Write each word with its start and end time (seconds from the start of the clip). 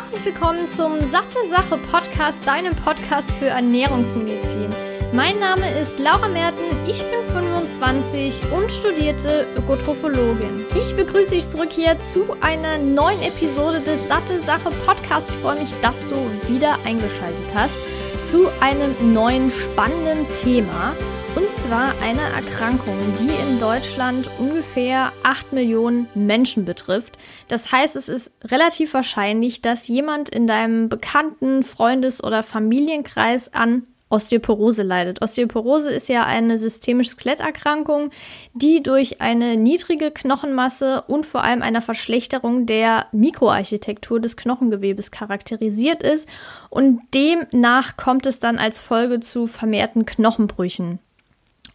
Herzlich 0.00 0.24
willkommen 0.24 0.66
zum 0.66 0.98
Satte 0.98 1.46
Sache 1.50 1.76
Podcast, 1.76 2.46
deinem 2.46 2.74
Podcast 2.74 3.30
für 3.32 3.48
Ernährungsmedizin. 3.48 4.70
Mein 5.12 5.38
Name 5.38 5.78
ist 5.78 5.98
Laura 6.00 6.26
Merten, 6.26 6.62
ich 6.88 7.02
bin 7.02 7.22
25 7.30 8.50
und 8.50 8.72
studierte 8.72 9.46
Ökotrophologin. 9.58 10.64
Ich 10.74 10.96
begrüße 10.96 11.32
dich 11.32 11.46
zurück 11.46 11.68
hier 11.70 12.00
zu 12.00 12.34
einer 12.40 12.78
neuen 12.78 13.20
Episode 13.20 13.80
des 13.80 14.08
Satte 14.08 14.40
Sache 14.40 14.70
Podcasts. 14.86 15.34
Ich 15.34 15.36
freue 15.36 15.60
mich, 15.60 15.74
dass 15.82 16.08
du 16.08 16.16
wieder 16.48 16.78
eingeschaltet 16.86 17.54
hast 17.54 17.76
zu 18.24 18.48
einem 18.60 19.12
neuen 19.12 19.50
spannenden 19.50 20.26
Thema. 20.32 20.96
Und 21.36 21.50
zwar 21.52 21.94
eine 22.02 22.22
Erkrankung, 22.34 22.96
die 23.20 23.28
in 23.28 23.60
Deutschland 23.60 24.28
ungefähr 24.38 25.12
8 25.22 25.52
Millionen 25.52 26.08
Menschen 26.14 26.64
betrifft. 26.64 27.16
Das 27.48 27.70
heißt, 27.70 27.96
es 27.96 28.08
ist 28.08 28.32
relativ 28.44 28.94
wahrscheinlich, 28.94 29.62
dass 29.62 29.86
jemand 29.86 30.28
in 30.28 30.46
deinem 30.46 30.88
bekannten 30.88 31.62
Freundes- 31.62 32.22
oder 32.22 32.42
Familienkreis 32.42 33.54
an 33.54 33.84
Osteoporose 34.10 34.82
leidet. 34.82 35.22
Osteoporose 35.22 35.92
ist 35.92 36.08
ja 36.08 36.24
eine 36.24 36.58
systemische 36.58 37.10
Skeletterkrankung, 37.10 38.10
die 38.54 38.82
durch 38.82 39.20
eine 39.20 39.56
niedrige 39.56 40.10
Knochenmasse 40.10 41.04
und 41.06 41.24
vor 41.24 41.44
allem 41.44 41.62
einer 41.62 41.80
Verschlechterung 41.80 42.66
der 42.66 43.06
Mikroarchitektur 43.12 44.18
des 44.18 44.36
Knochengewebes 44.36 45.12
charakterisiert 45.12 46.02
ist 46.02 46.28
und 46.70 47.00
demnach 47.14 47.96
kommt 47.96 48.26
es 48.26 48.40
dann 48.40 48.58
als 48.58 48.80
Folge 48.80 49.20
zu 49.20 49.46
vermehrten 49.46 50.04
Knochenbrüchen. 50.04 50.98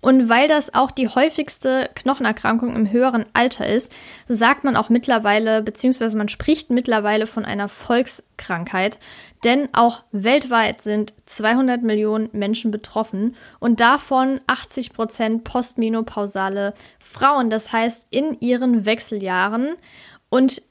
Und 0.05 0.29
weil 0.29 0.47
das 0.47 0.71
auch 0.75 0.91
die 0.91 1.09
häufigste 1.09 1.89
Knochenerkrankung 1.95 2.75
im 2.75 2.91
höheren 2.91 3.25
Alter 3.33 3.65
ist, 3.65 3.91
sagt 4.27 4.63
man 4.63 4.75
auch 4.75 4.89
mittlerweile, 4.89 5.63
beziehungsweise 5.63 6.15
man 6.15 6.29
spricht 6.29 6.69
mittlerweile 6.69 7.25
von 7.25 7.43
einer 7.43 7.69
Volkskrankheit. 7.69 8.99
Denn 9.43 9.67
auch 9.73 10.03
weltweit 10.11 10.79
sind 10.79 11.15
200 11.25 11.81
Millionen 11.81 12.29
Menschen 12.33 12.69
betroffen 12.69 13.35
und 13.59 13.79
davon 13.79 14.41
80 14.45 14.93
Prozent 14.93 15.43
postmenopausale 15.43 16.75
Frauen, 16.99 17.49
das 17.49 17.73
heißt 17.73 18.05
in 18.11 18.39
ihren 18.39 18.85
Wechseljahren. 18.85 19.73
Und 20.29 20.61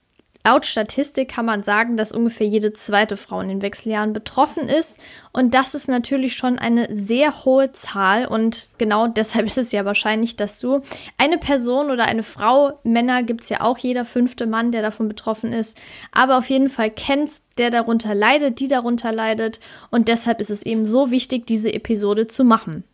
Laut 0.47 0.67
Statistik 0.67 1.31
kann 1.31 1.47
man 1.47 1.63
sagen, 1.63 1.97
dass 1.97 2.13
ungefähr 2.13 2.47
jede 2.47 2.75
zweite 2.75 3.17
Frau 3.17 3.41
in 3.41 3.49
den 3.49 3.63
Wechseljahren 3.63 4.13
betroffen 4.13 4.69
ist. 4.69 5.01
Und 5.33 5.55
das 5.55 5.75
ist 5.75 5.89
natürlich 5.89 6.35
schon 6.35 6.59
eine 6.59 6.95
sehr 6.95 7.47
hohe 7.47 7.73
Zahl. 7.73 8.27
Und 8.27 8.69
genau 8.77 9.07
deshalb 9.07 9.47
ist 9.49 9.57
es 9.57 9.73
ja 9.73 9.87
wahrscheinlich, 9.87 10.37
dass 10.37 10.59
du 10.59 10.83
eine 11.17 11.39
Person 11.39 11.91
oder 11.91 12.05
eine 12.05 12.23
Frau, 12.23 12.79
Männer 12.83 13.23
gibt 13.23 13.41
es 13.43 13.49
ja 13.49 13.63
auch 13.63 13.79
jeder 13.79 14.05
fünfte 14.05 14.47
Mann, 14.47 14.71
der 14.71 14.83
davon 14.83 15.09
betroffen 15.09 15.55
ist, 15.55 15.81
aber 16.13 16.37
auf 16.37 16.51
jeden 16.51 16.69
Fall 16.69 16.91
kennst, 16.91 17.43
der 17.57 17.71
darunter 17.71 18.15
leidet, 18.15 18.61
die 18.61 18.69
darunter 18.69 19.13
leidet. 19.13 19.61
Und 19.91 20.09
deshalb 20.09 20.41
ist 20.41 20.51
es 20.51 20.63
eben 20.67 20.87
so 20.87 21.11
wichtig, 21.11 21.47
diese 21.47 21.73
Episode 21.73 22.27
zu 22.27 22.45
machen. 22.45 22.85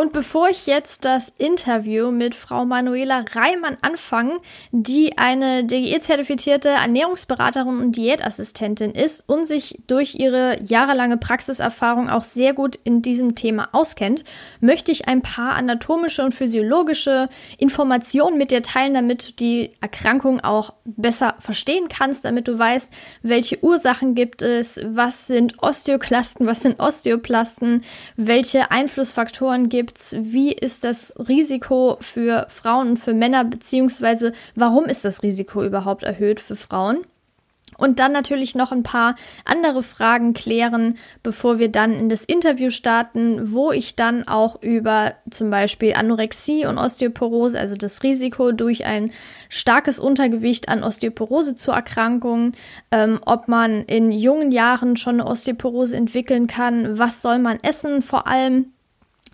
Und 0.00 0.14
bevor 0.14 0.48
ich 0.48 0.66
jetzt 0.66 1.04
das 1.04 1.28
Interview 1.36 2.10
mit 2.10 2.34
Frau 2.34 2.64
Manuela 2.64 3.22
Reimann 3.32 3.76
anfange, 3.82 4.40
die 4.72 5.18
eine 5.18 5.62
DGE-zertifizierte 5.66 6.70
Ernährungsberaterin 6.70 7.80
und 7.80 7.96
Diätassistentin 7.96 8.92
ist 8.92 9.28
und 9.28 9.46
sich 9.46 9.78
durch 9.88 10.14
ihre 10.14 10.58
jahrelange 10.62 11.18
Praxiserfahrung 11.18 12.08
auch 12.08 12.22
sehr 12.22 12.54
gut 12.54 12.78
in 12.82 13.02
diesem 13.02 13.34
Thema 13.34 13.68
auskennt, 13.72 14.24
möchte 14.60 14.90
ich 14.90 15.06
ein 15.06 15.20
paar 15.20 15.52
anatomische 15.52 16.24
und 16.24 16.34
physiologische 16.34 17.28
Informationen 17.58 18.38
mit 18.38 18.52
dir 18.52 18.62
teilen, 18.62 18.94
damit 18.94 19.28
du 19.28 19.32
die 19.34 19.72
Erkrankung 19.82 20.40
auch 20.40 20.72
besser 20.86 21.34
verstehen 21.40 21.88
kannst, 21.90 22.24
damit 22.24 22.48
du 22.48 22.58
weißt, 22.58 22.90
welche 23.20 23.62
Ursachen 23.62 24.14
gibt 24.14 24.40
es, 24.40 24.80
was 24.82 25.26
sind 25.26 25.62
Osteoklasten, 25.62 26.46
was 26.46 26.60
sind 26.60 26.80
Osteoplasten, 26.80 27.84
welche 28.16 28.70
Einflussfaktoren 28.70 29.68
gibt 29.68 29.89
gibt's? 29.90 30.14
Wie 30.16 30.52
ist 30.52 30.84
das 30.84 31.14
Risiko 31.18 31.96
für 32.00 32.46
Frauen 32.48 32.90
und 32.90 32.96
für 32.96 33.12
Männer, 33.12 33.44
beziehungsweise 33.44 34.32
warum 34.54 34.84
ist 34.84 35.04
das 35.04 35.24
Risiko 35.24 35.64
überhaupt 35.64 36.04
erhöht 36.04 36.38
für 36.38 36.54
Frauen? 36.54 36.98
Und 37.76 37.98
dann 37.98 38.12
natürlich 38.12 38.54
noch 38.54 38.72
ein 38.72 38.82
paar 38.82 39.16
andere 39.44 39.82
Fragen 39.82 40.34
klären, 40.34 40.96
bevor 41.22 41.58
wir 41.58 41.70
dann 41.70 41.92
in 41.92 42.08
das 42.08 42.24
Interview 42.24 42.70
starten, 42.70 43.52
wo 43.52 43.72
ich 43.72 43.96
dann 43.96 44.28
auch 44.28 44.60
über 44.62 45.14
zum 45.30 45.50
Beispiel 45.50 45.94
Anorexie 45.94 46.66
und 46.66 46.78
Osteoporose, 46.78 47.58
also 47.58 47.76
das 47.76 48.02
Risiko 48.02 48.52
durch 48.52 48.84
ein 48.84 49.12
starkes 49.48 49.98
Untergewicht 49.98 50.68
an 50.68 50.84
Osteoporose 50.84 51.54
zu 51.54 51.70
Erkrankungen, 51.70 52.52
ähm, 52.90 53.18
ob 53.24 53.48
man 53.48 53.84
in 53.84 54.12
jungen 54.12 54.52
Jahren 54.52 54.96
schon 54.96 55.20
eine 55.20 55.26
Osteoporose 55.30 55.96
entwickeln 55.96 56.48
kann, 56.48 56.98
was 56.98 57.22
soll 57.22 57.38
man 57.38 57.58
essen 57.62 58.02
vor 58.02 58.26
allem 58.26 58.72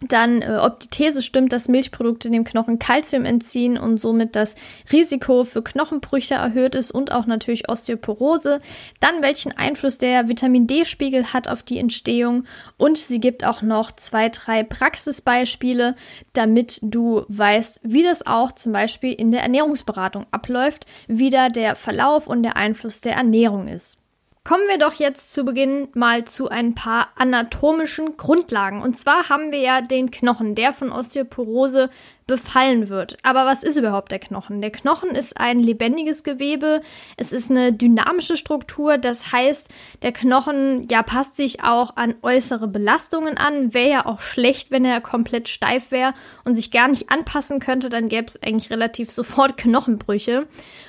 dann, 0.02 0.42
äh, 0.42 0.58
ob 0.60 0.80
die 0.80 0.88
These 0.88 1.22
stimmt, 1.22 1.52
dass 1.52 1.68
Milchprodukte 1.68 2.30
dem 2.30 2.44
Knochen 2.44 2.78
Kalzium 2.78 3.24
entziehen 3.24 3.78
und 3.78 4.00
somit 4.00 4.36
das 4.36 4.54
Risiko 4.92 5.44
für 5.44 5.62
Knochenbrüche 5.62 6.34
erhöht 6.34 6.74
ist 6.74 6.90
und 6.90 7.12
auch 7.12 7.26
natürlich 7.26 7.70
Osteoporose. 7.70 8.60
Dann, 9.00 9.22
welchen 9.22 9.56
Einfluss 9.56 9.96
der 9.96 10.28
Vitamin 10.28 10.66
D-Spiegel 10.66 11.32
hat 11.32 11.48
auf 11.48 11.62
die 11.62 11.78
Entstehung. 11.78 12.44
Und 12.76 12.98
sie 12.98 13.20
gibt 13.20 13.44
auch 13.44 13.62
noch 13.62 13.92
zwei, 13.92 14.28
drei 14.28 14.62
Praxisbeispiele, 14.62 15.94
damit 16.34 16.78
du 16.82 17.24
weißt, 17.28 17.80
wie 17.82 18.02
das 18.02 18.26
auch 18.26 18.52
zum 18.52 18.72
Beispiel 18.72 19.12
in 19.12 19.30
der 19.30 19.42
Ernährungsberatung 19.42 20.26
abläuft, 20.30 20.84
wie 21.08 21.30
da 21.30 21.48
der 21.48 21.74
Verlauf 21.74 22.26
und 22.26 22.42
der 22.42 22.56
Einfluss 22.56 23.00
der 23.00 23.14
Ernährung 23.14 23.68
ist. 23.68 23.98
Kommen 24.46 24.68
wir 24.68 24.78
doch 24.78 24.92
jetzt 24.92 25.32
zu 25.32 25.44
Beginn 25.44 25.88
mal 25.94 26.24
zu 26.24 26.48
ein 26.48 26.76
paar 26.76 27.08
anatomischen 27.16 28.16
Grundlagen. 28.16 28.80
Und 28.80 28.96
zwar 28.96 29.28
haben 29.28 29.50
wir 29.50 29.58
ja 29.58 29.80
den 29.80 30.12
Knochen, 30.12 30.54
der 30.54 30.72
von 30.72 30.92
Osteoporose 30.92 31.90
befallen 32.26 32.88
wird. 32.88 33.16
Aber 33.22 33.46
was 33.46 33.62
ist 33.62 33.76
überhaupt 33.76 34.10
der 34.10 34.18
Knochen? 34.18 34.60
Der 34.60 34.72
Knochen 34.72 35.10
ist 35.10 35.36
ein 35.36 35.60
lebendiges 35.60 36.24
Gewebe. 36.24 36.80
Es 37.16 37.32
ist 37.32 37.52
eine 37.52 37.72
dynamische 37.72 38.36
Struktur. 38.36 38.98
Das 38.98 39.30
heißt, 39.30 39.68
der 40.02 40.12
Knochen 40.12 40.82
ja 40.88 41.04
passt 41.04 41.36
sich 41.36 41.62
auch 41.62 41.96
an 41.96 42.16
äußere 42.22 42.66
Belastungen 42.66 43.36
an. 43.36 43.72
Wäre 43.74 43.90
ja 43.90 44.06
auch 44.06 44.20
schlecht, 44.20 44.72
wenn 44.72 44.84
er 44.84 45.00
komplett 45.00 45.48
steif 45.48 45.92
wäre 45.92 46.14
und 46.44 46.56
sich 46.56 46.72
gar 46.72 46.88
nicht 46.88 47.10
anpassen 47.10 47.60
könnte. 47.60 47.90
Dann 47.90 48.08
gäbe 48.08 48.26
es 48.26 48.42
eigentlich 48.42 48.70
relativ 48.70 49.12
sofort 49.12 49.56
Knochenbrüche. 49.56 50.48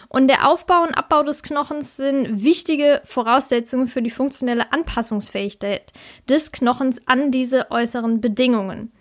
Und 0.09 0.29
der 0.29 0.49
Aufbau 0.49 0.81
und 0.83 0.95
Abbau 0.95 1.21
des 1.21 1.43
Knochens 1.43 1.97
sind 1.97 2.43
wichtige 2.43 3.01
Voraussetzungen 3.03 3.87
für 3.87 4.01
die 4.01 4.09
funktionelle 4.09 4.71
Anpassungsfähigkeit 4.71 5.91
des 6.27 6.51
Knochens 6.51 7.01
an 7.07 7.29
diese 7.29 7.69
äußeren 7.69 8.21
Bedingungen. 8.21 8.91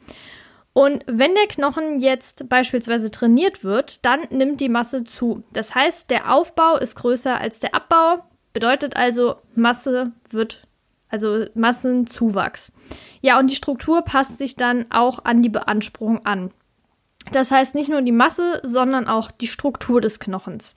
Und 0.77 1.05
wenn 1.07 1.35
der 1.35 1.47
Knochen 1.47 2.01
jetzt 2.01 2.51
beispielsweise 2.51 3.11
trainiert 3.11 3.65
wird, 3.65 4.05
dann 4.05 4.21
nimmt 4.29 4.61
die 4.61 4.69
Masse 4.69 5.05
zu. 5.05 5.43
Das 5.55 5.75
heißt, 5.75 6.11
der 6.11 6.31
Aufbau 6.35 6.77
ist 6.77 6.97
größer 6.97 7.41
als 7.41 7.61
der 7.61 7.75
Abbau, 7.75 8.23
bedeutet 8.53 8.95
also, 8.95 9.37
Masse 9.55 10.13
wird, 10.29 10.69
also 11.09 11.47
Massenzuwachs. 11.55 12.73
Ja, 13.23 13.39
und 13.39 13.51
die 13.51 13.55
Struktur 13.55 14.03
passt 14.03 14.37
sich 14.37 14.57
dann 14.57 14.85
auch 14.91 15.25
an 15.25 15.41
die 15.41 15.49
Beanspruchung 15.49 16.27
an. 16.27 16.51
Das 17.33 17.51
heißt 17.51 17.75
nicht 17.75 17.89
nur 17.89 18.03
die 18.03 18.13
Masse, 18.13 18.61
sondern 18.63 19.09
auch 19.09 19.31
die 19.31 19.49
Struktur 19.49 20.01
des 20.01 20.21
Knochens. 20.21 20.75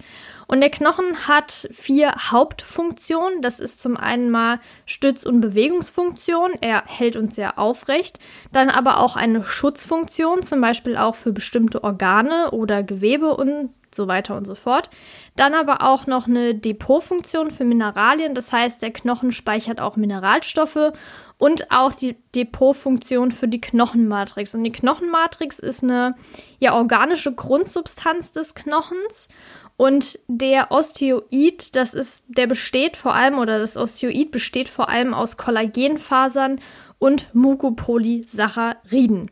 Und 0.47 0.61
der 0.61 0.71
Knochen 0.71 1.27
hat 1.27 1.69
vier 1.71 2.13
Hauptfunktionen. 2.31 3.41
Das 3.43 3.59
ist 3.59 3.81
zum 3.81 3.97
einen 3.97 4.31
mal 4.31 4.59
Stütz- 4.85 5.25
und 5.25 5.41
Bewegungsfunktion. 5.41 6.53
Er 6.61 6.83
hält 6.87 7.15
uns 7.15 7.35
sehr 7.35 7.59
aufrecht. 7.59 8.19
Dann 8.51 8.69
aber 8.69 8.99
auch 8.99 9.15
eine 9.15 9.43
Schutzfunktion, 9.43 10.41
zum 10.41 10.59
Beispiel 10.59 10.97
auch 10.97 11.13
für 11.13 11.31
bestimmte 11.31 11.83
Organe 11.83 12.49
oder 12.51 12.81
Gewebe 12.81 13.37
und 13.37 13.69
so 13.95 14.07
weiter 14.07 14.35
und 14.35 14.45
so 14.45 14.55
fort. 14.55 14.89
Dann 15.35 15.53
aber 15.53 15.81
auch 15.81 16.07
noch 16.07 16.27
eine 16.27 16.55
Depotfunktion 16.55 17.51
für 17.51 17.65
Mineralien. 17.65 18.35
Das 18.35 18.51
heißt, 18.51 18.81
der 18.81 18.91
Knochen 18.91 19.31
speichert 19.31 19.79
auch 19.79 19.95
Mineralstoffe 19.95 20.93
und 21.37 21.71
auch 21.71 21.93
die 21.93 22.17
Depotfunktion 22.35 23.31
für 23.31 23.47
die 23.47 23.61
Knochenmatrix. 23.61 24.55
Und 24.55 24.63
die 24.63 24.71
Knochenmatrix 24.71 25.59
ist 25.59 25.83
eine 25.83 26.15
ja, 26.59 26.75
organische 26.75 27.33
Grundsubstanz 27.33 28.31
des 28.31 28.55
Knochens. 28.55 29.29
Und 29.77 30.19
der 30.27 30.71
Osteoid, 30.71 31.75
das 31.77 31.93
ist, 31.93 32.25
der 32.27 32.47
besteht 32.47 32.97
vor 32.97 33.13
allem, 33.13 33.39
oder 33.39 33.59
das 33.59 33.77
Osteoid 33.77 34.29
besteht 34.29 34.67
vor 34.67 34.89
allem 34.89 35.13
aus 35.13 35.37
Kollagenfasern 35.37 36.59
und 36.99 37.33
Mucopolysacchariden. 37.33 39.31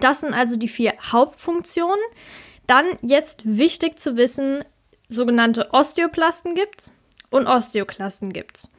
Das 0.00 0.22
sind 0.22 0.32
also 0.32 0.56
die 0.56 0.68
vier 0.68 0.94
Hauptfunktionen. 1.12 2.00
Dann 2.66 2.86
jetzt 3.02 3.40
wichtig 3.44 3.98
zu 3.98 4.16
wissen, 4.16 4.64
sogenannte 5.08 5.72
Osteoplasten 5.72 6.54
gibt's 6.54 6.94
und 7.30 7.46
Osteoklasten 7.46 8.32
gibt's. 8.32 8.70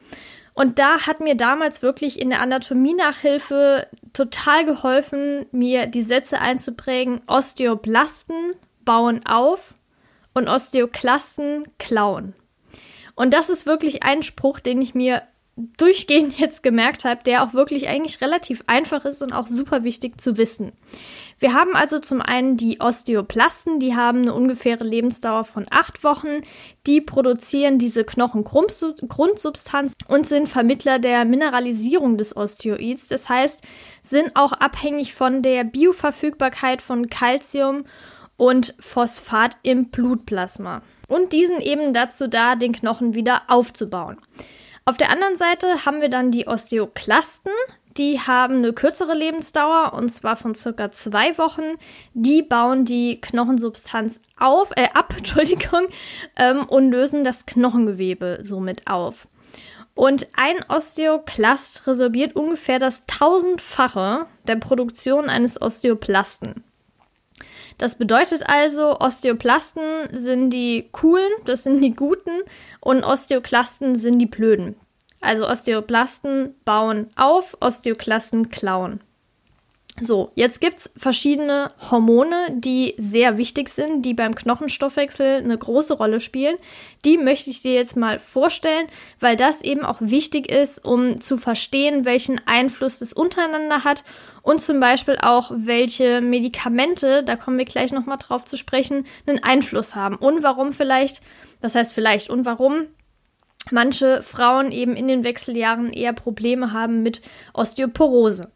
Und 0.54 0.78
da 0.78 1.06
hat 1.06 1.20
mir 1.20 1.34
damals 1.34 1.82
wirklich 1.82 2.20
in 2.20 2.30
der 2.30 2.40
Anatomie-Nachhilfe 2.40 3.88
total 4.12 4.64
geholfen, 4.64 5.46
mir 5.50 5.86
die 5.86 6.02
Sätze 6.02 6.40
einzuprägen. 6.40 7.22
Osteoblasten 7.26 8.54
bauen 8.84 9.26
auf 9.26 9.74
und 10.32 10.48
Osteoklasten 10.48 11.64
klauen. 11.78 12.34
Und 13.16 13.34
das 13.34 13.48
ist 13.48 13.66
wirklich 13.66 14.04
ein 14.04 14.22
Spruch, 14.22 14.60
den 14.60 14.80
ich 14.80 14.94
mir 14.94 15.22
durchgehend 15.56 16.38
jetzt 16.38 16.62
gemerkt 16.62 17.04
habe, 17.04 17.22
der 17.24 17.42
auch 17.42 17.54
wirklich 17.54 17.88
eigentlich 17.88 18.20
relativ 18.20 18.64
einfach 18.66 19.04
ist 19.04 19.22
und 19.22 19.32
auch 19.32 19.46
super 19.46 19.84
wichtig 19.84 20.20
zu 20.20 20.36
wissen. 20.36 20.72
Wir 21.38 21.52
haben 21.52 21.74
also 21.74 21.98
zum 21.98 22.22
einen 22.22 22.56
die 22.56 22.80
Osteoplasten, 22.80 23.80
die 23.80 23.94
haben 23.94 24.22
eine 24.22 24.34
ungefähre 24.34 24.84
Lebensdauer 24.84 25.44
von 25.44 25.66
acht 25.68 26.04
Wochen. 26.04 26.42
Die 26.86 27.00
produzieren 27.00 27.78
diese 27.78 28.04
Knochengrundsubstanz 28.04 29.94
und 30.08 30.26
sind 30.26 30.48
Vermittler 30.48 30.98
der 30.98 31.24
Mineralisierung 31.24 32.16
des 32.18 32.36
Osteoids. 32.36 33.08
Das 33.08 33.28
heißt, 33.28 33.60
sind 34.00 34.36
auch 34.36 34.52
abhängig 34.52 35.12
von 35.12 35.42
der 35.42 35.64
Bioverfügbarkeit 35.64 36.80
von 36.80 37.10
Calcium 37.10 37.84
und 38.36 38.74
Phosphat 38.78 39.56
im 39.62 39.90
Blutplasma. 39.90 40.82
Und 41.08 41.32
diesen 41.32 41.60
eben 41.60 41.92
dazu 41.92 42.28
da, 42.28 42.56
den 42.56 42.72
Knochen 42.72 43.14
wieder 43.14 43.42
aufzubauen. 43.48 44.18
Auf 44.86 44.98
der 44.98 45.10
anderen 45.10 45.36
Seite 45.36 45.86
haben 45.86 46.02
wir 46.02 46.10
dann 46.10 46.30
die 46.30 46.46
Osteoklasten. 46.46 47.52
Die 47.96 48.20
haben 48.20 48.56
eine 48.56 48.72
kürzere 48.72 49.14
Lebensdauer 49.14 49.94
und 49.94 50.10
zwar 50.10 50.36
von 50.36 50.54
circa 50.54 50.92
zwei 50.92 51.38
Wochen. 51.38 51.62
Die 52.12 52.42
bauen 52.42 52.84
die 52.84 53.20
Knochensubstanz 53.20 54.20
auf, 54.38 54.72
äh, 54.76 54.88
ab, 54.92 55.14
Entschuldigung, 55.16 55.86
ähm, 56.36 56.64
und 56.68 56.90
lösen 56.90 57.24
das 57.24 57.46
Knochengewebe 57.46 58.40
somit 58.42 58.86
auf. 58.86 59.28
Und 59.94 60.28
ein 60.36 60.56
Osteoklast 60.68 61.86
resorbiert 61.86 62.34
ungefähr 62.34 62.80
das 62.80 63.04
tausendfache 63.06 64.26
der 64.48 64.56
Produktion 64.56 65.30
eines 65.30 65.62
Osteoplasten. 65.62 66.64
Das 67.78 67.96
bedeutet 67.96 68.48
also, 68.48 68.98
Osteoplasten 69.00 69.82
sind 70.12 70.50
die 70.50 70.88
coolen, 70.92 71.30
das 71.44 71.64
sind 71.64 71.80
die 71.80 71.94
guten 71.94 72.42
und 72.80 73.04
Osteoklasten 73.04 73.96
sind 73.96 74.18
die 74.18 74.26
blöden. 74.26 74.76
Also 75.20 75.48
Osteoplasten 75.48 76.54
bauen 76.64 77.08
auf, 77.16 77.56
Osteoklasten 77.60 78.50
klauen. 78.50 79.00
So, 80.00 80.32
jetzt 80.34 80.60
gibt 80.60 80.78
es 80.78 80.92
verschiedene 80.96 81.70
Hormone, 81.88 82.48
die 82.50 82.94
sehr 82.98 83.38
wichtig 83.38 83.68
sind, 83.68 84.02
die 84.02 84.12
beim 84.12 84.34
Knochenstoffwechsel 84.34 85.36
eine 85.36 85.56
große 85.56 85.94
Rolle 85.94 86.18
spielen. 86.18 86.56
Die 87.04 87.16
möchte 87.16 87.50
ich 87.50 87.62
dir 87.62 87.74
jetzt 87.74 87.96
mal 87.96 88.18
vorstellen, 88.18 88.88
weil 89.20 89.36
das 89.36 89.62
eben 89.62 89.84
auch 89.84 89.98
wichtig 90.00 90.50
ist, 90.50 90.84
um 90.84 91.20
zu 91.20 91.36
verstehen, 91.36 92.04
welchen 92.04 92.44
Einfluss 92.44 93.02
es 93.02 93.12
untereinander 93.12 93.84
hat 93.84 94.02
und 94.42 94.60
zum 94.60 94.80
Beispiel 94.80 95.16
auch, 95.22 95.52
welche 95.54 96.20
Medikamente, 96.20 97.22
da 97.22 97.36
kommen 97.36 97.58
wir 97.58 97.64
gleich 97.64 97.92
nochmal 97.92 98.18
drauf 98.18 98.44
zu 98.44 98.56
sprechen, 98.56 99.06
einen 99.26 99.44
Einfluss 99.44 99.94
haben 99.94 100.16
und 100.16 100.42
warum 100.42 100.72
vielleicht, 100.72 101.22
das 101.60 101.76
heißt 101.76 101.92
vielleicht 101.92 102.30
und 102.30 102.44
warum 102.44 102.88
manche 103.70 104.24
Frauen 104.24 104.72
eben 104.72 104.96
in 104.96 105.06
den 105.06 105.22
Wechseljahren 105.22 105.92
eher 105.92 106.12
Probleme 106.12 106.72
haben 106.72 107.04
mit 107.04 107.22
Osteoporose. 107.52 108.50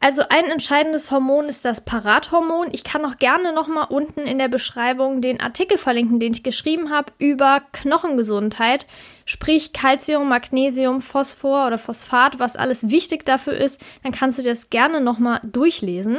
Also 0.00 0.22
ein 0.28 0.44
entscheidendes 0.44 1.10
Hormon 1.10 1.46
ist 1.46 1.64
das 1.64 1.80
Parathormon. 1.80 2.68
Ich 2.70 2.84
kann 2.84 3.04
auch 3.04 3.16
gerne 3.16 3.52
nochmal 3.52 3.88
unten 3.88 4.20
in 4.20 4.38
der 4.38 4.46
Beschreibung 4.46 5.20
den 5.20 5.40
Artikel 5.40 5.76
verlinken, 5.76 6.20
den 6.20 6.32
ich 6.32 6.44
geschrieben 6.44 6.90
habe 6.90 7.12
über 7.18 7.62
Knochengesundheit, 7.72 8.86
sprich 9.24 9.72
Calcium, 9.72 10.28
Magnesium, 10.28 11.00
Phosphor 11.00 11.66
oder 11.66 11.78
Phosphat, 11.78 12.38
was 12.38 12.54
alles 12.54 12.90
wichtig 12.90 13.26
dafür 13.26 13.54
ist. 13.54 13.84
Dann 14.04 14.12
kannst 14.12 14.38
du 14.38 14.42
dir 14.42 14.50
das 14.50 14.70
gerne 14.70 15.00
nochmal 15.00 15.40
durchlesen. 15.42 16.18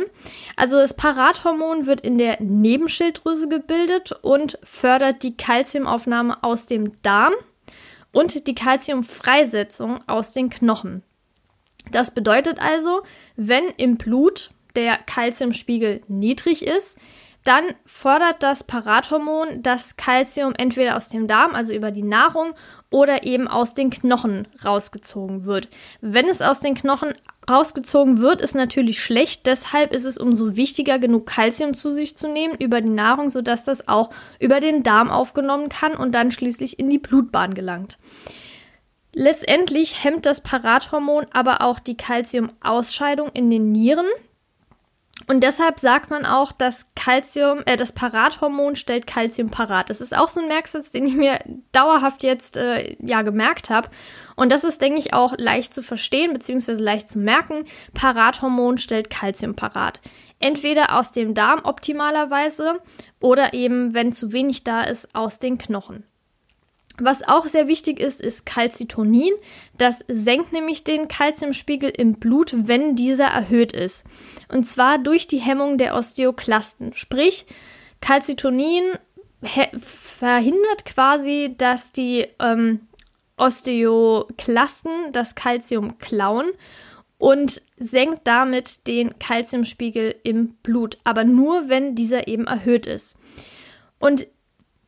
Also 0.57 0.75
das 0.75 0.93
Parathormon 0.93 1.85
wird 1.85 2.01
in 2.01 2.17
der 2.17 2.41
Nebenschilddrüse 2.41 3.47
gebildet 3.47 4.11
und 4.21 4.59
fördert 4.61 5.23
die 5.23 5.37
Calciumaufnahme 5.37 6.43
aus 6.43 6.65
dem 6.65 7.01
Darm 7.01 7.33
und 8.11 8.45
die 8.45 8.55
Calciumfreisetzung 8.55 9.99
aus 10.05 10.33
den 10.33 10.49
Knochen. 10.49 11.01
Das 11.91 12.11
bedeutet 12.11 12.59
also, 12.59 13.01
wenn 13.35 13.65
im 13.77 13.97
Blut 13.97 14.51
der 14.75 14.97
Kalziumspiegel 14.97 16.01
niedrig 16.07 16.65
ist, 16.65 16.97
dann 17.45 17.63
fordert 17.85 18.43
das 18.43 18.63
Parathormon 18.63 19.63
das 19.63 19.95
Kalzium 19.95 20.53
entweder 20.57 20.97
aus 20.97 21.09
dem 21.09 21.25
Darm, 21.27 21.55
also 21.55 21.73
über 21.73 21.91
die 21.91 22.03
Nahrung, 22.03 22.53
oder 22.89 23.23
eben 23.23 23.47
aus 23.47 23.73
den 23.73 23.89
Knochen 23.89 24.47
rausgezogen 24.63 25.45
wird. 25.45 25.69
Wenn 26.01 26.27
es 26.27 26.41
aus 26.41 26.59
den 26.59 26.75
Knochen 26.75 27.13
rausgezogen 27.49 28.19
wird, 28.19 28.41
ist 28.41 28.55
natürlich 28.55 29.01
schlecht. 29.01 29.45
Deshalb 29.45 29.93
ist 29.93 30.05
es 30.05 30.17
umso 30.17 30.55
wichtiger, 30.55 30.99
genug 30.99 31.27
Kalzium 31.27 31.73
zu 31.73 31.91
sich 31.91 32.17
zu 32.17 32.27
nehmen 32.27 32.55
über 32.55 32.81
die 32.81 32.89
Nahrung, 32.89 33.29
sodass 33.29 33.63
das 33.63 33.87
auch 33.87 34.09
über 34.39 34.59
den 34.59 34.83
Darm 34.83 35.09
aufgenommen 35.09 35.69
kann 35.69 35.95
und 35.95 36.13
dann 36.13 36.31
schließlich 36.31 36.77
in 36.77 36.89
die 36.89 36.99
Blutbahn 36.99 37.53
gelangt. 37.53 37.97
Letztendlich 39.21 40.05
hemmt 40.05 40.25
das 40.25 40.39
Parathormon 40.39 41.27
aber 41.33 41.61
auch 41.61 41.79
die 41.79 41.97
Calciumausscheidung 41.97 43.29
in 43.33 43.49
den 43.49 43.73
Nieren. 43.73 44.05
Und 45.27 45.41
deshalb 45.41 45.81
sagt 45.81 46.09
man 46.09 46.25
auch, 46.25 46.53
dass 46.53 46.93
Calcium, 46.95 47.59
äh, 47.65 47.75
das 47.75 47.91
Parathormon 47.91 48.77
stellt 48.77 49.07
Calcium 49.07 49.51
parat. 49.51 49.89
Das 49.89 49.99
ist 49.99 50.15
auch 50.15 50.29
so 50.29 50.39
ein 50.39 50.47
Merksatz, 50.47 50.91
den 50.91 51.05
ich 51.05 51.15
mir 51.15 51.37
dauerhaft 51.73 52.23
jetzt 52.23 52.55
äh, 52.55 52.95
ja 53.01 53.21
gemerkt 53.23 53.69
habe. 53.69 53.89
Und 54.37 54.53
das 54.53 54.63
ist, 54.63 54.81
denke 54.81 54.99
ich, 54.99 55.13
auch 55.13 55.33
leicht 55.37 55.73
zu 55.73 55.83
verstehen 55.83 56.31
bzw. 56.31 56.75
leicht 56.75 57.09
zu 57.09 57.19
merken. 57.19 57.65
Parathormon 57.93 58.77
stellt 58.77 59.09
Calcium 59.09 59.53
parat. 59.53 59.99
Entweder 60.39 60.97
aus 60.97 61.11
dem 61.11 61.33
Darm 61.33 61.59
optimalerweise 61.65 62.79
oder 63.19 63.53
eben, 63.53 63.93
wenn 63.93 64.13
zu 64.13 64.31
wenig 64.31 64.63
da 64.63 64.83
ist, 64.83 65.13
aus 65.13 65.39
den 65.39 65.57
Knochen. 65.57 66.05
Was 67.01 67.27
auch 67.27 67.47
sehr 67.47 67.67
wichtig 67.67 67.99
ist, 67.99 68.21
ist 68.21 68.45
Calcitonin. 68.45 69.33
Das 69.77 70.03
senkt 70.07 70.53
nämlich 70.53 70.83
den 70.83 71.07
Calciumspiegel 71.07 71.89
im 71.89 72.13
Blut, 72.13 72.53
wenn 72.55 72.95
dieser 72.95 73.27
erhöht 73.27 73.71
ist. 73.71 74.05
Und 74.51 74.65
zwar 74.65 74.97
durch 74.97 75.27
die 75.27 75.39
Hemmung 75.39 75.77
der 75.77 75.95
Osteoklasten. 75.95 76.93
Sprich, 76.95 77.45
Calcitonin 78.01 78.83
verhindert 79.81 80.85
quasi, 80.85 81.55
dass 81.57 81.91
die 81.91 82.27
ähm, 82.39 82.81
Osteoklasten 83.37 84.91
das 85.13 85.35
Calcium 85.35 85.97
klauen 85.97 86.51
und 87.17 87.61
senkt 87.77 88.21
damit 88.25 88.87
den 88.87 89.17
Calciumspiegel 89.19 90.15
im 90.23 90.55
Blut, 90.63 90.97
aber 91.03 91.23
nur 91.23 91.69
wenn 91.69 91.95
dieser 91.95 92.27
eben 92.27 92.47
erhöht 92.47 92.85
ist. 92.85 93.17
Und 93.99 94.27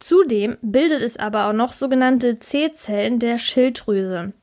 Zudem 0.02 0.58
bildet 0.64 1.04
es 1.04 1.18
aber 1.18 1.48
auch 1.48 1.54
noch 1.54 1.74
sogenannte 1.74 2.40
C-Zellen 2.40 3.20
der 3.20 3.38
Schilddrüse. 3.38 4.34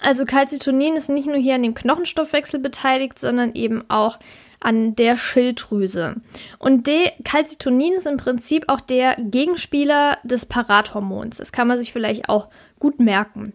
Also 0.00 0.24
Calcitonin 0.24 0.96
ist 0.96 1.10
nicht 1.10 1.26
nur 1.26 1.36
hier 1.36 1.56
an 1.56 1.62
dem 1.62 1.74
Knochenstoffwechsel 1.74 2.58
beteiligt, 2.58 3.18
sondern 3.18 3.54
eben 3.54 3.84
auch 3.90 4.18
an 4.60 4.96
der 4.96 5.18
Schilddrüse. 5.18 6.16
Und 6.58 6.86
der 6.86 7.12
Calcitonin 7.22 7.92
ist 7.92 8.06
im 8.06 8.16
Prinzip 8.16 8.64
auch 8.68 8.80
der 8.80 9.16
Gegenspieler 9.16 10.16
des 10.24 10.46
Parathormons. 10.46 11.36
Das 11.36 11.52
kann 11.52 11.68
man 11.68 11.76
sich 11.76 11.92
vielleicht 11.92 12.30
auch 12.30 12.48
gut 12.80 12.98
merken. 12.98 13.52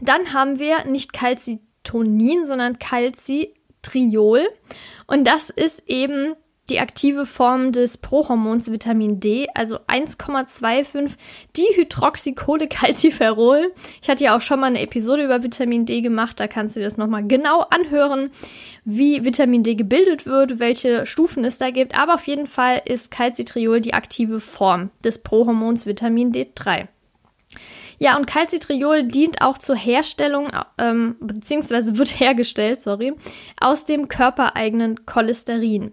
Dann 0.00 0.32
haben 0.32 0.60
wir 0.60 0.84
nicht 0.84 1.12
Calcitonin, 1.12 2.46
sondern 2.46 2.78
Calcitriol. 2.78 4.46
Und 5.08 5.24
das 5.24 5.50
ist 5.50 5.82
eben 5.88 6.36
die 6.68 6.80
aktive 6.80 7.26
Form 7.26 7.72
des 7.72 7.98
Prohormons 7.98 8.72
Vitamin 8.72 9.20
D, 9.20 9.46
also 9.54 9.78
1,25 9.86 11.12
Dihydroxycholecalciferol. 11.56 13.72
Ich 14.02 14.08
hatte 14.08 14.24
ja 14.24 14.36
auch 14.36 14.40
schon 14.40 14.60
mal 14.60 14.66
eine 14.66 14.80
Episode 14.80 15.24
über 15.24 15.42
Vitamin 15.42 15.86
D 15.86 16.00
gemacht, 16.00 16.40
da 16.40 16.48
kannst 16.48 16.74
du 16.74 16.80
dir 16.80 16.86
das 16.86 16.96
nochmal 16.96 17.26
genau 17.26 17.60
anhören, 17.60 18.30
wie 18.84 19.24
Vitamin 19.24 19.62
D 19.62 19.74
gebildet 19.74 20.26
wird, 20.26 20.58
welche 20.58 21.06
Stufen 21.06 21.44
es 21.44 21.58
da 21.58 21.70
gibt, 21.70 21.96
aber 21.96 22.14
auf 22.14 22.26
jeden 22.26 22.46
Fall 22.46 22.82
ist 22.84 23.10
Calcitriol 23.10 23.80
die 23.80 23.94
aktive 23.94 24.40
Form 24.40 24.90
des 25.04 25.22
Prohormons 25.22 25.86
Vitamin 25.86 26.32
D3. 26.32 26.88
Ja, 27.98 28.16
und 28.16 28.26
Calcitriol 28.26 29.04
dient 29.04 29.40
auch 29.40 29.58
zur 29.58 29.76
Herstellung, 29.76 30.50
ähm, 30.78 31.16
beziehungsweise 31.20 31.96
wird 31.96 32.20
hergestellt, 32.20 32.82
sorry, 32.82 33.14
aus 33.58 33.84
dem 33.84 34.08
körpereigenen 34.08 35.06
Cholesterin. 35.06 35.92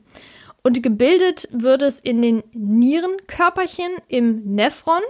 Und 0.63 0.81
gebildet 0.81 1.49
wird 1.51 1.81
es 1.81 1.99
in 1.99 2.21
den 2.21 2.41
Nierenkörperchen 2.53 3.91
im 4.07 4.55
Nephron. 4.55 5.01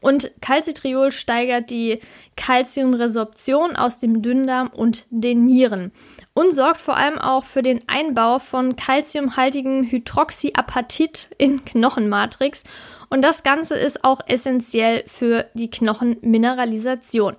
Und 0.00 0.32
Calcitriol 0.40 1.12
steigert 1.12 1.70
die 1.70 2.00
Calciumresorption 2.36 3.76
aus 3.76 4.00
dem 4.00 4.20
Dünndarm 4.20 4.68
und 4.68 5.06
den 5.10 5.46
Nieren 5.46 5.92
und 6.34 6.52
sorgt 6.52 6.80
vor 6.80 6.96
allem 6.96 7.18
auch 7.18 7.44
für 7.44 7.62
den 7.62 7.88
Einbau 7.88 8.40
von 8.40 8.74
calciumhaltigen 8.74 9.88
Hydroxyapatit 9.88 11.28
in 11.38 11.64
Knochenmatrix. 11.64 12.64
Und 13.10 13.22
das 13.22 13.44
Ganze 13.44 13.76
ist 13.76 14.02
auch 14.02 14.20
essentiell 14.26 15.04
für 15.06 15.46
die 15.54 15.70
Knochenmineralisation. 15.70 17.36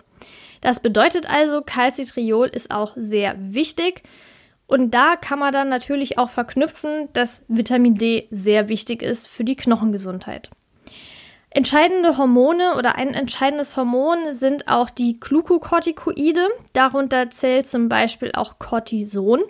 Das 0.61 0.79
bedeutet 0.79 1.29
also, 1.29 1.61
Calcitriol 1.61 2.47
ist 2.47 2.71
auch 2.71 2.93
sehr 2.95 3.35
wichtig. 3.37 4.03
Und 4.67 4.91
da 4.91 5.15
kann 5.15 5.39
man 5.39 5.53
dann 5.53 5.69
natürlich 5.69 6.17
auch 6.17 6.29
verknüpfen, 6.29 7.09
dass 7.13 7.45
Vitamin 7.47 7.95
D 7.95 8.27
sehr 8.31 8.69
wichtig 8.69 9.01
ist 9.01 9.27
für 9.27 9.45
die 9.45 9.55
Knochengesundheit. 9.55 10.49
Entscheidende 11.49 12.17
Hormone 12.17 12.75
oder 12.77 12.95
ein 12.95 13.13
entscheidendes 13.13 13.77
Hormon 13.77 14.33
sind 14.33 14.67
auch 14.67 14.89
die 14.89 15.19
Glukokortikoide. 15.19 16.45
Darunter 16.73 17.31
zählt 17.31 17.67
zum 17.67 17.87
Beispiel 17.87 18.31
auch 18.33 18.59
Cortison. 18.59 19.41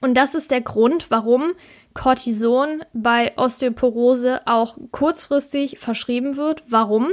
Und 0.00 0.14
das 0.14 0.34
ist 0.34 0.50
der 0.50 0.60
Grund, 0.60 1.12
warum 1.12 1.52
Cortison 1.94 2.82
bei 2.92 3.32
Osteoporose 3.38 4.40
auch 4.46 4.76
kurzfristig 4.90 5.78
verschrieben 5.78 6.36
wird. 6.36 6.64
Warum? 6.66 7.12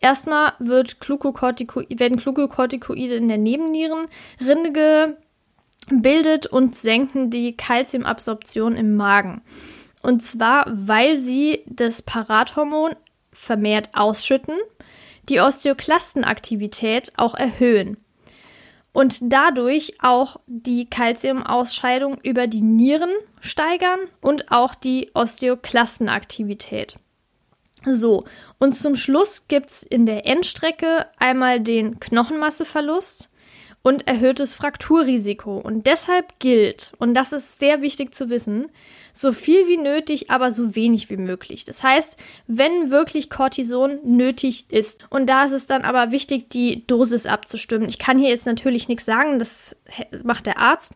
Erstmal 0.00 0.54
wird 0.58 1.00
Glukokortiko 1.00 1.82
werden 1.90 2.16
Glukokortikoide 2.16 3.14
in 3.14 3.28
der 3.28 3.36
Nebennierenrinde 3.36 5.18
gebildet 5.88 6.46
und 6.46 6.74
senken 6.74 7.30
die 7.30 7.56
Kalziumabsorption 7.56 8.76
im 8.76 8.96
Magen. 8.96 9.42
Und 10.02 10.24
zwar, 10.24 10.64
weil 10.68 11.16
sie 11.16 11.62
das 11.66 12.02
Parathormon 12.02 12.94
vermehrt 13.32 13.90
ausschütten, 13.92 14.56
die 15.28 15.40
Osteoklastenaktivität 15.40 17.12
auch 17.16 17.34
erhöhen 17.34 17.96
und 18.92 19.18
dadurch 19.32 19.94
auch 20.00 20.36
die 20.46 20.88
Kalziumausscheidung 20.88 22.18
über 22.22 22.46
die 22.46 22.62
Nieren 22.62 23.10
steigern 23.40 24.00
und 24.20 24.50
auch 24.50 24.74
die 24.74 25.10
Osteoklastenaktivität. 25.14 26.96
So, 27.86 28.24
und 28.58 28.76
zum 28.76 28.94
Schluss 28.94 29.48
gibt 29.48 29.70
es 29.70 29.82
in 29.82 30.06
der 30.06 30.26
Endstrecke 30.26 31.06
einmal 31.18 31.60
den 31.60 31.98
Knochenmasseverlust 31.98 33.30
und 33.82 34.06
erhöhtes 34.06 34.54
Frakturrisiko. 34.54 35.56
Und 35.56 35.86
deshalb 35.86 36.38
gilt, 36.38 36.92
und 36.98 37.14
das 37.14 37.32
ist 37.32 37.58
sehr 37.58 37.80
wichtig 37.80 38.14
zu 38.14 38.28
wissen, 38.28 38.68
so 39.12 39.32
viel 39.32 39.66
wie 39.68 39.78
nötig, 39.78 40.30
aber 40.30 40.52
so 40.52 40.74
wenig 40.74 41.10
wie 41.10 41.16
möglich. 41.16 41.64
Das 41.64 41.82
heißt, 41.82 42.16
wenn 42.46 42.90
wirklich 42.90 43.30
Cortison 43.30 43.98
nötig 44.04 44.66
ist. 44.68 45.06
Und 45.10 45.26
da 45.26 45.44
ist 45.44 45.52
es 45.52 45.66
dann 45.66 45.82
aber 45.82 46.10
wichtig, 46.10 46.50
die 46.50 46.86
Dosis 46.86 47.26
abzustimmen. 47.26 47.88
Ich 47.88 47.98
kann 47.98 48.18
hier 48.18 48.28
jetzt 48.28 48.46
natürlich 48.46 48.88
nichts 48.88 49.06
sagen, 49.06 49.38
das 49.38 49.74
macht 50.22 50.46
der 50.46 50.58
Arzt. 50.58 50.92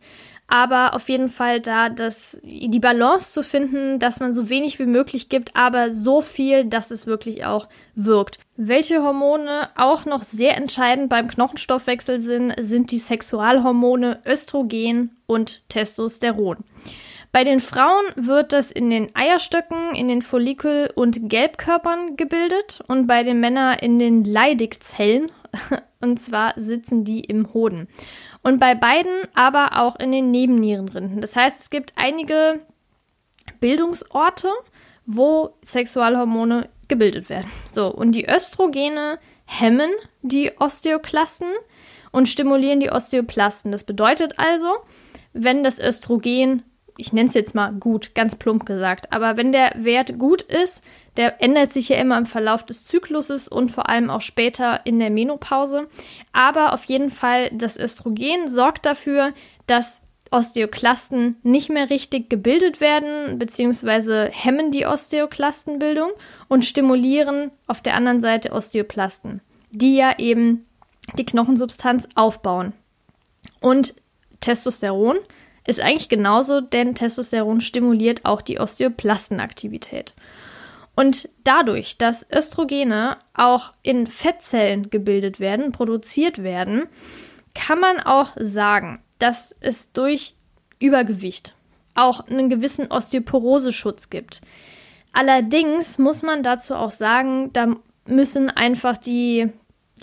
Aber 0.47 0.93
auf 0.93 1.09
jeden 1.09 1.29
Fall 1.29 1.59
da 1.59 1.89
das, 1.89 2.39
die 2.43 2.79
Balance 2.79 3.33
zu 3.33 3.43
finden, 3.43 3.97
dass 3.97 4.19
man 4.19 4.33
so 4.33 4.47
wenig 4.49 4.77
wie 4.77 4.85
möglich 4.85 5.27
gibt, 5.27 5.55
aber 5.55 5.91
so 5.91 6.21
viel, 6.21 6.65
dass 6.65 6.91
es 6.91 7.07
wirklich 7.07 7.45
auch 7.45 7.67
wirkt. 7.95 8.37
Welche 8.55 9.01
Hormone 9.01 9.69
auch 9.75 10.05
noch 10.05 10.21
sehr 10.23 10.55
entscheidend 10.55 11.09
beim 11.09 11.27
Knochenstoffwechsel 11.27 12.21
sind, 12.21 12.53
sind 12.59 12.91
die 12.91 12.99
Sexualhormone 12.99 14.19
Östrogen 14.25 15.15
und 15.25 15.67
Testosteron. 15.69 16.57
Bei 17.35 17.43
den 17.43 17.59
Frauen 17.59 18.05
wird 18.15 18.53
das 18.53 18.71
in 18.71 18.89
den 18.89 19.13
Eierstöcken, 19.13 19.93
in 19.93 20.07
den 20.07 20.21
Follikel- 20.21 20.89
und 20.95 21.27
Gelbkörpern 21.27 22.15
gebildet 22.15 22.81
und 22.87 23.07
bei 23.07 23.23
den 23.23 23.41
Männern 23.41 23.77
in 23.81 23.99
den 23.99 24.23
Leidigzellen. 24.23 25.29
Und 26.01 26.19
zwar 26.19 26.53
sitzen 26.55 27.03
die 27.03 27.21
im 27.21 27.53
Hoden. 27.53 27.87
Und 28.43 28.59
bei 28.59 28.75
beiden 28.75 29.13
aber 29.33 29.79
auch 29.81 29.95
in 29.97 30.11
den 30.11 30.31
Nebennierenrinden. 30.31 31.21
Das 31.21 31.35
heißt, 31.35 31.61
es 31.61 31.69
gibt 31.69 31.93
einige 31.95 32.61
Bildungsorte, 33.59 34.49
wo 35.05 35.55
Sexualhormone 35.63 36.69
gebildet 36.87 37.29
werden. 37.29 37.49
So, 37.71 37.87
und 37.87 38.11
die 38.13 38.27
Östrogene 38.27 39.19
hemmen 39.45 39.91
die 40.21 40.51
Osteoklasten 40.59 41.47
und 42.11 42.29
stimulieren 42.29 42.79
die 42.79 42.91
Osteoplasten. 42.91 43.71
Das 43.71 43.83
bedeutet 43.83 44.37
also, 44.37 44.77
wenn 45.33 45.63
das 45.63 45.79
Östrogen 45.79 46.63
ich 46.97 47.13
nenne 47.13 47.27
es 47.27 47.35
jetzt 47.35 47.55
mal 47.55 47.71
gut, 47.73 48.15
ganz 48.15 48.35
plump 48.35 48.65
gesagt. 48.65 49.11
Aber 49.11 49.37
wenn 49.37 49.51
der 49.51 49.73
Wert 49.75 50.17
gut 50.17 50.41
ist, 50.41 50.83
der 51.17 51.41
ändert 51.41 51.71
sich 51.71 51.89
ja 51.89 51.97
immer 51.97 52.17
im 52.17 52.25
Verlauf 52.25 52.65
des 52.65 52.83
Zykluses 52.83 53.47
und 53.47 53.69
vor 53.69 53.89
allem 53.89 54.09
auch 54.09 54.21
später 54.21 54.81
in 54.85 54.99
der 54.99 55.09
Menopause. 55.09 55.87
Aber 56.31 56.73
auf 56.73 56.85
jeden 56.85 57.09
Fall, 57.09 57.49
das 57.53 57.77
Östrogen 57.77 58.47
sorgt 58.47 58.85
dafür, 58.85 59.33
dass 59.67 60.01
Osteoklasten 60.31 61.37
nicht 61.43 61.69
mehr 61.69 61.89
richtig 61.89 62.29
gebildet 62.29 62.81
werden, 62.81 63.37
beziehungsweise 63.39 64.29
hemmen 64.31 64.71
die 64.71 64.85
Osteoklastenbildung 64.85 66.09
und 66.47 66.65
stimulieren 66.65 67.51
auf 67.67 67.81
der 67.81 67.95
anderen 67.95 68.21
Seite 68.21 68.51
Osteoplasten, 68.51 69.41
die 69.71 69.95
ja 69.95 70.17
eben 70.17 70.65
die 71.17 71.25
Knochensubstanz 71.25 72.09
aufbauen. 72.15 72.73
Und 73.61 73.95
Testosteron 74.41 75.17
ist 75.65 75.79
eigentlich 75.79 76.09
genauso, 76.09 76.61
denn 76.61 76.95
Testosteron 76.95 77.61
stimuliert 77.61 78.25
auch 78.25 78.41
die 78.41 78.59
Osteoplastenaktivität. 78.59 80.13
Und 80.95 81.29
dadurch, 81.43 81.97
dass 81.97 82.27
Östrogene 82.31 83.17
auch 83.33 83.73
in 83.81 84.07
Fettzellen 84.07 84.89
gebildet 84.89 85.39
werden, 85.39 85.71
produziert 85.71 86.41
werden, 86.41 86.83
kann 87.53 87.79
man 87.79 87.99
auch 87.99 88.29
sagen, 88.39 89.01
dass 89.19 89.55
es 89.59 89.91
durch 89.91 90.35
Übergewicht 90.79 91.55
auch 91.95 92.27
einen 92.27 92.49
gewissen 92.49 92.91
Osteoporoseschutz 92.91 94.09
gibt. 94.09 94.41
Allerdings 95.13 95.97
muss 95.97 96.23
man 96.23 96.43
dazu 96.43 96.75
auch 96.75 96.91
sagen, 96.91 97.51
da 97.53 97.75
müssen 98.05 98.49
einfach 98.49 98.97
die 98.97 99.49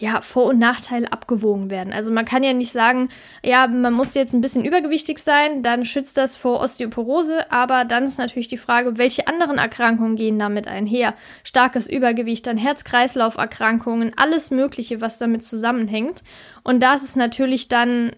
ja, 0.03 0.21
Vor- 0.21 0.47
und 0.47 0.59
Nachteile 0.59 1.13
abgewogen 1.13 1.71
werden. 1.71 1.93
Also 1.93 2.13
man 2.13 2.25
kann 2.25 2.43
ja 2.43 2.53
nicht 2.53 2.73
sagen, 2.73 3.09
ja, 3.45 3.69
man 3.69 3.93
muss 3.93 4.15
jetzt 4.15 4.35
ein 4.35 4.41
bisschen 4.41 4.65
übergewichtig 4.65 5.21
sein, 5.21 5.63
dann 5.63 5.85
schützt 5.85 6.17
das 6.17 6.37
vor 6.37 6.61
Osteoporose, 6.61 7.53
aber 7.53 7.85
dann 7.85 8.03
ist 8.03 8.19
natürlich 8.19 8.49
die 8.49 8.57
Frage, 8.57 8.99
welche 8.99 9.29
anderen 9.29 9.59
Erkrankungen 9.59 10.17
gehen 10.17 10.41
damit 10.41 10.67
einher? 10.67 11.15
Starkes 11.45 11.89
Übergewicht, 11.89 12.49
dann 12.49 12.57
Herz-Kreislauf-Erkrankungen, 12.57 14.13
alles 14.17 14.51
Mögliche, 14.51 15.01
was 15.01 15.19
damit 15.19 15.45
zusammenhängt. 15.45 16.25
Und 16.65 16.83
das 16.83 17.05
ist 17.05 17.15
natürlich 17.15 17.69
dann 17.69 18.11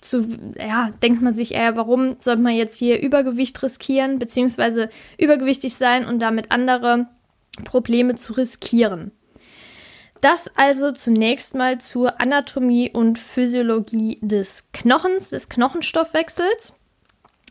zu, 0.00 0.24
ja, 0.58 0.94
denkt 1.02 1.20
man 1.20 1.34
sich 1.34 1.52
eher, 1.52 1.76
warum 1.76 2.16
sollte 2.18 2.40
man 2.40 2.54
jetzt 2.54 2.78
hier 2.78 3.02
Übergewicht 3.02 3.62
riskieren, 3.62 4.18
beziehungsweise 4.18 4.88
übergewichtig 5.18 5.74
sein 5.74 6.06
und 6.06 6.18
damit 6.18 6.50
andere 6.50 7.08
Probleme 7.66 8.14
zu 8.14 8.32
riskieren. 8.32 9.12
Das 10.20 10.50
also 10.56 10.92
zunächst 10.92 11.54
mal 11.54 11.78
zur 11.78 12.20
Anatomie 12.20 12.90
und 12.90 13.18
Physiologie 13.18 14.18
des 14.22 14.68
Knochens, 14.72 15.30
des 15.30 15.48
Knochenstoffwechsels. 15.48 16.74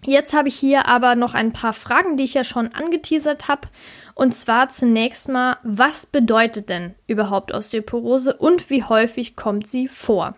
Jetzt 0.05 0.33
habe 0.33 0.49
ich 0.49 0.55
hier 0.55 0.87
aber 0.87 1.15
noch 1.15 1.33
ein 1.33 1.51
paar 1.51 1.73
Fragen, 1.73 2.17
die 2.17 2.25
ich 2.25 2.35
ja 2.35 2.43
schon 2.43 2.73
angeteasert 2.73 3.47
habe. 3.47 3.67
Und 4.13 4.35
zwar 4.35 4.69
zunächst 4.69 5.29
mal, 5.29 5.57
was 5.63 6.05
bedeutet 6.05 6.69
denn 6.69 6.95
überhaupt 7.07 7.51
Osteoporose 7.51 8.35
und 8.35 8.69
wie 8.69 8.83
häufig 8.83 9.35
kommt 9.35 9.67
sie 9.67 9.87
vor? 9.87 10.35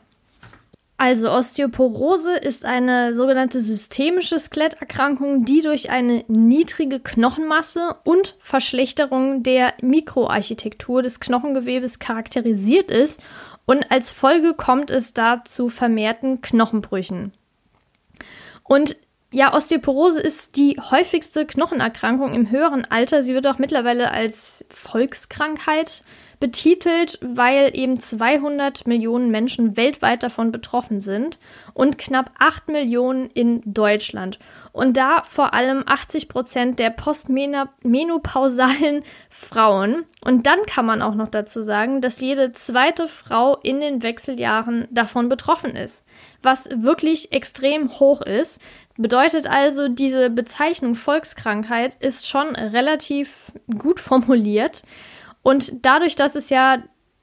Also 0.99 1.29
Osteoporose 1.29 2.35
ist 2.37 2.65
eine 2.65 3.13
sogenannte 3.13 3.61
systemische 3.61 4.39
Skeletterkrankung, 4.39 5.45
die 5.45 5.61
durch 5.61 5.91
eine 5.91 6.23
niedrige 6.27 6.99
Knochenmasse 6.99 7.97
und 8.03 8.35
Verschlechterung 8.39 9.43
der 9.43 9.75
Mikroarchitektur 9.81 11.03
des 11.03 11.19
Knochengewebes 11.19 11.99
charakterisiert 11.99 12.89
ist 12.89 13.21
und 13.67 13.91
als 13.91 14.09
Folge 14.09 14.55
kommt 14.55 14.89
es 14.89 15.13
da 15.13 15.43
zu 15.43 15.69
vermehrten 15.69 16.41
Knochenbrüchen. 16.41 17.31
Und 18.63 18.97
ja, 19.29 19.53
Osteoporose 19.53 20.21
ist 20.21 20.55
die 20.55 20.79
häufigste 20.79 21.45
Knochenerkrankung 21.45 22.33
im 22.33 22.49
höheren 22.49 22.85
Alter. 22.85 23.23
Sie 23.23 23.35
wird 23.35 23.45
auch 23.45 23.59
mittlerweile 23.59 24.11
als 24.11 24.65
Volkskrankheit 24.69 26.03
betitelt, 26.39 27.17
weil 27.21 27.71
eben 27.73 27.99
200 27.99 28.85
Millionen 28.85 29.31
Menschen 29.31 29.75
weltweit 29.75 30.21
davon 30.21 30.51
betroffen 30.51 31.01
sind 31.01 31.39
und 31.73 31.97
knapp 31.97 32.29
8 32.37 32.69
Millionen 32.69 33.31
in 33.33 33.63
Deutschland. 33.65 34.37
Und 34.71 34.97
da 34.97 35.23
vor 35.23 35.55
allem 35.55 35.81
80 35.85 36.29
Prozent 36.29 36.77
der 36.77 36.91
postmenopausalen 36.91 39.01
Frauen. 39.29 40.05
Und 40.23 40.45
dann 40.45 40.59
kann 40.67 40.85
man 40.85 41.01
auch 41.01 41.15
noch 41.15 41.29
dazu 41.29 41.63
sagen, 41.63 42.01
dass 42.01 42.21
jede 42.21 42.51
zweite 42.51 43.07
Frau 43.07 43.57
in 43.63 43.79
den 43.79 44.03
Wechseljahren 44.03 44.87
davon 44.91 45.29
betroffen 45.29 45.75
ist, 45.75 46.05
was 46.43 46.69
wirklich 46.71 47.31
extrem 47.31 47.89
hoch 47.99 48.21
ist. 48.21 48.61
Bedeutet 48.97 49.47
also, 49.47 49.87
diese 49.87 50.29
Bezeichnung 50.29 50.93
Volkskrankheit 50.93 51.97
ist 51.99 52.27
schon 52.27 52.55
relativ 52.55 53.51
gut 53.77 53.99
formuliert. 53.99 54.83
Und 55.47 55.85
dadurch, 55.85 56.17
dass 56.17 56.35
es 56.35 56.49
ja 56.49 56.79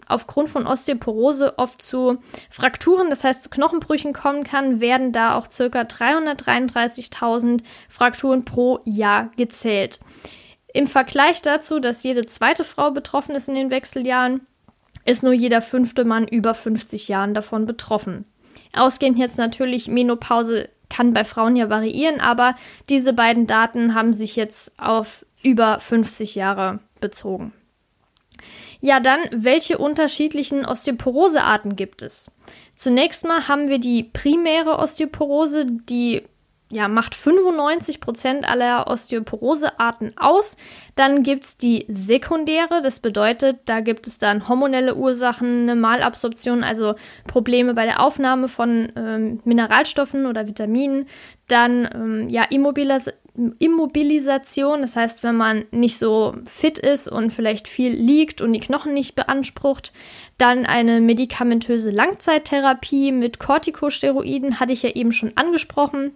aufgrund 0.06 0.48
von 0.48 0.66
Osteoporose 0.66 1.58
oft 1.58 1.82
zu 1.82 2.16
Frakturen, 2.48 3.10
das 3.10 3.22
heißt 3.22 3.42
zu 3.42 3.50
Knochenbrüchen 3.50 4.14
kommen 4.14 4.44
kann, 4.44 4.80
werden 4.80 5.12
da 5.12 5.36
auch 5.36 5.46
ca. 5.46 5.82
333.000 5.82 7.60
Frakturen 7.90 8.46
pro 8.46 8.80
Jahr 8.86 9.30
gezählt. 9.36 10.00
Im 10.72 10.86
Vergleich 10.86 11.42
dazu, 11.42 11.80
dass 11.80 12.02
jede 12.02 12.24
zweite 12.24 12.64
Frau 12.64 12.92
betroffen 12.92 13.34
ist 13.34 13.50
in 13.50 13.56
den 13.56 13.68
Wechseljahren, 13.68 14.40
ist 15.04 15.22
nur 15.22 15.34
jeder 15.34 15.60
fünfte 15.60 16.06
Mann 16.06 16.26
über 16.26 16.54
50 16.54 17.08
Jahren 17.08 17.34
davon 17.34 17.66
betroffen. 17.66 18.24
Ausgehend 18.72 19.18
jetzt 19.18 19.36
natürlich 19.36 19.86
Menopause 19.86 20.70
kann 20.88 21.12
bei 21.12 21.26
Frauen 21.26 21.56
ja 21.56 21.68
variieren, 21.68 22.22
aber 22.22 22.56
diese 22.88 23.12
beiden 23.12 23.46
Daten 23.46 23.94
haben 23.94 24.14
sich 24.14 24.34
jetzt 24.34 24.72
auf 24.80 25.26
über 25.42 25.78
50 25.78 26.36
Jahre 26.36 26.78
bezogen. 27.02 27.52
Ja, 28.80 29.00
dann, 29.00 29.20
welche 29.30 29.78
unterschiedlichen 29.78 30.66
Osteoporosearten 30.66 31.76
gibt 31.76 32.02
es? 32.02 32.30
Zunächst 32.74 33.24
mal 33.24 33.48
haben 33.48 33.68
wir 33.68 33.78
die 33.78 34.02
primäre 34.02 34.78
Osteoporose, 34.78 35.66
die 35.66 36.22
ja, 36.70 36.88
macht 36.88 37.14
95 37.14 38.00
Prozent 38.00 38.48
aller 38.48 38.88
Osteoporosearten 38.88 40.14
aus. 40.16 40.56
Dann 40.96 41.22
gibt 41.22 41.44
es 41.44 41.56
die 41.56 41.84
sekundäre, 41.88 42.82
das 42.82 43.00
bedeutet, 43.00 43.60
da 43.66 43.80
gibt 43.80 44.06
es 44.06 44.18
dann 44.18 44.48
hormonelle 44.48 44.96
Ursachen, 44.96 45.62
eine 45.62 45.76
Malabsorption, 45.76 46.64
also 46.64 46.94
Probleme 47.26 47.74
bei 47.74 47.84
der 47.84 48.02
Aufnahme 48.02 48.48
von 48.48 48.92
ähm, 48.96 49.40
Mineralstoffen 49.44 50.26
oder 50.26 50.48
Vitaminen. 50.48 51.06
Dann 51.48 51.88
ähm, 51.94 52.28
ja, 52.28 52.42
Immobilis 52.44 53.10
Immobilisation, 53.58 54.82
das 54.82 54.94
heißt, 54.94 55.24
wenn 55.24 55.36
man 55.36 55.64
nicht 55.72 55.98
so 55.98 56.36
fit 56.46 56.78
ist 56.78 57.08
und 57.08 57.32
vielleicht 57.32 57.66
viel 57.66 57.92
liegt 57.92 58.40
und 58.40 58.52
die 58.52 58.60
Knochen 58.60 58.94
nicht 58.94 59.16
beansprucht. 59.16 59.92
Dann 60.38 60.66
eine 60.66 61.00
medikamentöse 61.00 61.90
Langzeittherapie 61.90 63.10
mit 63.10 63.40
Corticosteroiden, 63.40 64.60
hatte 64.60 64.72
ich 64.72 64.82
ja 64.82 64.90
eben 64.90 65.12
schon 65.12 65.36
angesprochen. 65.36 66.12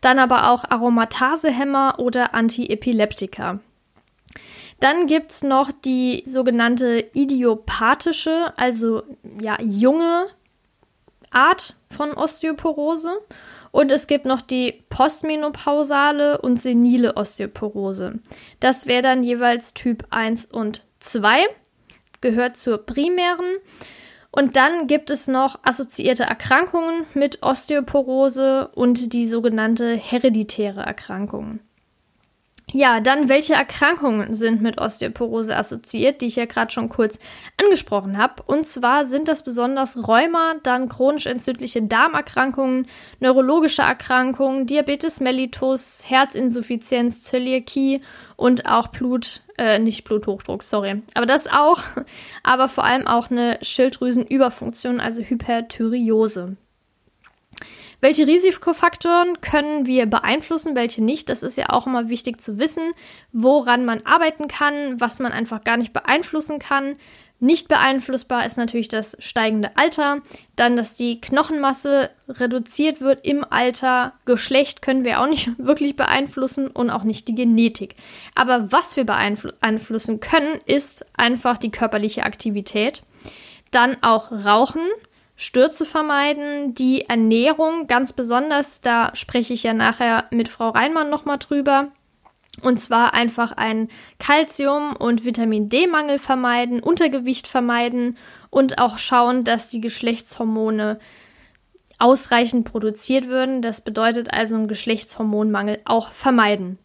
Dann 0.00 0.20
aber 0.20 0.50
auch 0.50 0.64
Aromatasehämmer 0.68 1.96
oder 1.98 2.34
Antiepileptika. 2.34 3.58
Dann 4.78 5.06
gibt 5.06 5.32
es 5.32 5.42
noch 5.42 5.70
die 5.72 6.22
sogenannte 6.26 7.04
idiopathische, 7.14 8.52
also 8.56 9.02
ja, 9.40 9.56
junge 9.60 10.26
Art 11.30 11.76
von 11.90 12.12
Osteoporose. 12.12 13.10
Und 13.72 13.90
es 13.90 14.06
gibt 14.06 14.26
noch 14.26 14.42
die 14.42 14.84
postmenopausale 14.90 16.40
und 16.40 16.60
senile 16.60 17.16
Osteoporose. 17.16 18.20
Das 18.60 18.86
wäre 18.86 19.02
dann 19.02 19.24
jeweils 19.24 19.74
Typ 19.74 20.06
1 20.10 20.46
und 20.46 20.84
2, 21.00 21.46
gehört 22.20 22.56
zur 22.56 22.78
primären. 22.78 23.56
Und 24.30 24.56
dann 24.56 24.86
gibt 24.86 25.10
es 25.10 25.26
noch 25.26 25.58
assoziierte 25.62 26.24
Erkrankungen 26.24 27.06
mit 27.14 27.42
Osteoporose 27.42 28.68
und 28.74 29.12
die 29.14 29.26
sogenannte 29.26 29.94
hereditäre 29.94 30.82
Erkrankung. 30.82 31.60
Ja, 32.74 33.00
dann 33.00 33.28
welche 33.28 33.52
Erkrankungen 33.52 34.34
sind 34.34 34.62
mit 34.62 34.80
Osteoporose 34.80 35.54
assoziiert, 35.54 36.22
die 36.22 36.26
ich 36.26 36.36
ja 36.36 36.46
gerade 36.46 36.72
schon 36.72 36.88
kurz 36.88 37.18
angesprochen 37.62 38.16
habe. 38.16 38.42
Und 38.46 38.66
zwar 38.66 39.04
sind 39.04 39.28
das 39.28 39.44
besonders 39.44 40.08
Rheuma, 40.08 40.54
dann 40.62 40.88
chronisch 40.88 41.26
entzündliche 41.26 41.82
Darmerkrankungen, 41.82 42.86
neurologische 43.20 43.82
Erkrankungen, 43.82 44.66
Diabetes 44.66 45.20
mellitus, 45.20 46.04
Herzinsuffizienz, 46.06 47.22
Zöliakie 47.22 48.00
und 48.36 48.66
auch 48.66 48.88
Blut, 48.88 49.42
äh, 49.58 49.78
nicht 49.78 50.04
Bluthochdruck, 50.04 50.62
sorry. 50.62 51.02
Aber 51.12 51.26
das 51.26 51.48
auch, 51.48 51.82
aber 52.42 52.70
vor 52.70 52.84
allem 52.84 53.06
auch 53.06 53.30
eine 53.30 53.58
Schilddrüsenüberfunktion, 53.60 54.98
also 54.98 55.22
Hyperthyreose. 55.22 56.56
Welche 58.02 58.26
Risikofaktoren 58.26 59.40
können 59.42 59.86
wir 59.86 60.06
beeinflussen, 60.06 60.74
welche 60.74 61.04
nicht? 61.04 61.28
Das 61.28 61.44
ist 61.44 61.56
ja 61.56 61.70
auch 61.70 61.86
immer 61.86 62.08
wichtig 62.08 62.40
zu 62.40 62.58
wissen, 62.58 62.82
woran 63.30 63.84
man 63.84 64.04
arbeiten 64.04 64.48
kann, 64.48 65.00
was 65.00 65.20
man 65.20 65.30
einfach 65.30 65.62
gar 65.62 65.76
nicht 65.76 65.92
beeinflussen 65.92 66.58
kann. 66.58 66.96
Nicht 67.38 67.68
beeinflussbar 67.68 68.44
ist 68.44 68.58
natürlich 68.58 68.88
das 68.88 69.16
steigende 69.20 69.76
Alter, 69.76 70.20
dann, 70.56 70.76
dass 70.76 70.96
die 70.96 71.20
Knochenmasse 71.20 72.10
reduziert 72.28 73.00
wird 73.00 73.24
im 73.24 73.44
Alter. 73.48 74.14
Geschlecht 74.24 74.82
können 74.82 75.04
wir 75.04 75.20
auch 75.20 75.28
nicht 75.28 75.50
wirklich 75.58 75.94
beeinflussen 75.94 76.66
und 76.66 76.90
auch 76.90 77.04
nicht 77.04 77.28
die 77.28 77.36
Genetik. 77.36 77.94
Aber 78.34 78.72
was 78.72 78.96
wir 78.96 79.04
beeinflussen 79.04 80.18
können, 80.18 80.60
ist 80.66 81.06
einfach 81.16 81.56
die 81.56 81.70
körperliche 81.70 82.24
Aktivität. 82.24 83.04
Dann 83.70 83.96
auch 84.02 84.32
Rauchen, 84.32 84.82
Stürze 85.42 85.86
vermeiden, 85.86 86.72
die 86.72 87.08
Ernährung 87.08 87.88
ganz 87.88 88.12
besonders, 88.12 88.80
da 88.80 89.10
spreche 89.16 89.52
ich 89.52 89.64
ja 89.64 89.74
nachher 89.74 90.26
mit 90.30 90.48
Frau 90.48 90.68
Reinmann 90.68 91.10
nochmal 91.10 91.38
drüber. 91.38 91.88
Und 92.60 92.78
zwar 92.78 93.12
einfach 93.12 93.50
einen 93.50 93.88
Calcium- 94.20 94.94
und 94.94 95.24
Vitamin 95.24 95.68
D-Mangel 95.68 96.20
vermeiden, 96.20 96.78
Untergewicht 96.78 97.48
vermeiden 97.48 98.16
und 98.50 98.78
auch 98.78 98.98
schauen, 98.98 99.42
dass 99.42 99.68
die 99.68 99.80
Geschlechtshormone 99.80 101.00
ausreichend 101.98 102.70
produziert 102.70 103.26
würden. 103.26 103.62
Das 103.62 103.80
bedeutet 103.80 104.32
also 104.32 104.54
einen 104.54 104.68
Geschlechtshormonmangel 104.68 105.80
auch 105.84 106.12
vermeiden. 106.12 106.78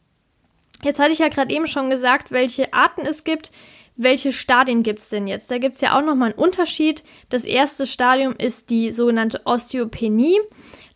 Jetzt 0.82 1.00
hatte 1.00 1.12
ich 1.12 1.20
ja 1.20 1.28
gerade 1.28 1.54
eben 1.54 1.67
schon 1.67 1.91
gesagt, 1.91 2.32
welche 2.32 2.74
Arten 2.74 3.02
es 3.02 3.24
gibt 3.24 3.52
welche 3.98 4.32
Stadien 4.32 4.84
gibt 4.84 5.00
es 5.00 5.10
denn 5.10 5.28
jetzt? 5.28 5.50
Da 5.50 5.58
gibt 5.58 5.76
es 5.76 5.82
ja 5.82 5.98
auch 5.98 6.06
nochmal 6.06 6.30
einen 6.30 6.40
Unterschied. 6.40 7.04
Das 7.30 7.44
erste 7.44 7.88
Stadium 7.88 8.36
ist 8.38 8.70
die 8.70 8.92
sogenannte 8.92 9.42
Osteopenie. 9.46 10.40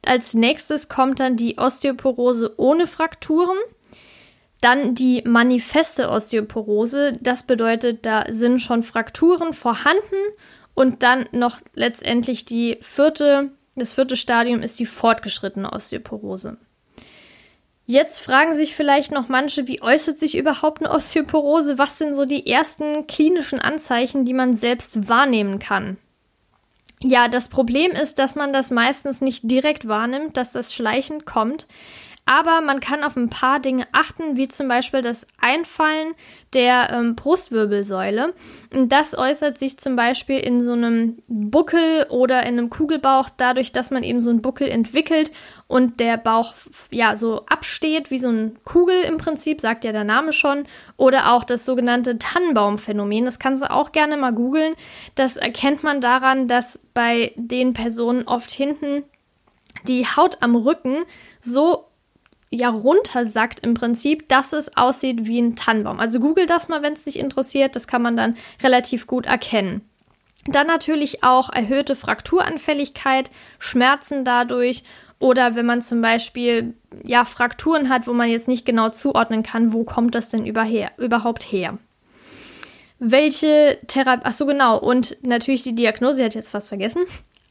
Als 0.06 0.34
nächstes 0.36 0.88
kommt 0.88 1.20
dann 1.20 1.36
die 1.36 1.58
Osteoporose 1.58 2.54
ohne 2.58 2.86
Frakturen. 2.86 3.58
Dann 4.62 4.94
die 4.94 5.24
manifeste 5.26 6.10
Osteoporose. 6.10 7.18
Das 7.20 7.44
bedeutet, 7.44 8.06
da 8.06 8.26
sind 8.30 8.62
schon 8.62 8.84
Frakturen 8.84 9.54
vorhanden. 9.54 10.16
Und 10.76 11.02
dann 11.04 11.28
noch 11.32 11.60
letztendlich 11.74 12.46
die 12.46 12.78
vierte, 12.82 13.52
das 13.76 13.94
vierte 13.94 14.16
Stadium 14.16 14.62
ist 14.62 14.80
die 14.80 14.86
fortgeschrittene 14.86 15.74
Osteoporose. 15.74 16.58
Jetzt 17.92 18.22
fragen 18.22 18.56
sich 18.56 18.74
vielleicht 18.74 19.12
noch 19.12 19.28
manche, 19.28 19.68
wie 19.68 19.82
äußert 19.82 20.18
sich 20.18 20.38
überhaupt 20.38 20.82
eine 20.82 20.96
Osteoporose? 20.96 21.78
Was 21.78 21.98
sind 21.98 22.16
so 22.16 22.24
die 22.24 22.48
ersten 22.48 23.06
klinischen 23.06 23.60
Anzeichen, 23.60 24.24
die 24.24 24.34
man 24.34 24.56
selbst 24.56 25.10
wahrnehmen 25.10 25.60
kann? 25.60 25.98
Ja, 27.02 27.28
das 27.28 27.50
Problem 27.50 27.92
ist, 27.92 28.18
dass 28.18 28.36
man 28.36 28.54
das 28.54 28.72
meistens 28.72 29.20
nicht 29.20 29.42
direkt 29.44 29.90
wahrnimmt, 29.90 30.38
dass 30.38 30.54
das 30.54 30.74
schleichend 30.74 31.26
kommt. 31.26 31.68
Aber 32.32 32.62
man 32.62 32.80
kann 32.80 33.04
auf 33.04 33.18
ein 33.18 33.30
paar 33.30 33.60
Dinge 33.60 33.86
achten, 33.92 34.38
wie 34.38 34.48
zum 34.48 34.70
Beispiel 34.70 35.02
das 35.02 35.28
Einfallen 35.42 36.14
der 36.54 36.90
ähm, 36.90 37.14
Brustwirbelsäule. 37.18 38.34
Und 38.74 38.94
das 38.94 39.18
äußert 39.18 39.60
sich 39.60 39.78
zum 39.78 39.98
Beispiel 39.98 40.38
in 40.38 40.62
so 40.62 40.72
einem 40.72 41.18
Buckel 41.28 42.06
oder 42.08 42.44
in 42.44 42.58
einem 42.58 42.70
Kugelbauch, 42.70 43.28
dadurch, 43.36 43.74
dass 43.74 43.92
man 43.92 44.04
eben 44.04 44.22
so 44.22 44.30
einen 44.30 44.42
Buckel 44.42 44.70
entwickelt 44.70 45.34
und 45.68 46.00
der 46.00 46.16
Bauch 46.16 46.54
ja 46.90 47.18
so 47.18 47.46
absteht, 47.48 48.12
wie 48.12 48.20
so 48.20 48.30
ein 48.30 48.58
Kugel 48.64 49.02
im 49.02 49.18
Prinzip, 49.18 49.60
sagt 49.60 49.84
ja 49.84 49.92
der 49.92 50.06
Name 50.06 50.32
schon. 50.32 50.64
Oder 50.96 51.34
auch 51.34 51.44
das 51.44 51.66
sogenannte 51.66 52.18
Tannenbaumphänomen. 52.18 53.26
Das 53.26 53.40
kannst 53.40 53.62
du 53.62 53.70
auch 53.70 53.92
gerne 53.92 54.16
mal 54.16 54.32
googeln. 54.32 54.76
Das 55.16 55.36
erkennt 55.36 55.84
man 55.84 56.00
daran, 56.00 56.48
dass 56.48 56.82
bei 56.94 57.34
den 57.36 57.74
Personen 57.74 58.26
oft 58.26 58.54
hinten 58.54 59.04
die 59.86 60.06
Haut 60.06 60.38
am 60.40 60.56
Rücken 60.56 61.04
so 61.42 61.91
ja 62.52 62.70
runtersackt 62.70 63.62
im 63.62 63.74
Prinzip, 63.74 64.28
dass 64.30 64.54
es 64.54 64.78
aussieht 64.78 65.26
wie 65.26 65.42
ein 65.42 65.56
Tannenbaum. 65.56 66.00
Also 66.00 66.20
google 66.20 66.46
das 66.46 66.68
mal, 66.68 66.84
wenn 66.84 66.94
es 66.94 67.06
dich 67.06 67.18
interessiert. 67.18 67.76
Das 67.76 67.88
kann 67.88 68.02
man 68.02 68.18
dann 68.18 68.36
relativ 68.62 69.08
gut 69.08 69.26
erkennen. 69.26 69.82
Dann 70.46 70.68
natürlich 70.68 71.24
auch 71.24 71.50
erhöhte 71.52 71.96
Frakturanfälligkeit, 71.96 73.32
Schmerzen 73.60 74.26
dadurch 74.26 74.84
oder 75.20 75.56
wenn 75.56 75.68
man 75.68 75.82
zum 75.82 76.02
Beispiel 76.02 76.74
ja 77.04 77.26
Frakturen 77.26 77.90
hat, 77.90 78.08
wo 78.08 78.14
man 78.14 78.28
jetzt 78.28 78.48
nicht 78.48 78.66
genau 78.66 78.90
zuordnen 78.90 79.44
kann, 79.44 79.72
wo 79.72 79.84
kommt 79.84 80.16
das 80.16 80.30
denn 80.30 80.46
überhaupt 80.46 81.44
her? 81.44 81.78
Welche 82.98 83.78
Therapie, 83.88 84.24
ach 84.26 84.34
so 84.34 84.46
genau, 84.46 84.80
und 84.80 85.18
natürlich 85.22 85.64
die 85.64 85.76
Diagnose, 85.76 86.24
hat 86.24 86.36
jetzt 86.36 86.50
fast 86.50 86.70
vergessen. 86.70 87.04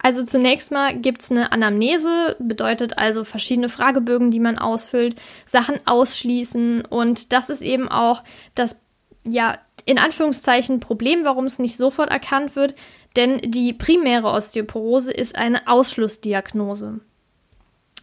Also 0.03 0.25
zunächst 0.25 0.73
mal 0.73 0.95
gibt 0.95 1.21
es 1.21 1.31
eine 1.31 1.53
Anamnese, 1.53 2.37
bedeutet 2.39 2.97
also 2.97 3.23
verschiedene 3.25 3.69
Fragebögen, 3.69 4.31
die 4.31 4.41
man 4.41 4.59
ausfüllt, 4.59 5.21
Sachen 5.45 5.79
ausschließen 5.85 6.85
und 6.87 7.33
das 7.33 7.51
ist 7.51 7.61
eben 7.61 7.89
auch 7.89 8.23
das, 8.55 8.81
ja, 9.25 9.59
in 9.85 9.99
Anführungszeichen 9.99 10.81
Problem, 10.81 11.25
warum 11.25 11.45
es 11.45 11.59
nicht 11.59 11.77
sofort 11.77 12.11
erkannt 12.11 12.57
wird, 12.57 12.75
denn 13.17 13.39
die 13.45 13.73
primäre 13.73 14.29
Osteoporose 14.29 15.13
ist 15.13 15.37
eine 15.37 15.67
Ausschlussdiagnose. 15.69 17.01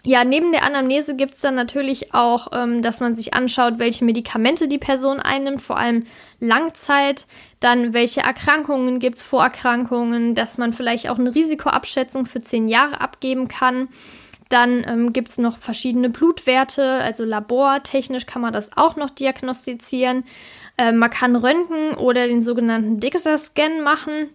Ja, 0.03 0.23
neben 0.23 0.51
der 0.51 0.63
Anamnese 0.63 1.15
gibt 1.15 1.33
es 1.33 1.41
dann 1.41 1.55
natürlich 1.55 2.13
auch, 2.13 2.49
ähm, 2.53 2.81
dass 2.81 2.99
man 2.99 3.15
sich 3.15 3.33
anschaut, 3.33 3.79
welche 3.79 4.05
Medikamente 4.05 4.67
die 4.67 4.77
Person 4.77 5.19
einnimmt, 5.19 5.61
vor 5.61 5.77
allem 5.77 6.05
Langzeit, 6.39 7.25
dann 7.59 7.93
welche 7.93 8.21
Erkrankungen 8.21 8.99
gibt 8.99 9.17
es, 9.17 9.23
Vorerkrankungen, 9.23 10.35
dass 10.35 10.57
man 10.57 10.73
vielleicht 10.73 11.09
auch 11.09 11.17
eine 11.17 11.33
Risikoabschätzung 11.33 12.25
für 12.25 12.41
zehn 12.41 12.67
Jahre 12.67 13.01
abgeben 13.01 13.47
kann. 13.47 13.89
Dann 14.49 14.85
ähm, 14.87 15.13
gibt 15.13 15.29
es 15.29 15.37
noch 15.37 15.57
verschiedene 15.57 16.09
Blutwerte, 16.09 16.83
also 16.85 17.25
labortechnisch 17.25 18.25
kann 18.25 18.41
man 18.41 18.53
das 18.53 18.77
auch 18.77 18.95
noch 18.95 19.09
diagnostizieren. 19.09 20.23
Äh, 20.77 20.93
man 20.93 21.09
kann 21.09 21.35
Röntgen 21.35 21.95
oder 21.95 22.27
den 22.27 22.41
sogenannten 22.41 22.99
DEXA-Scan 22.99 23.81
machen. 23.83 24.29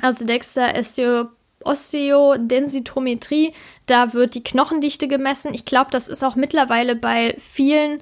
Also 0.00 0.24
DEXA 0.24 0.72
Osteo 0.78 1.28
Osteodensitometrie, 1.62 3.54
da 3.86 4.12
wird 4.12 4.34
die 4.34 4.44
Knochendichte 4.44 5.08
gemessen. 5.08 5.54
Ich 5.54 5.64
glaube, 5.64 5.90
das 5.90 6.08
ist 6.08 6.22
auch 6.22 6.36
mittlerweile 6.36 6.94
bei 6.94 7.36
vielen 7.38 8.00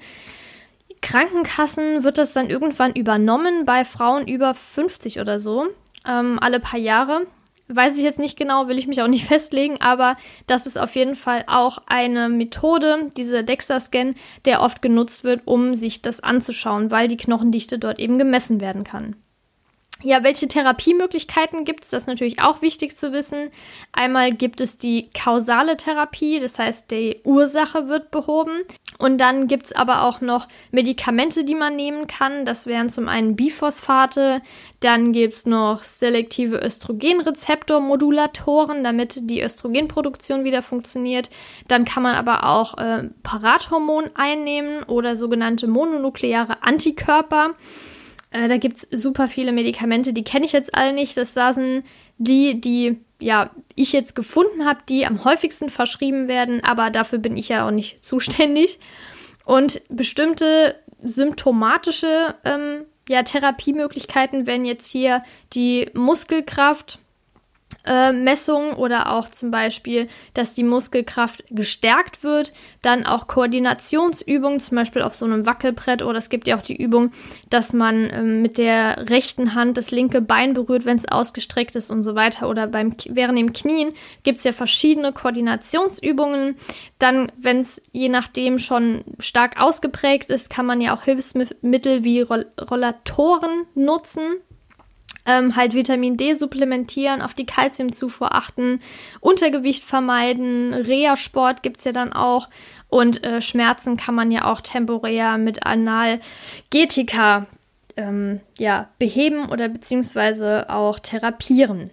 Krankenkassen 1.03 2.05
wird 2.05 2.17
das 2.17 2.33
dann 2.33 2.49
irgendwann 2.49 2.93
übernommen 2.93 3.67
bei 3.67 3.85
Frauen 3.85 4.27
über 4.27 4.55
50 4.55 5.21
oder 5.21 5.39
so, 5.39 5.67
ähm, 6.09 6.39
alle 6.41 6.61
paar 6.61 6.81
Jahre. 6.81 7.27
Weiß 7.69 7.97
ich 7.97 8.03
jetzt 8.03 8.19
nicht 8.19 8.39
genau, 8.39 8.69
will 8.69 8.79
ich 8.79 8.87
mich 8.87 9.03
auch 9.03 9.09
nicht 9.09 9.25
festlegen, 9.29 9.81
aber 9.81 10.17
das 10.47 10.67
ist 10.67 10.79
auf 10.79 10.95
jeden 10.95 11.17
Fall 11.17 11.45
auch 11.49 11.79
eine 11.87 12.29
Methode, 12.29 13.11
diese 13.17 13.45
DEXA-Scan, 13.45 14.15
der 14.45 14.63
oft 14.63 14.81
genutzt 14.81 15.25
wird, 15.25 15.43
um 15.45 15.75
sich 15.75 16.03
das 16.03 16.21
anzuschauen, 16.21 16.91
weil 16.91 17.09
die 17.09 17.17
Knochendichte 17.17 17.79
dort 17.79 17.99
eben 17.99 18.19
gemessen 18.19 18.61
werden 18.61 18.85
kann. 18.85 19.17
Ja, 20.05 20.25
welche 20.25 20.49
Therapiemöglichkeiten 20.49 21.65
gibt 21.65 21.85
es? 21.85 21.91
Das 21.91 22.03
ist 22.03 22.09
natürlich 22.09 22.43
auch 22.43 22.61
wichtig 22.61 22.97
zu 22.97 23.13
wissen. 23.13 23.53
Einmal 23.93 24.33
gibt 24.33 24.61
es 24.61 24.77
die 24.77 25.11
kausale 25.11 25.77
Therapie, 25.77 26.41
das 26.41 26.59
heißt, 26.59 26.91
die 26.91 27.21
Ursache 27.25 27.89
wird 27.89 28.11
behoben. 28.11 28.63
Und 28.99 29.19
dann 29.19 29.47
gibt 29.47 29.67
es 29.67 29.73
aber 29.73 30.03
auch 30.03 30.21
noch 30.21 30.49
Medikamente, 30.73 31.45
die 31.45 31.55
man 31.55 31.77
nehmen 31.77 32.09
kann. 32.09 32.45
Das 32.45 32.67
wären 32.67 32.89
zum 32.89 33.09
einen 33.09 33.37
Biphosphate, 33.37 34.43
dann 34.81 35.13
gibt 35.13 35.35
es 35.35 35.47
noch 35.47 35.85
selektive 35.85 36.59
Östrogenrezeptormodulatoren, 36.59 38.83
damit 38.83 39.31
die 39.31 39.43
Östrogenproduktion 39.43 40.43
wieder 40.43 40.63
funktioniert. 40.63 41.31
Dann 41.69 41.85
kann 41.85 42.03
man 42.03 42.17
aber 42.17 42.49
auch 42.49 42.77
äh, 42.79 43.05
Parathormon 43.23 44.11
einnehmen 44.15 44.83
oder 44.85 45.15
sogenannte 45.15 45.69
mononukleare 45.69 46.63
Antikörper. 46.63 47.51
Äh, 48.33 48.49
da 48.49 48.57
gibt 48.57 48.77
es 48.79 48.89
super 48.91 49.29
viele 49.29 49.53
Medikamente, 49.53 50.13
die 50.13 50.25
kenne 50.25 50.47
ich 50.47 50.53
jetzt 50.53 50.75
alle 50.75 50.93
nicht. 50.93 51.17
Das 51.17 51.35
sind 51.35 51.85
die, 52.19 52.61
die 52.61 52.99
ja, 53.21 53.51
ich 53.75 53.93
jetzt 53.93 54.15
gefunden 54.15 54.65
habe, 54.65 54.81
die 54.89 55.07
am 55.07 55.25
häufigsten 55.25 55.71
verschrieben 55.71 56.29
werden, 56.29 56.65
aber 56.65 56.91
dafür 56.91 57.19
bin 57.19 57.37
ich 57.37 57.49
ja 57.49 57.67
auch 57.67 57.71
nicht 57.71 58.05
zuständig. 58.05 58.79
Und 59.45 59.83
bestimmte 59.89 60.77
symptomatische 61.03 62.35
ähm, 62.45 62.85
ja, 63.09 63.23
Therapiemöglichkeiten 63.23 64.47
wären 64.47 64.65
jetzt 64.65 64.91
hier 64.91 65.21
die 65.53 65.91
Muskelkraft, 65.95 67.01
Messungen 68.13 68.75
oder 68.75 69.13
auch 69.13 69.29
zum 69.29 69.51
Beispiel, 69.51 70.07
dass 70.35 70.55
die 70.55 70.63
Muskelkraft 70.63 71.45
gestärkt 71.51 72.23
wird. 72.23 72.53
Dann 72.81 73.07
auch 73.07 73.27
Koordinationsübungen, 73.27 74.61
zum 74.61 74.77
Beispiel 74.77 75.03
auf 75.03 75.15
so 75.15 75.25
einem 75.25 75.47
Wackelbrett. 75.47 76.03
Oder 76.03 76.19
es 76.19 76.29
gibt 76.29 76.47
ja 76.47 76.57
auch 76.57 76.63
die 76.63 76.77
Übung, 76.77 77.13
dass 77.51 77.73
man 77.73 78.11
äh, 78.11 78.23
mit 78.23 78.59
der 78.59 79.11
rechten 79.11 79.55
Hand 79.55 79.77
das 79.77 79.91
linke 79.91 80.21
Bein 80.21 80.55
berührt, 80.55 80.85
wenn 80.85 80.97
es 80.97 81.09
ausgestreckt 81.09 81.75
ist 81.75 81.91
und 81.91 82.03
so 82.03 82.15
weiter. 82.15 82.49
Oder 82.49 82.69
beim, 82.69 82.95
während 83.09 83.39
dem 83.39 83.53
Knien 83.53 83.93
gibt 84.23 84.39
es 84.39 84.45
ja 84.45 84.53
verschiedene 84.53 85.13
Koordinationsübungen. 85.13 86.57
Dann, 86.99 87.33
wenn 87.37 87.61
es 87.61 87.83
je 87.93 88.09
nachdem 88.09 88.59
schon 88.59 89.05
stark 89.19 89.61
ausgeprägt 89.61 90.31
ist, 90.31 90.51
kann 90.51 90.67
man 90.67 90.81
ja 90.81 90.95
auch 90.95 91.03
Hilfsmittel 91.03 92.05
wie 92.05 92.21
Roll 92.21 92.47
Rollatoren 92.71 93.67
nutzen 93.75 94.23
ähm, 95.27 95.57
halt 95.57 95.75
Vitamin 95.75 96.17
D 96.17 96.35
supplementieren, 96.35 97.23
auf 97.23 97.35
die 97.35 97.47
Kalziumzufuhr 97.47 98.35
achten, 98.35 98.81
Untergewicht 99.21 99.85
vermeiden, 99.85 100.75
Reha-Sport 100.75 101.63
gibt's 101.63 101.85
ja 101.85 101.93
dann 101.93 102.13
auch 102.13 102.49
und 102.89 103.25
äh, 103.25 103.41
Schmerzen 103.41 103.97
kann 103.97 104.15
man 104.15 104.31
ja 104.31 104.51
auch 104.51 104.61
temporär 104.61 105.39
mit 105.39 105.65
Analgetika 105.65 107.47
ähm, 107.97 108.41
ja, 108.59 108.89
beheben 108.99 109.49
oder 109.49 109.69
beziehungsweise 109.69 110.69
auch 110.69 110.99
therapieren. 110.99 111.91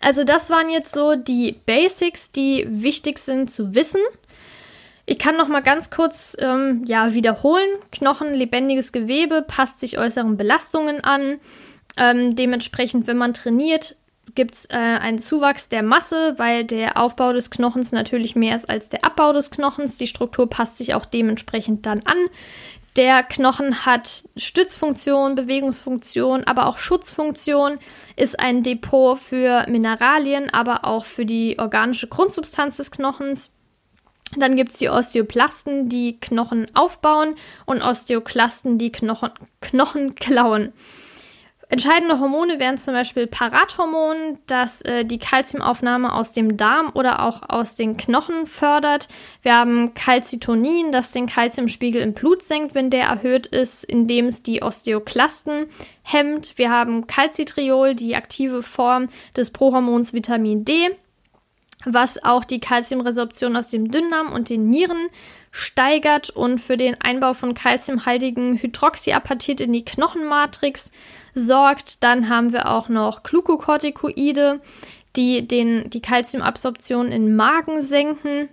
Also 0.00 0.24
das 0.24 0.50
waren 0.50 0.70
jetzt 0.70 0.92
so 0.92 1.14
die 1.14 1.60
Basics, 1.66 2.32
die 2.32 2.66
wichtig 2.68 3.18
sind 3.18 3.50
zu 3.50 3.74
wissen. 3.74 4.00
Ich 5.06 5.18
kann 5.18 5.36
noch 5.36 5.48
mal 5.48 5.62
ganz 5.62 5.90
kurz 5.90 6.36
ähm, 6.40 6.82
ja 6.86 7.12
wiederholen: 7.14 7.68
Knochen, 7.92 8.34
lebendiges 8.34 8.92
Gewebe, 8.92 9.44
passt 9.46 9.80
sich 9.80 9.98
äußeren 9.98 10.36
Belastungen 10.36 11.02
an. 11.02 11.38
Ähm, 11.96 12.34
dementsprechend, 12.36 13.06
wenn 13.06 13.16
man 13.16 13.34
trainiert, 13.34 13.96
gibt 14.34 14.54
es 14.54 14.64
äh, 14.66 14.76
einen 14.76 15.18
Zuwachs 15.18 15.68
der 15.68 15.82
Masse, 15.82 16.34
weil 16.38 16.64
der 16.64 16.96
Aufbau 16.98 17.32
des 17.32 17.50
Knochens 17.50 17.92
natürlich 17.92 18.34
mehr 18.34 18.56
ist 18.56 18.68
als 18.68 18.88
der 18.88 19.04
Abbau 19.04 19.32
des 19.32 19.50
Knochens. 19.50 19.96
Die 19.96 20.06
Struktur 20.06 20.48
passt 20.48 20.78
sich 20.78 20.94
auch 20.94 21.04
dementsprechend 21.04 21.86
dann 21.86 22.02
an. 22.04 22.16
Der 22.96 23.24
Knochen 23.24 23.84
hat 23.86 24.24
Stützfunktion, 24.36 25.34
Bewegungsfunktion, 25.34 26.44
aber 26.44 26.66
auch 26.66 26.78
Schutzfunktion, 26.78 27.78
ist 28.14 28.38
ein 28.38 28.62
Depot 28.62 29.18
für 29.18 29.66
Mineralien, 29.68 30.48
aber 30.50 30.84
auch 30.84 31.04
für 31.04 31.26
die 31.26 31.58
organische 31.58 32.06
Grundsubstanz 32.06 32.76
des 32.76 32.92
Knochens. 32.92 33.52
Dann 34.36 34.54
gibt 34.54 34.70
es 34.70 34.78
die 34.78 34.88
Osteoplasten, 34.88 35.88
die 35.88 36.18
Knochen 36.20 36.66
aufbauen 36.74 37.34
und 37.66 37.82
Osteoklasten, 37.82 38.78
die 38.78 38.92
Knochen, 38.92 39.30
Knochen 39.60 40.14
klauen. 40.14 40.72
Entscheidende 41.68 42.20
Hormone 42.20 42.58
wären 42.58 42.78
zum 42.78 42.92
Beispiel 42.92 43.26
Parathormon, 43.26 44.38
das 44.46 44.82
äh, 44.82 45.04
die 45.04 45.18
Kalziumaufnahme 45.18 46.12
aus 46.12 46.32
dem 46.32 46.56
Darm 46.56 46.90
oder 46.94 47.22
auch 47.22 47.42
aus 47.48 47.74
den 47.74 47.96
Knochen 47.96 48.46
fördert. 48.46 49.08
Wir 49.42 49.56
haben 49.56 49.94
Calcitonin, 49.94 50.92
das 50.92 51.12
den 51.12 51.26
Kalziumspiegel 51.26 52.02
im 52.02 52.12
Blut 52.12 52.42
senkt, 52.42 52.74
wenn 52.74 52.90
der 52.90 53.04
erhöht 53.04 53.46
ist, 53.46 53.82
indem 53.84 54.26
es 54.26 54.42
die 54.42 54.62
Osteoklasten 54.62 55.66
hemmt. 56.02 56.58
Wir 56.58 56.70
haben 56.70 57.06
Calcitriol, 57.06 57.94
die 57.94 58.14
aktive 58.14 58.62
Form 58.62 59.08
des 59.34 59.50
Prohormons 59.50 60.12
Vitamin 60.12 60.64
D, 60.66 60.90
was 61.86 62.22
auch 62.22 62.44
die 62.44 62.60
Kalziumresorption 62.60 63.56
aus 63.56 63.70
dem 63.70 63.90
Dünndarm 63.90 64.32
und 64.32 64.50
den 64.50 64.68
Nieren 64.68 65.08
steigert 65.56 66.30
und 66.30 66.60
für 66.60 66.76
den 66.76 67.00
Einbau 67.00 67.32
von 67.32 67.54
kalziumhaltigen 67.54 68.60
Hydroxyapatit 68.60 69.60
in 69.60 69.72
die 69.72 69.84
Knochenmatrix 69.84 70.90
sorgt. 71.32 72.02
Dann 72.02 72.28
haben 72.28 72.52
wir 72.52 72.68
auch 72.68 72.88
noch 72.88 73.22
Glukokortikoide, 73.22 74.60
die 75.14 75.46
den, 75.46 75.88
die 75.90 76.02
Kalziumabsorption 76.02 77.12
in 77.12 77.36
Magen 77.36 77.82
senken 77.82 78.48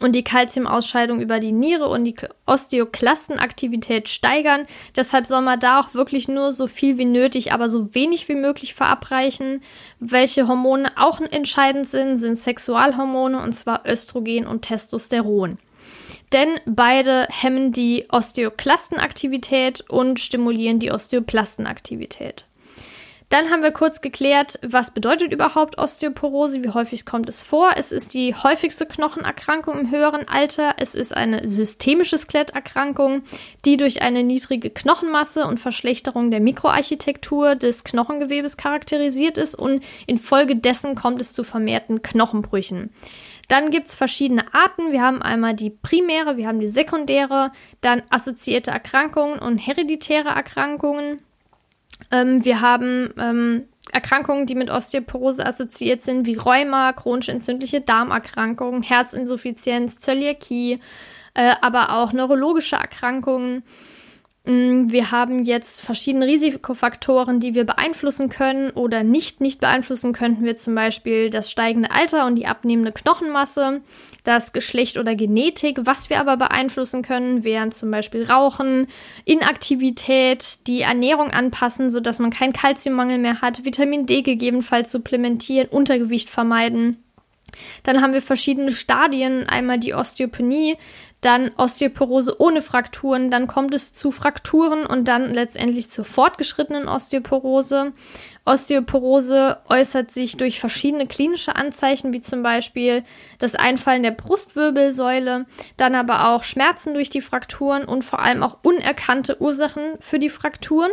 und 0.00 0.12
die 0.12 0.24
Kalziumausscheidung 0.24 1.20
über 1.20 1.40
die 1.40 1.52
Niere 1.52 1.88
und 1.88 2.04
die 2.04 2.16
Osteoklastenaktivität 2.46 4.08
steigern. 4.08 4.64
Deshalb 4.96 5.26
soll 5.26 5.42
man 5.42 5.60
da 5.60 5.78
auch 5.78 5.92
wirklich 5.92 6.26
nur 6.26 6.52
so 6.52 6.66
viel 6.66 6.96
wie 6.96 7.04
nötig, 7.04 7.52
aber 7.52 7.68
so 7.68 7.94
wenig 7.94 8.30
wie 8.30 8.34
möglich 8.34 8.72
verabreichen. 8.72 9.60
Welche 10.00 10.48
Hormone 10.48 10.90
auch 10.96 11.20
entscheidend 11.20 11.86
sind, 11.86 12.16
sind 12.16 12.36
Sexualhormone 12.36 13.42
und 13.42 13.52
zwar 13.52 13.84
Östrogen 13.86 14.46
und 14.46 14.62
Testosteron 14.62 15.58
denn 16.34 16.60
beide 16.66 17.28
hemmen 17.30 17.72
die 17.72 18.06
Osteoklastenaktivität 18.10 19.88
und 19.88 20.20
stimulieren 20.20 20.80
die 20.80 20.90
Osteoplastenaktivität. 20.90 22.44
Dann 23.30 23.50
haben 23.50 23.62
wir 23.62 23.72
kurz 23.72 24.00
geklärt, 24.00 24.58
was 24.62 24.92
bedeutet 24.92 25.32
überhaupt 25.32 25.78
Osteoporose, 25.78 26.62
wie 26.62 26.68
häufig 26.68 27.06
kommt 27.06 27.28
es 27.28 27.42
vor. 27.42 27.70
Es 27.76 27.90
ist 27.90 28.14
die 28.14 28.34
häufigste 28.34 28.86
Knochenerkrankung 28.86 29.80
im 29.80 29.90
höheren 29.90 30.28
Alter. 30.28 30.74
Es 30.78 30.94
ist 30.94 31.16
eine 31.16 31.48
systemische 31.48 32.18
Skeletterkrankung, 32.18 33.22
die 33.64 33.76
durch 33.76 34.02
eine 34.02 34.22
niedrige 34.22 34.70
Knochenmasse 34.70 35.46
und 35.46 35.58
Verschlechterung 35.58 36.30
der 36.30 36.40
Mikroarchitektur 36.40 37.56
des 37.56 37.82
Knochengewebes 37.82 38.56
charakterisiert 38.56 39.38
ist 39.38 39.54
und 39.54 39.82
infolgedessen 40.06 40.94
kommt 40.94 41.20
es 41.20 41.32
zu 41.32 41.44
vermehrten 41.44 42.02
Knochenbrüchen. 42.02 42.90
Dann 43.48 43.70
gibt 43.70 43.88
es 43.88 43.94
verschiedene 43.94 44.54
Arten. 44.54 44.92
Wir 44.92 45.02
haben 45.02 45.22
einmal 45.22 45.54
die 45.54 45.70
primäre, 45.70 46.36
wir 46.36 46.48
haben 46.48 46.60
die 46.60 46.66
sekundäre, 46.66 47.52
dann 47.80 48.02
assoziierte 48.10 48.70
Erkrankungen 48.70 49.38
und 49.38 49.58
hereditäre 49.58 50.30
Erkrankungen. 50.30 51.20
Ähm, 52.10 52.44
wir 52.44 52.60
haben 52.60 53.12
ähm, 53.18 53.64
Erkrankungen, 53.92 54.46
die 54.46 54.54
mit 54.54 54.70
Osteoporose 54.70 55.46
assoziiert 55.46 56.02
sind, 56.02 56.26
wie 56.26 56.36
Rheuma, 56.36 56.92
chronisch 56.92 57.28
entzündliche 57.28 57.80
Darmerkrankungen, 57.80 58.82
Herzinsuffizienz, 58.82 59.98
Zöliakie, 59.98 60.78
äh, 61.34 61.54
aber 61.60 61.96
auch 61.96 62.12
neurologische 62.12 62.76
Erkrankungen. 62.76 63.62
Mm, 64.46 64.90
wir 64.90 65.10
haben 65.10 65.42
jetzt 65.42 65.80
verschiedene 65.80 66.26
Risikofaktoren, 66.26 67.40
die 67.40 67.54
wir 67.54 67.64
beeinflussen 67.64 68.28
können 68.28 68.70
oder 68.72 69.02
nicht 69.02 69.40
nicht 69.40 69.58
beeinflussen 69.58 70.12
könnten 70.12 70.44
wir 70.44 70.54
zum 70.54 70.74
Beispiel 70.74 71.30
das 71.30 71.50
steigende 71.50 71.90
Alter 71.90 72.26
und 72.26 72.34
die 72.34 72.46
abnehmende 72.46 72.92
Knochenmasse, 72.92 73.80
das 74.22 74.52
Geschlecht 74.52 74.98
oder 74.98 75.14
Genetik. 75.14 75.78
Was 75.84 76.10
wir 76.10 76.20
aber 76.20 76.36
beeinflussen 76.36 77.00
können, 77.00 77.42
wären 77.42 77.72
zum 77.72 77.90
Beispiel 77.90 78.24
Rauchen, 78.24 78.86
Inaktivität, 79.24 80.66
die 80.66 80.82
Ernährung 80.82 81.30
anpassen, 81.30 81.88
sodass 81.88 82.18
man 82.18 82.30
keinen 82.30 82.52
Kalziummangel 82.52 83.16
mehr 83.16 83.40
hat, 83.40 83.64
Vitamin 83.64 84.04
D 84.04 84.20
gegebenenfalls 84.20 84.92
supplementieren, 84.92 85.68
Untergewicht 85.68 86.28
vermeiden. 86.28 86.98
Dann 87.82 88.00
haben 88.02 88.12
wir 88.12 88.22
verschiedene 88.22 88.72
Stadien. 88.72 89.48
Einmal 89.48 89.78
die 89.78 89.94
Osteopenie. 89.94 90.76
Dann 91.24 91.52
Osteoporose 91.56 92.40
ohne 92.40 92.60
Frakturen, 92.60 93.30
dann 93.30 93.46
kommt 93.46 93.72
es 93.74 93.92
zu 93.92 94.10
Frakturen 94.10 94.84
und 94.84 95.08
dann 95.08 95.32
letztendlich 95.32 95.88
zur 95.88 96.04
fortgeschrittenen 96.04 96.88
Osteoporose. 96.88 97.92
Osteoporose 98.44 99.58
äußert 99.68 100.10
sich 100.10 100.36
durch 100.36 100.60
verschiedene 100.60 101.06
klinische 101.06 101.56
Anzeichen, 101.56 102.12
wie 102.12 102.20
zum 102.20 102.42
Beispiel 102.42 103.02
das 103.38 103.54
Einfallen 103.54 104.02
der 104.02 104.10
Brustwirbelsäule, 104.10 105.46
dann 105.76 105.94
aber 105.94 106.28
auch 106.28 106.44
Schmerzen 106.44 106.92
durch 106.92 107.08
die 107.08 107.22
Frakturen 107.22 107.84
und 107.84 108.04
vor 108.04 108.20
allem 108.20 108.42
auch 108.42 108.58
unerkannte 108.62 109.40
Ursachen 109.40 109.94
für 110.00 110.18
die 110.18 110.30
Frakturen. 110.30 110.90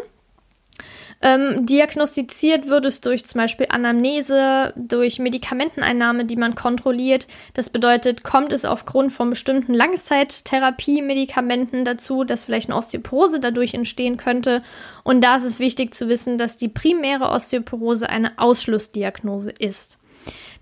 Ähm, 1.22 1.68
diagnostiziert 1.68 2.68
wird 2.68 2.86
es 2.86 3.02
durch 3.02 3.26
zum 3.26 3.42
Beispiel 3.42 3.68
Anamnese, 3.70 4.74
durch 4.76 5.20
Medikamenteneinnahme, 5.20 6.26
die 6.26 6.36
man 6.36 6.56
kontrolliert. 6.56 7.28
Das 7.54 7.70
bedeutet, 7.70 8.24
kommt 8.24 8.52
es 8.52 8.66
aufgrund 8.66 9.14
von 9.14 9.30
bestimmten 9.30 9.76
Langzeittherapie-Medikamenten 9.76 11.86
dazu, 11.86 12.24
dass 12.24 12.46
vielleicht 12.46 12.70
eine 12.70 12.78
Osteoporose 12.78 13.40
dadurch 13.40 13.76
entstehen 13.76 14.18
könnte. 14.18 14.64
Und 15.04 15.22
da 15.22 15.36
ist 15.36 15.44
es 15.44 15.60
wichtig 15.60 15.94
zu 15.94 16.08
wissen, 16.08 16.40
dass 16.40 16.58
die 16.58 16.70
primäre 16.70 17.30
Osteoporose 17.30 18.10
eine 18.10 18.40
Ausschlussdiagnose 18.40 19.52
ist. 19.52 20.00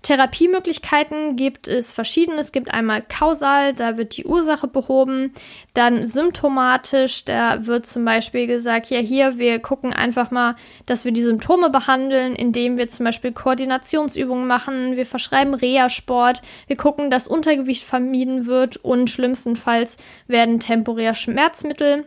Therapiemöglichkeiten 0.02 1.36
gibt 1.36 1.68
es 1.68 1.92
verschiedene. 1.92 2.40
Es 2.40 2.52
gibt 2.52 2.72
einmal 2.72 3.02
kausal, 3.02 3.74
da 3.74 3.96
wird 3.96 4.16
die 4.16 4.24
Ursache 4.24 4.66
behoben. 4.66 5.32
Dann 5.74 6.06
symptomatisch, 6.06 7.24
da 7.24 7.66
wird 7.66 7.86
zum 7.86 8.04
Beispiel 8.04 8.46
gesagt, 8.46 8.90
ja 8.90 8.98
hier, 8.98 9.38
wir 9.38 9.58
gucken 9.58 9.92
einfach 9.92 10.30
mal, 10.30 10.56
dass 10.86 11.04
wir 11.04 11.12
die 11.12 11.22
Symptome 11.22 11.70
behandeln, 11.70 12.34
indem 12.34 12.78
wir 12.78 12.88
zum 12.88 13.04
Beispiel 13.04 13.32
Koordinationsübungen 13.32 14.46
machen. 14.46 14.96
Wir 14.96 15.06
verschreiben 15.06 15.54
Reha-Sport. 15.54 16.42
Wir 16.66 16.76
gucken, 16.76 17.10
dass 17.10 17.28
Untergewicht 17.28 17.84
vermieden 17.84 18.46
wird 18.46 18.78
und 18.78 19.10
schlimmstenfalls 19.10 19.98
werden 20.26 20.60
temporär 20.60 21.14
Schmerzmittel 21.14 22.06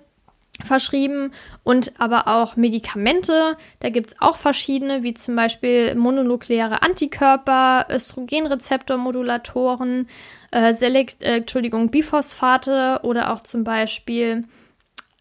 verschrieben 0.66 1.32
und 1.64 1.94
aber 2.00 2.28
auch 2.28 2.56
Medikamente. 2.56 3.58
Da 3.80 3.90
gibt 3.90 4.10
es 4.10 4.22
auch 4.22 4.38
verschiedene, 4.38 5.04
wie 5.04 5.14
zum 5.14 5.36
Beispiel 5.36 5.94
mononukleare 5.96 6.82
Antikörper, 6.82 7.86
Östrogenrezeptormodulatoren, 7.90 10.08
äh, 10.52 10.74
Selekt, 10.74 11.24
äh, 11.24 11.38
Entschuldigung, 11.38 11.90
Biphosphate 11.90 13.00
oder 13.04 13.34
auch 13.34 13.42
zum 13.42 13.64
Beispiel 13.64 14.46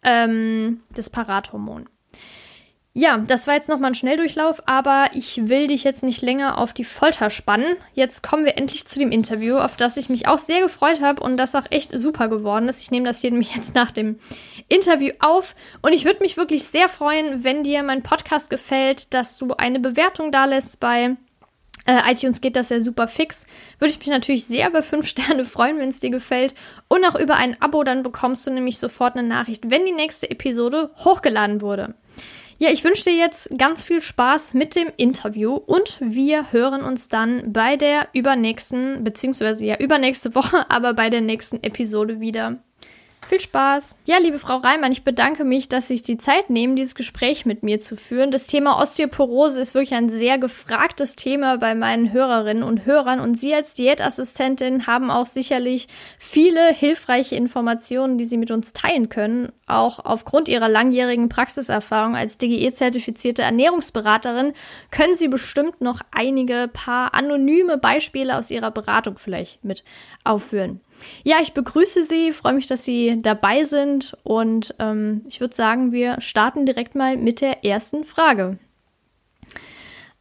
ähm, 0.03 0.81
das 0.95 1.11
Parathormon. 1.11 1.89
Ja, 2.95 3.17
das 3.17 3.47
war 3.47 3.55
jetzt 3.55 3.71
nochmal 3.71 3.93
ein 3.93 3.95
Schnelldurchlauf, 3.95 4.63
aber 4.67 5.07
ich 5.15 5.49
will 5.49 5.67
dich 5.67 5.83
jetzt 5.83 6.03
nicht 6.03 6.21
länger 6.21 6.59
auf 6.59 6.75
die 6.75 6.85
Folter 6.85 7.31
spannen. 7.31 7.77
Jetzt 7.95 8.23
kommen 8.23 8.45
wir 8.45 8.59
endlich 8.59 8.87
zu 8.87 8.99
dem 8.99 9.11
Interview, 9.11 9.57
auf 9.57 9.77
das 9.77 9.97
ich 9.97 10.11
mich 10.11 10.29
auch 10.29 10.37
sehr 10.37 10.61
gefreut 10.61 11.01
habe 11.01 11.23
und 11.23 11.39
das 11.39 11.55
auch 11.55 11.65
echt 11.71 11.99
super 11.99 12.29
geworden 12.29 12.69
ist. 12.69 12.81
Ich 12.83 12.91
nehme 12.91 13.07
das 13.07 13.23
hier 13.23 13.31
nämlich 13.31 13.55
jetzt 13.55 13.75
nach 13.75 13.93
dem 13.93 14.19
Interview 14.69 15.13
auf 15.21 15.55
und 15.81 15.95
ich 15.95 16.05
würde 16.05 16.21
mich 16.21 16.37
wirklich 16.37 16.65
sehr 16.65 16.91
freuen, 16.91 17.45
wenn 17.45 17.65
dir 17.65 17.83
mein 17.83 18.03
Podcast 18.03 18.51
gefällt, 18.51 19.15
dass 19.15 19.39
du 19.39 19.55
eine 19.55 19.81
Bewertung 19.81 20.31
da 20.31 20.45
lässt 20.45 20.79
bei 20.79 21.17
äh, 21.87 22.13
iTunes 22.13 22.41
geht 22.41 22.57
das 22.57 22.69
ja 22.69 22.81
super 22.81 23.09
fix. 23.09 23.47
Würde 23.79 23.91
ich 23.91 23.99
mich 23.99 24.09
natürlich 24.09 24.45
sehr 24.45 24.69
über 24.69 24.83
5 24.83 25.07
Sterne 25.09 25.45
freuen, 25.45 25.79
wenn 25.79 25.89
es 25.89 26.01
dir 26.01 26.11
gefällt. 26.11 26.55
Und 26.89 27.05
auch 27.05 27.19
über 27.19 27.37
ein 27.37 27.61
Abo, 27.61 27.83
dann 27.83 28.03
bekommst 28.03 28.47
du 28.47 28.51
nämlich 28.51 28.79
sofort 28.79 29.17
eine 29.17 29.27
Nachricht, 29.27 29.69
wenn 29.71 29.87
die 29.87 29.93
nächste 29.93 30.31
Episode 30.31 30.91
hochgeladen 30.99 31.61
wurde. 31.61 31.95
Ja, 32.63 32.71
ich 32.71 32.85
wünsche 32.85 33.03
dir 33.03 33.17
jetzt 33.17 33.59
ganz 33.59 33.83
viel 33.83 34.01
Spaß 34.01 34.55
mit 34.55 34.77
dem 34.77 34.87
Interview 34.97 35.55
und 35.55 35.99
wir 35.99 36.53
hören 36.53 36.85
uns 36.85 37.09
dann 37.09 37.53
bei 37.53 37.77
der 37.77 38.07
übernächsten, 38.13 39.03
beziehungsweise 39.03 39.67
ja 39.67 39.79
übernächste 39.81 40.37
Woche, 40.37 40.65
aber 40.71 40.95
bei 40.95 41.11
der 41.11 41.23
nächsten 41.23 41.61
Episode 41.65 42.21
wieder. 42.21 42.63
Viel 43.33 43.41
Spaß. 43.41 43.97
Ja, 44.05 44.19
liebe 44.19 44.39
Frau 44.39 44.59
Reimann, 44.59 44.93
ich 44.93 45.05
bedanke 45.05 45.45
mich, 45.45 45.67
dass 45.67 45.89
Sie 45.89 45.95
sich 45.95 46.03
die 46.03 46.19
Zeit 46.19 46.51
nehmen, 46.51 46.77
dieses 46.77 46.95
Gespräch 46.95 47.47
mit 47.47 47.63
mir 47.63 47.81
zu 47.81 47.97
führen. 47.97 48.31
Das 48.31 48.47
Thema 48.47 48.79
Osteoporose 48.79 49.59
ist 49.59 49.73
wirklich 49.73 49.95
ein 49.95 50.11
sehr 50.11 50.37
gefragtes 50.37 51.17
Thema 51.17 51.57
bei 51.57 51.75
meinen 51.75 52.13
Hörerinnen 52.13 52.63
und 52.63 52.85
Hörern 52.85 53.21
und 53.21 53.41
Sie 53.41 53.55
als 53.55 53.73
Diätassistentin 53.73 54.87
haben 54.87 55.11
auch 55.11 55.25
sicherlich 55.25 55.89
viele 56.19 56.75
hilfreiche 56.75 57.35
Informationen, 57.35 58.19
die 58.19 58.27
Sie 58.27 58.37
mit 58.37 58.51
uns 58.51 58.75
teilen 58.75 59.09
können. 59.09 59.51
Auch 59.67 60.05
aufgrund 60.05 60.51
Ihrer 60.51 60.69
langjährigen 60.69 61.31
Praxiserfahrung 61.31 62.15
als 62.15 62.37
DGE-zertifizierte 62.37 63.41
Ernährungsberaterin 63.41 64.53
können 64.91 65.15
Sie 65.15 65.29
bestimmt 65.29 65.81
noch 65.81 66.03
einige 66.11 66.69
paar 66.71 67.15
anonyme 67.15 67.79
Beispiele 67.79 68.37
aus 68.37 68.51
Ihrer 68.51 68.71
Beratung 68.71 69.17
vielleicht 69.17 69.65
mit 69.65 69.85
aufführen. 70.23 70.83
Ja, 71.25 71.37
ich 71.41 71.53
begrüße 71.53 72.03
Sie, 72.03 72.33
freue 72.33 72.55
mich, 72.55 72.67
dass 72.67 72.85
Sie 72.85 73.21
dabei 73.21 73.65
sind 73.65 74.17
und 74.23 74.75
ähm, 74.79 75.23
ich 75.29 75.41
würde 75.41 75.55
sagen, 75.55 75.93
wir 75.93 76.21
starten 76.21 76.67
direkt 76.67 76.95
mal 76.95 77.17
mit 77.17 77.41
der 77.41 77.65
ersten 77.65 78.05
Frage. 78.05 78.59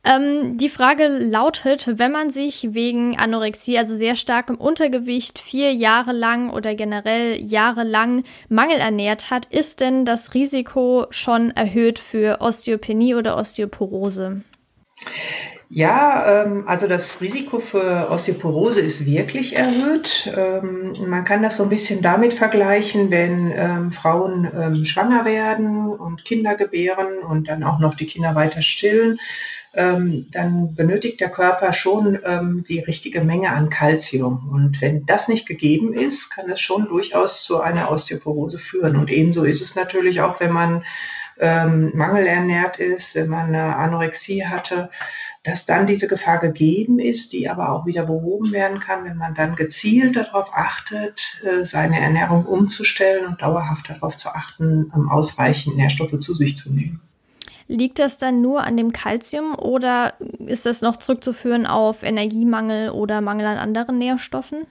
Ähm, 0.03 0.57
die 0.57 0.69
Frage 0.69 1.07
lautet, 1.07 1.99
wenn 1.99 2.11
man 2.11 2.31
sich 2.31 2.73
wegen 2.73 3.19
Anorexie, 3.19 3.77
also 3.77 3.93
sehr 3.93 4.15
starkem 4.15 4.55
Untergewicht, 4.57 5.37
vier 5.37 5.73
Jahre 5.73 6.11
lang 6.11 6.49
oder 6.49 6.73
generell 6.73 7.39
jahrelang 7.39 8.23
mangelernährt 8.49 9.29
hat, 9.29 9.45
ist 9.45 9.79
denn 9.79 10.05
das 10.05 10.33
Risiko 10.33 11.05
schon 11.11 11.51
erhöht 11.51 11.99
für 11.99 12.41
Osteopenie 12.41 13.13
oder 13.13 13.37
Osteoporose? 13.37 14.41
Ja, 15.73 16.43
ähm, 16.43 16.67
also 16.67 16.85
das 16.85 17.21
Risiko 17.21 17.59
für 17.59 18.09
Osteoporose 18.11 18.81
ist 18.81 19.05
wirklich 19.05 19.55
erhöht. 19.55 20.29
Ähm, 20.35 20.93
man 21.07 21.23
kann 21.23 21.41
das 21.41 21.55
so 21.55 21.63
ein 21.63 21.69
bisschen 21.69 22.01
damit 22.01 22.33
vergleichen, 22.33 23.09
wenn 23.09 23.53
ähm, 23.55 23.91
Frauen 23.93 24.51
ähm, 24.53 24.83
schwanger 24.83 25.23
werden 25.23 25.87
und 25.87 26.25
Kinder 26.25 26.55
gebären 26.55 27.19
und 27.19 27.47
dann 27.47 27.63
auch 27.63 27.79
noch 27.79 27.93
die 27.93 28.05
Kinder 28.05 28.35
weiter 28.35 28.61
stillen. 28.61 29.17
Ähm, 29.73 30.27
dann 30.31 30.75
benötigt 30.75 31.21
der 31.21 31.29
Körper 31.29 31.71
schon 31.71 32.19
ähm, 32.25 32.65
die 32.67 32.79
richtige 32.79 33.21
Menge 33.21 33.51
an 33.51 33.69
Kalzium. 33.69 34.49
Und 34.51 34.81
wenn 34.81 35.05
das 35.05 35.29
nicht 35.29 35.47
gegeben 35.47 35.93
ist, 35.93 36.31
kann 36.31 36.49
es 36.49 36.59
schon 36.59 36.89
durchaus 36.89 37.43
zu 37.43 37.61
einer 37.61 37.89
Osteoporose 37.89 38.57
führen. 38.57 38.97
Und 38.97 39.09
ebenso 39.09 39.45
ist 39.45 39.61
es 39.61 39.75
natürlich 39.75 40.19
auch, 40.19 40.41
wenn 40.41 40.51
man 40.51 40.83
mangelernährt 41.43 42.77
ist, 42.77 43.15
wenn 43.15 43.27
man 43.27 43.47
eine 43.47 43.75
Anorexie 43.75 44.45
hatte 44.45 44.91
dass 45.43 45.65
dann 45.65 45.87
diese 45.87 46.07
Gefahr 46.07 46.37
gegeben 46.37 46.99
ist, 46.99 47.33
die 47.33 47.49
aber 47.49 47.71
auch 47.71 47.85
wieder 47.85 48.05
behoben 48.05 48.51
werden 48.51 48.79
kann, 48.79 49.05
wenn 49.05 49.17
man 49.17 49.33
dann 49.33 49.55
gezielt 49.55 50.15
darauf 50.15 50.53
achtet, 50.53 51.41
äh, 51.43 51.65
seine 51.65 51.99
Ernährung 51.99 52.45
umzustellen 52.45 53.25
und 53.25 53.41
dauerhaft 53.41 53.89
darauf 53.89 54.17
zu 54.17 54.29
achten, 54.29 54.91
ausreichend 55.09 55.77
Nährstoffe 55.77 56.19
zu 56.19 56.35
sich 56.35 56.57
zu 56.57 56.71
nehmen. 56.71 57.01
Liegt 57.67 57.99
das 57.99 58.17
dann 58.17 58.41
nur 58.41 58.63
an 58.63 58.77
dem 58.77 58.91
Kalzium 58.91 59.55
oder 59.55 60.13
ist 60.45 60.65
das 60.65 60.81
noch 60.81 60.97
zurückzuführen 60.97 61.65
auf 61.65 62.03
Energiemangel 62.03 62.89
oder 62.89 63.21
Mangel 63.21 63.45
an 63.45 63.57
anderen 63.57 63.97
Nährstoffen? 63.97 64.67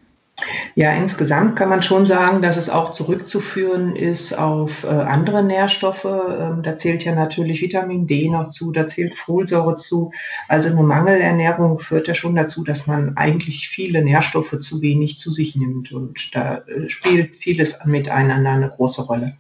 Ja, 0.75 0.93
insgesamt 0.93 1.57
kann 1.57 1.69
man 1.69 1.83
schon 1.83 2.07
sagen, 2.07 2.43
dass 2.43 2.57
es 2.57 2.71
auch 2.71 2.93
zurückzuführen 2.93 3.97
ist 3.97 4.37
auf 4.37 4.85
äh, 4.85 4.89
andere 4.89 5.43
Nährstoffe. 5.43 6.05
Ähm, 6.05 6.63
da 6.63 6.77
zählt 6.77 7.05
ja 7.05 7.15
natürlich 7.15 7.61
Vitamin 7.63 8.07
D 8.07 8.29
noch 8.29 8.51
zu, 8.51 8.73
da 8.73 8.87
zählt 8.87 9.15
Folsäure 9.15 9.77
zu. 9.77 10.13
Also 10.49 10.71
eine 10.71 10.83
Mangelernährung 10.83 11.79
führt 11.79 12.09
ja 12.09 12.15
schon 12.15 12.35
dazu, 12.35 12.65
dass 12.65 12.87
man 12.87 13.17
eigentlich 13.17 13.69
viele 13.69 14.03
Nährstoffe 14.03 14.59
zu 14.61 14.81
wenig 14.83 15.19
zu 15.19 15.33
sich 15.33 15.57
nimmt. 15.57 15.93
Und 15.93 16.35
da 16.35 16.59
äh, 16.59 16.89
spielt 16.89 17.35
vieles 17.35 17.77
miteinander 17.85 18.51
eine 18.51 18.69
große 18.69 19.03
Rolle. 19.03 19.37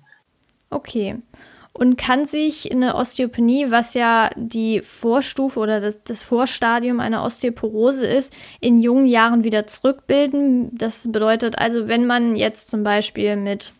Okay 0.70 1.16
und 1.72 1.96
kann 1.96 2.26
sich 2.26 2.72
eine 2.72 2.96
Osteopenie, 2.96 3.70
was 3.70 3.94
ja 3.94 4.30
die 4.36 4.80
Vorstufe 4.80 5.60
oder 5.60 5.80
das, 5.80 6.02
das, 6.02 6.22
Vorstadium 6.22 6.98
einer 7.00 7.24
Osteoporose 7.24 8.06
ist, 8.06 8.34
in 8.60 8.78
jungen 8.78 9.06
Jahren 9.06 9.44
wieder 9.44 9.66
zurückbilden. 9.66 10.76
Das 10.76 11.10
bedeutet 11.12 11.58
also, 11.58 11.86
wenn 11.86 12.06
man 12.06 12.34
jetzt 12.34 12.70
zum 12.70 12.82
Beispiel 12.82 13.36
mit 13.36 13.72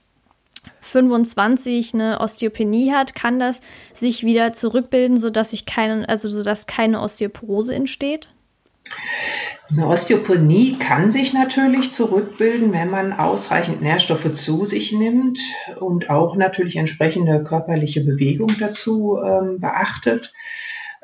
25 0.82 1.94
eine 1.94 2.20
Osteopenie 2.20 2.92
hat, 2.92 3.14
kann 3.14 3.38
das 3.38 3.60
sich 3.92 4.24
wieder 4.24 4.52
zurückbilden, 4.52 5.16
sodass 5.16 5.50
sich 5.50 5.66
keine, 5.66 6.08
also 6.08 6.30
sodass 6.30 6.66
keine 6.66 7.00
Osteoporose 7.00 7.74
entsteht? 7.74 8.28
Eine 9.70 9.86
Osteopenie 9.86 10.78
kann 10.78 11.12
sich 11.12 11.32
natürlich 11.32 11.92
zurückbilden, 11.92 12.72
wenn 12.72 12.90
man 12.90 13.12
ausreichend 13.12 13.80
Nährstoffe 13.82 14.34
zu 14.34 14.64
sich 14.64 14.90
nimmt 14.90 15.38
und 15.78 16.10
auch 16.10 16.34
natürlich 16.34 16.76
entsprechende 16.76 17.44
körperliche 17.44 18.00
Bewegung 18.00 18.50
dazu 18.58 19.18
ähm, 19.24 19.60
beachtet. 19.60 20.32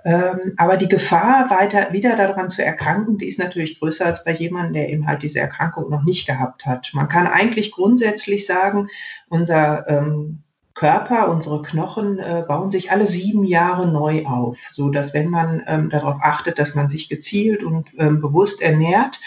Ähm, 0.05 0.55
aber 0.57 0.77
die 0.77 0.89
Gefahr, 0.89 1.51
weiter 1.51 1.93
wieder 1.93 2.17
daran 2.17 2.49
zu 2.49 2.65
erkranken, 2.65 3.19
die 3.19 3.27
ist 3.27 3.39
natürlich 3.39 3.79
größer 3.79 4.07
als 4.07 4.25
bei 4.25 4.33
jemandem, 4.33 4.75
der 4.75 4.89
eben 4.89 5.07
halt 5.07 5.23
diese 5.23 5.41
Erkrankung 5.41 5.89
noch 5.89 6.05
nicht 6.05 6.27
gehabt 6.27 6.67
hat. 6.67 6.91
Man 6.93 7.09
kann 7.09 7.27
eigentlich 7.27 7.73
grundsätzlich 7.73 8.47
sagen, 8.47 8.89
unser 9.29 9.89
ähm, 9.89 10.43
Körper, 10.77 11.31
unsere 11.31 11.63
Knochen 11.63 12.19
äh, 12.19 12.45
bauen 12.47 12.71
sich 12.71 12.91
alle 12.91 13.07
sieben 13.07 13.45
Jahre 13.45 13.87
neu 13.89 14.27
auf, 14.27 14.59
so 14.73 14.91
dass 14.91 15.15
wenn 15.15 15.31
man 15.31 15.63
ähm, 15.67 15.89
darauf 15.89 16.19
achtet, 16.21 16.59
dass 16.59 16.75
man 16.75 16.91
sich 16.91 17.09
gezielt 17.09 17.65
und 17.65 17.89
ähm, 17.99 18.21
bewusst 18.21 18.61
ernährt, 18.61 19.19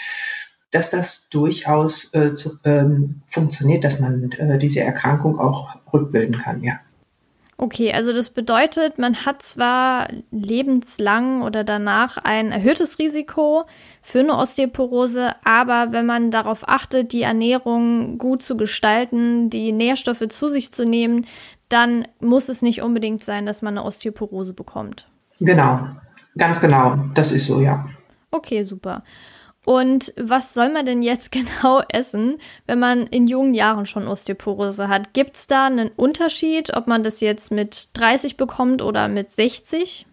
dass 0.70 0.90
das 0.90 1.28
durchaus 1.28 2.14
äh, 2.14 2.36
zu, 2.36 2.56
ähm, 2.64 3.22
funktioniert, 3.26 3.82
dass 3.82 3.98
man 3.98 4.30
äh, 4.30 4.58
diese 4.58 4.80
Erkrankung 4.80 5.40
auch 5.40 5.74
rückbilden 5.92 6.40
kann, 6.40 6.62
ja. 6.62 6.78
Okay, 7.62 7.92
also 7.92 8.14
das 8.14 8.30
bedeutet, 8.30 8.98
man 8.98 9.26
hat 9.26 9.42
zwar 9.42 10.08
lebenslang 10.30 11.42
oder 11.42 11.62
danach 11.62 12.16
ein 12.16 12.52
erhöhtes 12.52 12.98
Risiko 12.98 13.64
für 14.00 14.20
eine 14.20 14.38
Osteoporose, 14.38 15.34
aber 15.44 15.92
wenn 15.92 16.06
man 16.06 16.30
darauf 16.30 16.66
achtet, 16.66 17.12
die 17.12 17.20
Ernährung 17.20 18.16
gut 18.16 18.42
zu 18.42 18.56
gestalten, 18.56 19.50
die 19.50 19.72
Nährstoffe 19.72 20.26
zu 20.30 20.48
sich 20.48 20.72
zu 20.72 20.86
nehmen, 20.86 21.26
dann 21.68 22.08
muss 22.18 22.48
es 22.48 22.62
nicht 22.62 22.80
unbedingt 22.80 23.24
sein, 23.24 23.44
dass 23.44 23.60
man 23.60 23.76
eine 23.76 23.86
Osteoporose 23.86 24.54
bekommt. 24.54 25.06
Genau, 25.38 25.86
ganz 26.38 26.62
genau, 26.62 26.96
das 27.12 27.30
ist 27.30 27.44
so, 27.44 27.60
ja. 27.60 27.84
Okay, 28.30 28.62
super. 28.62 29.02
Und 29.64 30.14
was 30.16 30.54
soll 30.54 30.70
man 30.70 30.86
denn 30.86 31.02
jetzt 31.02 31.32
genau 31.32 31.82
essen, 31.88 32.38
wenn 32.66 32.78
man 32.78 33.06
in 33.06 33.26
jungen 33.26 33.54
Jahren 33.54 33.86
schon 33.86 34.08
Osteoporose 34.08 34.88
hat? 34.88 35.12
Gibt 35.12 35.36
es 35.36 35.46
da 35.46 35.66
einen 35.66 35.90
Unterschied, 35.90 36.74
ob 36.74 36.86
man 36.86 37.04
das 37.04 37.20
jetzt 37.20 37.52
mit 37.52 37.90
30 37.94 38.36
bekommt 38.36 38.82
oder 38.82 39.08
mit 39.08 39.30
60? 39.30 40.06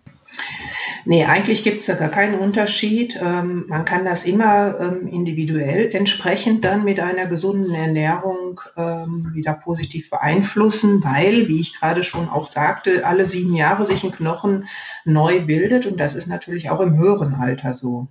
Nee, 1.06 1.26
eigentlich 1.26 1.64
gibt 1.64 1.80
es 1.80 1.86
da 1.86 1.94
gar 1.94 2.10
keinen 2.10 2.38
Unterschied. 2.38 3.18
Ähm, 3.22 3.66
man 3.68 3.86
kann 3.86 4.06
das 4.06 4.26
immer 4.26 4.80
ähm, 4.80 5.08
individuell 5.08 5.90
entsprechend 5.96 6.66
dann 6.66 6.84
mit 6.84 7.00
einer 7.00 7.28
gesunden 7.28 7.74
Ernährung 7.74 8.60
ähm, 8.76 9.32
wieder 9.34 9.54
positiv 9.54 10.10
beeinflussen, 10.10 11.04
weil, 11.04 11.48
wie 11.48 11.62
ich 11.62 11.80
gerade 11.80 12.04
schon 12.04 12.28
auch 12.30 12.48
sagte, 12.48 13.06
alle 13.06 13.26
sieben 13.26 13.56
Jahre 13.56 13.86
sich 13.86 14.04
ein 14.04 14.12
Knochen 14.12 14.68
neu 15.06 15.42
bildet 15.42 15.86
und 15.86 15.98
das 16.00 16.14
ist 16.14 16.28
natürlich 16.28 16.70
auch 16.70 16.82
im 16.82 16.98
höheren 16.98 17.36
Alter 17.36 17.74
so. 17.74 18.08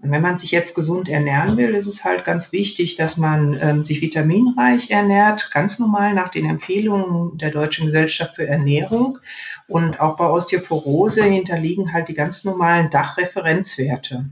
Und 0.00 0.10
wenn 0.10 0.22
man 0.22 0.38
sich 0.38 0.50
jetzt 0.50 0.74
gesund 0.74 1.08
ernähren 1.08 1.56
will, 1.56 1.74
ist 1.74 1.86
es 1.86 2.04
halt 2.04 2.24
ganz 2.24 2.52
wichtig, 2.52 2.96
dass 2.96 3.16
man 3.16 3.58
ähm, 3.60 3.84
sich 3.84 4.02
vitaminreich 4.02 4.90
ernährt, 4.90 5.50
ganz 5.52 5.78
normal 5.78 6.12
nach 6.12 6.28
den 6.28 6.48
Empfehlungen 6.48 7.38
der 7.38 7.50
Deutschen 7.50 7.86
Gesellschaft 7.86 8.36
für 8.36 8.46
Ernährung. 8.46 9.18
Und 9.66 10.00
auch 10.00 10.16
bei 10.16 10.28
Osteoporose 10.28 11.24
hinterliegen 11.24 11.92
halt 11.92 12.08
die 12.08 12.14
ganz 12.14 12.44
normalen 12.44 12.90
Dachreferenzwerte. 12.90 14.26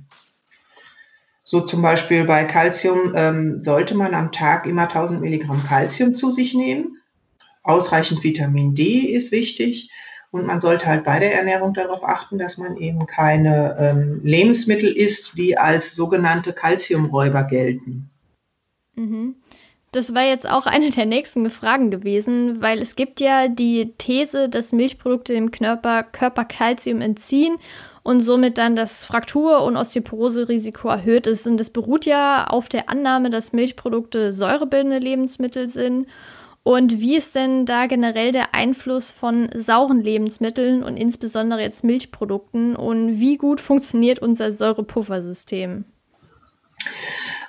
So 1.46 1.60
zum 1.60 1.82
Beispiel 1.82 2.24
bei 2.24 2.44
Calcium 2.44 3.14
ähm, 3.16 3.62
sollte 3.62 3.94
man 3.94 4.14
am 4.14 4.32
Tag 4.32 4.66
immer 4.66 4.84
1000 4.84 5.20
Milligramm 5.20 5.62
Calcium 5.64 6.14
zu 6.14 6.30
sich 6.30 6.54
nehmen. 6.54 6.98
Ausreichend 7.62 8.22
Vitamin 8.22 8.74
D 8.74 9.00
ist 9.00 9.32
wichtig. 9.32 9.90
Und 10.34 10.46
man 10.46 10.60
sollte 10.60 10.86
halt 10.86 11.04
bei 11.04 11.20
der 11.20 11.32
Ernährung 11.32 11.74
darauf 11.74 12.02
achten, 12.02 12.38
dass 12.38 12.58
man 12.58 12.76
eben 12.76 13.06
keine 13.06 13.76
ähm, 13.78 14.20
Lebensmittel 14.24 14.90
isst, 14.90 15.38
die 15.38 15.56
als 15.56 15.94
sogenannte 15.94 16.52
Kalziumräuber 16.52 17.44
gelten. 17.44 18.10
Mhm. 18.96 19.36
Das 19.92 20.12
war 20.12 20.24
jetzt 20.24 20.50
auch 20.50 20.66
eine 20.66 20.90
der 20.90 21.06
nächsten 21.06 21.48
Fragen 21.50 21.92
gewesen, 21.92 22.60
weil 22.60 22.80
es 22.80 22.96
gibt 22.96 23.20
ja 23.20 23.46
die 23.46 23.94
These, 23.96 24.48
dass 24.48 24.72
Milchprodukte 24.72 25.34
dem 25.34 25.52
Körper, 25.52 26.02
Körper 26.02 26.44
Kalzium 26.44 27.00
entziehen 27.00 27.54
und 28.02 28.20
somit 28.20 28.58
dann 28.58 28.74
das 28.74 29.04
Fraktur- 29.04 29.62
und 29.62 29.76
Osteoporose-Risiko 29.76 30.88
erhöht 30.88 31.28
ist. 31.28 31.46
Und 31.46 31.58
das 31.58 31.70
beruht 31.70 32.06
ja 32.06 32.48
auf 32.48 32.68
der 32.68 32.90
Annahme, 32.90 33.30
dass 33.30 33.52
Milchprodukte 33.52 34.32
säurebildende 34.32 34.98
Lebensmittel 34.98 35.68
sind 35.68 36.08
und 36.64 36.98
wie 36.98 37.14
ist 37.14 37.34
denn 37.34 37.66
da 37.66 37.86
generell 37.86 38.32
der 38.32 38.54
Einfluss 38.54 39.12
von 39.12 39.50
sauren 39.54 40.00
Lebensmitteln 40.00 40.82
und 40.82 40.96
insbesondere 40.96 41.60
jetzt 41.60 41.84
Milchprodukten 41.84 42.74
und 42.74 43.20
wie 43.20 43.36
gut 43.36 43.60
funktioniert 43.60 44.18
unser 44.18 44.50
Säurepuffersystem? 44.50 45.84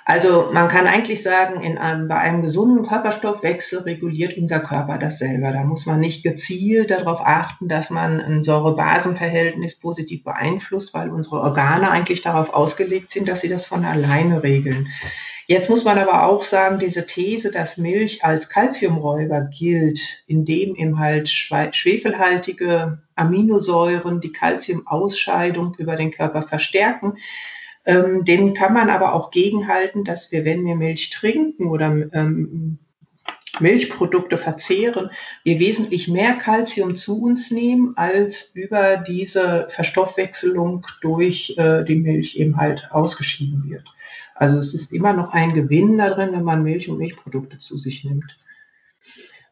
Also 0.04 0.50
man 0.52 0.68
kann 0.68 0.86
eigentlich 0.86 1.22
sagen, 1.22 1.62
in 1.62 1.78
einem, 1.78 2.08
bei 2.08 2.16
einem 2.16 2.42
gesunden 2.42 2.86
Körperstoffwechsel 2.86 3.80
reguliert 3.80 4.36
unser 4.36 4.60
Körper 4.60 4.98
das 4.98 5.18
selber. 5.18 5.50
Da 5.50 5.64
muss 5.64 5.86
man 5.86 5.98
nicht 5.98 6.22
gezielt 6.22 6.90
darauf 6.90 7.20
achten, 7.24 7.68
dass 7.68 7.88
man 7.88 8.20
ein 8.20 8.44
Säure-Basen-Verhältnis 8.44 9.76
positiv 9.78 10.24
beeinflusst, 10.24 10.92
weil 10.92 11.08
unsere 11.08 11.40
Organe 11.40 11.90
eigentlich 11.90 12.20
darauf 12.20 12.52
ausgelegt 12.52 13.12
sind, 13.12 13.28
dass 13.28 13.40
sie 13.40 13.48
das 13.48 13.64
von 13.64 13.84
alleine 13.84 14.42
regeln. 14.42 14.88
Jetzt 15.48 15.70
muss 15.70 15.84
man 15.84 15.98
aber 15.98 16.26
auch 16.26 16.42
sagen, 16.42 16.80
diese 16.80 17.06
These, 17.06 17.52
dass 17.52 17.76
Milch 17.76 18.24
als 18.24 18.48
Kalziumräuber 18.48 19.42
gilt, 19.42 20.00
indem 20.26 20.74
eben 20.74 20.98
halt 20.98 21.28
schwefelhaltige 21.28 22.98
Aminosäuren 23.14 24.20
die 24.20 24.32
Kalziumausscheidung 24.32 25.76
über 25.78 25.94
den 25.94 26.10
Körper 26.10 26.42
verstärken, 26.42 27.18
ähm, 27.84 28.24
dem 28.24 28.54
kann 28.54 28.74
man 28.74 28.90
aber 28.90 29.14
auch 29.14 29.30
gegenhalten, 29.30 30.02
dass 30.02 30.32
wir, 30.32 30.44
wenn 30.44 30.64
wir 30.64 30.74
Milch 30.74 31.10
trinken 31.10 31.68
oder 31.68 31.94
ähm, 32.12 32.78
Milchprodukte 33.60 34.38
verzehren, 34.38 35.10
wir 35.44 35.60
wesentlich 35.60 36.08
mehr 36.08 36.34
Kalzium 36.34 36.96
zu 36.96 37.22
uns 37.22 37.52
nehmen, 37.52 37.96
als 37.96 38.50
über 38.54 38.96
diese 38.96 39.68
Verstoffwechselung 39.70 40.86
durch 41.00 41.54
äh, 41.56 41.84
die 41.84 41.94
Milch 41.94 42.36
eben 42.36 42.56
halt 42.56 42.88
ausgeschieden 42.90 43.70
wird. 43.70 43.84
Also 44.36 44.58
es 44.58 44.74
ist 44.74 44.92
immer 44.92 45.12
noch 45.12 45.32
ein 45.32 45.54
Gewinn 45.54 45.98
da 45.98 46.10
drin, 46.10 46.32
wenn 46.32 46.44
man 46.44 46.62
Milch 46.62 46.88
und 46.88 46.98
Milchprodukte 46.98 47.58
zu 47.58 47.78
sich 47.78 48.04
nimmt. 48.04 48.38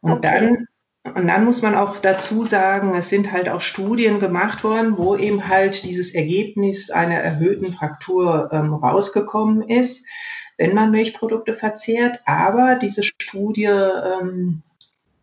Und 0.00 0.12
okay. 0.12 0.40
dann 0.40 0.68
und 1.04 1.28
dann 1.28 1.44
muss 1.44 1.60
man 1.60 1.74
auch 1.74 1.98
dazu 1.98 2.46
sagen, 2.46 2.94
es 2.94 3.10
sind 3.10 3.30
halt 3.30 3.50
auch 3.50 3.60
Studien 3.60 4.20
gemacht 4.20 4.64
worden, 4.64 4.96
wo 4.96 5.16
eben 5.16 5.48
halt 5.48 5.84
dieses 5.84 6.14
Ergebnis 6.14 6.88
einer 6.88 7.16
erhöhten 7.16 7.74
Fraktur 7.74 8.48
ähm, 8.52 8.72
rausgekommen 8.72 9.68
ist, 9.68 10.06
wenn 10.56 10.74
man 10.74 10.92
Milchprodukte 10.92 11.52
verzehrt. 11.52 12.20
Aber 12.24 12.76
diese 12.76 13.02
Studie, 13.02 13.64
ähm, 13.66 14.62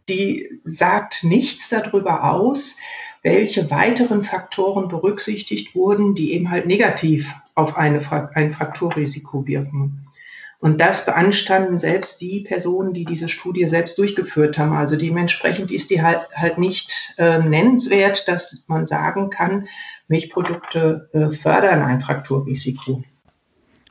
die 0.07 0.61
sagt 0.65 1.23
nichts 1.23 1.69
darüber 1.69 2.31
aus, 2.31 2.75
welche 3.21 3.69
weiteren 3.69 4.23
Faktoren 4.23 4.87
berücksichtigt 4.87 5.75
wurden, 5.75 6.15
die 6.15 6.33
eben 6.33 6.49
halt 6.49 6.65
negativ 6.65 7.33
auf 7.55 7.77
eine, 7.77 8.01
ein 8.35 8.51
Frakturrisiko 8.51 9.45
wirken. 9.45 10.07
Und 10.59 10.79
das 10.79 11.05
beanstanden 11.05 11.79
selbst 11.79 12.21
die 12.21 12.41
Personen, 12.41 12.93
die 12.93 13.03
diese 13.03 13.29
Studie 13.29 13.67
selbst 13.67 13.97
durchgeführt 13.97 14.59
haben. 14.59 14.73
Also 14.73 14.95
dementsprechend 14.95 15.71
ist 15.71 15.89
die 15.89 16.03
halt, 16.03 16.21
halt 16.35 16.59
nicht 16.59 17.15
äh, 17.17 17.39
nennenswert, 17.39 18.27
dass 18.27 18.63
man 18.67 18.85
sagen 18.85 19.31
kann, 19.31 19.67
Milchprodukte 20.07 21.09
äh, 21.13 21.35
fördern 21.35 21.81
ein 21.81 21.99
Frakturrisiko. 21.99 23.03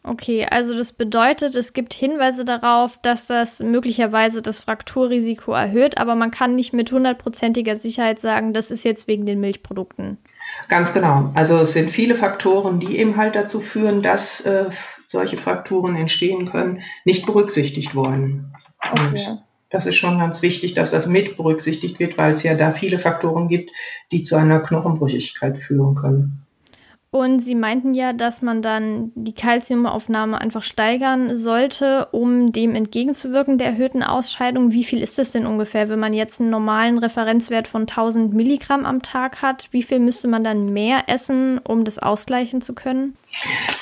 Okay, 0.02 0.46
also 0.50 0.76
das 0.76 0.92
bedeutet, 0.92 1.54
es 1.54 1.74
gibt 1.74 1.92
Hinweise 1.92 2.46
darauf, 2.46 2.96
dass 3.02 3.26
das 3.26 3.60
möglicherweise 3.60 4.40
das 4.40 4.60
Frakturrisiko 4.60 5.52
erhöht, 5.52 5.98
aber 5.98 6.14
man 6.14 6.30
kann 6.30 6.54
nicht 6.54 6.72
mit 6.72 6.90
hundertprozentiger 6.90 7.76
Sicherheit 7.76 8.18
sagen, 8.18 8.54
das 8.54 8.70
ist 8.70 8.82
jetzt 8.82 9.08
wegen 9.08 9.26
den 9.26 9.40
Milchprodukten. 9.40 10.16
Ganz 10.68 10.94
genau. 10.94 11.30
Also 11.34 11.58
es 11.58 11.74
sind 11.74 11.90
viele 11.90 12.14
Faktoren, 12.14 12.80
die 12.80 12.98
eben 12.98 13.16
halt 13.18 13.36
dazu 13.36 13.60
führen, 13.60 14.02
dass 14.02 14.40
äh, 14.40 14.70
solche 15.06 15.36
Frakturen 15.36 15.96
entstehen 15.96 16.50
können, 16.50 16.82
nicht 17.04 17.26
berücksichtigt 17.26 17.94
worden. 17.94 18.54
Okay. 18.80 19.00
Und 19.00 19.42
das 19.68 19.84
ist 19.84 19.96
schon 19.96 20.18
ganz 20.18 20.40
wichtig, 20.40 20.74
dass 20.74 20.92
das 20.92 21.06
mit 21.06 21.36
berücksichtigt 21.36 21.98
wird, 22.00 22.16
weil 22.16 22.34
es 22.34 22.42
ja 22.42 22.54
da 22.54 22.72
viele 22.72 22.98
Faktoren 22.98 23.48
gibt, 23.48 23.70
die 24.12 24.22
zu 24.22 24.36
einer 24.36 24.60
Knochenbrüchigkeit 24.60 25.58
führen 25.58 25.94
können. 25.94 26.46
Und 27.12 27.40
Sie 27.40 27.56
meinten 27.56 27.92
ja, 27.92 28.12
dass 28.12 28.40
man 28.40 28.62
dann 28.62 29.10
die 29.16 29.34
Kalziumaufnahme 29.34 30.40
einfach 30.40 30.62
steigern 30.62 31.36
sollte, 31.36 32.06
um 32.12 32.52
dem 32.52 32.76
entgegenzuwirken, 32.76 33.58
der 33.58 33.66
erhöhten 33.66 34.04
Ausscheidung. 34.04 34.72
Wie 34.72 34.84
viel 34.84 35.02
ist 35.02 35.18
das 35.18 35.32
denn 35.32 35.44
ungefähr, 35.44 35.88
wenn 35.88 35.98
man 35.98 36.12
jetzt 36.12 36.40
einen 36.40 36.50
normalen 36.50 36.98
Referenzwert 36.98 37.66
von 37.66 37.82
1000 37.82 38.32
Milligramm 38.32 38.86
am 38.86 39.02
Tag 39.02 39.42
hat? 39.42 39.66
Wie 39.72 39.82
viel 39.82 39.98
müsste 39.98 40.28
man 40.28 40.44
dann 40.44 40.72
mehr 40.72 41.08
essen, 41.08 41.58
um 41.58 41.84
das 41.84 41.98
ausgleichen 41.98 42.60
zu 42.60 42.76
können? 42.76 43.16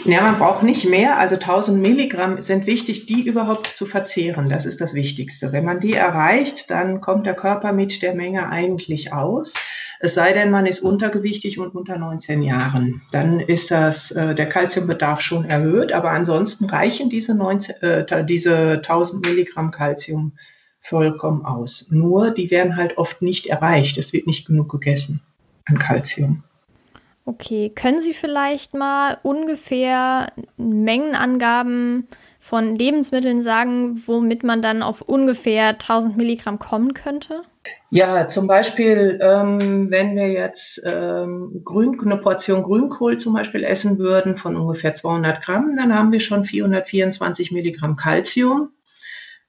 Ja, 0.07 0.23
man 0.23 0.39
braucht 0.39 0.63
nicht 0.63 0.87
mehr. 0.87 1.19
Also 1.19 1.35
1000 1.35 1.79
Milligramm 1.83 2.41
sind 2.41 2.67
wichtig, 2.67 3.05
die 3.05 3.27
überhaupt 3.27 3.67
zu 3.67 3.85
verzehren. 3.85 4.49
Das 4.49 4.65
ist 4.65 4.81
das 4.81 4.95
Wichtigste. 4.95 5.53
Wenn 5.53 5.67
man 5.67 5.81
die 5.81 5.93
erreicht, 5.93 6.71
dann 6.71 7.03
kommt 7.03 7.27
der 7.27 7.35
Körper 7.35 7.75
mit 7.75 8.01
der 8.01 8.15
Menge 8.15 8.49
eigentlich 8.49 9.13
aus. 9.13 9.53
Es 10.01 10.15
sei 10.15 10.33
denn, 10.33 10.51
man 10.51 10.67
ist 10.67 10.81
untergewichtig 10.81 11.59
und 11.59 11.75
unter 11.75 11.99
19 11.99 12.43
Jahren. 12.43 13.03
Dann 13.11 13.41
ist 13.41 13.71
das, 13.71 14.11
äh, 14.13 14.35
der 14.35 14.49
Kalziumbedarf 14.49 15.21
schon 15.21 15.45
erhöht, 15.45 15.93
aber 15.93 16.11
ansonsten 16.11 16.67
reichen 16.67 17.11
diese, 17.11 17.35
19, 17.35 17.75
äh, 17.83 18.25
diese 18.25 18.81
1000 18.83 19.27
Milligramm 19.27 19.71
Kalzium 19.73 20.33
vollkommen 20.81 21.45
aus. 21.45 21.89
Nur 21.91 22.31
die 22.31 22.51
werden 22.51 22.77
halt 22.77 22.97
oft 22.97 23.23
nicht 23.23 23.47
erreicht. 23.47 23.99
Es 23.99 24.13
wird 24.13 24.27
nicht 24.27 24.47
genug 24.47 24.71
gegessen 24.71 25.21
an 25.67 25.79
Kalzium. 25.79 26.45
Okay, 27.25 27.71
können 27.75 28.01
Sie 28.01 28.15
vielleicht 28.15 28.73
mal 28.73 29.19
ungefähr 29.23 30.33
Mengenangaben 30.57 32.09
von 32.39 32.77
Lebensmitteln 32.77 33.43
sagen, 33.43 34.03
womit 34.07 34.45
man 34.45 34.63
dann 34.63 34.83
auf 34.83 35.03
ungefähr 35.03 35.69
1000 35.69 36.17
Milligramm 36.17 36.59
kommen 36.59 36.95
könnte? 36.95 37.43
Ja, 37.91 38.29
zum 38.29 38.47
Beispiel, 38.47 39.19
ähm, 39.23 39.91
wenn 39.91 40.15
wir 40.15 40.29
jetzt 40.29 40.81
ähm, 40.85 41.63
Grün, 41.65 41.99
eine 42.01 42.19
Portion 42.19 42.63
Grünkohl 42.63 43.19
zum 43.19 43.33
Beispiel 43.33 43.65
essen 43.65 43.99
würden 43.99 44.37
von 44.37 44.57
ungefähr 44.57 44.95
200 44.95 45.43
Gramm, 45.43 45.75
dann 45.77 45.95
haben 45.95 46.13
wir 46.13 46.21
schon 46.21 46.45
424 46.45 47.51
Milligramm 47.51 47.97
Calcium. 47.97 48.71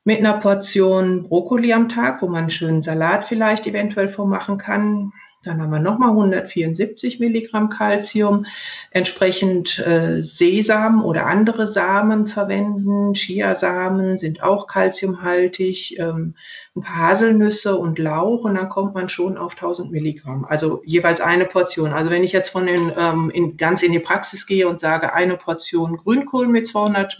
Mit 0.05 0.19
einer 0.19 0.37
Portion 0.39 1.23
Brokkoli 1.23 1.73
am 1.73 1.89
Tag, 1.89 2.21
wo 2.21 2.27
man 2.27 2.43
einen 2.43 2.49
schönen 2.49 2.81
Salat 2.81 3.25
vielleicht 3.25 3.67
eventuell 3.67 4.07
vormachen 4.07 4.57
kann, 4.57 5.11
dann 5.43 5.61
haben 5.61 5.71
wir 5.71 5.79
nochmal 5.79 6.09
174 6.09 7.19
Milligramm 7.21 7.69
Calcium. 7.69 8.45
Entsprechend 8.91 9.79
äh, 9.79 10.21
Sesam 10.21 11.05
oder 11.05 11.27
andere 11.27 11.67
Samen 11.67 12.27
verwenden. 12.27 13.13
Chiasamen 13.13 14.17
sind 14.17 14.43
auch 14.43 14.67
calciumhaltig. 14.67 15.97
Ähm, 15.97 16.35
ein 16.75 16.81
paar 16.81 17.09
Haselnüsse 17.09 17.77
und 17.77 17.99
Lauch 17.99 18.43
und 18.43 18.55
dann 18.55 18.67
kommt 18.67 18.95
man 18.95 19.07
schon 19.07 19.37
auf 19.37 19.53
1000 19.53 19.91
Milligramm. 19.91 20.43
Also 20.43 20.81
jeweils 20.83 21.21
eine 21.21 21.45
Portion. 21.45 21.93
Also 21.93 22.11
wenn 22.11 22.23
ich 22.23 22.33
jetzt 22.33 22.49
von 22.49 22.65
den 22.65 22.91
ähm, 22.97 23.29
in, 23.33 23.55
ganz 23.55 23.81
in 23.81 23.93
die 23.93 23.99
Praxis 23.99 24.45
gehe 24.45 24.67
und 24.67 24.81
sage 24.81 25.13
eine 25.13 25.37
Portion 25.37 25.95
Grünkohl 25.97 26.47
mit 26.47 26.67
200 26.67 27.17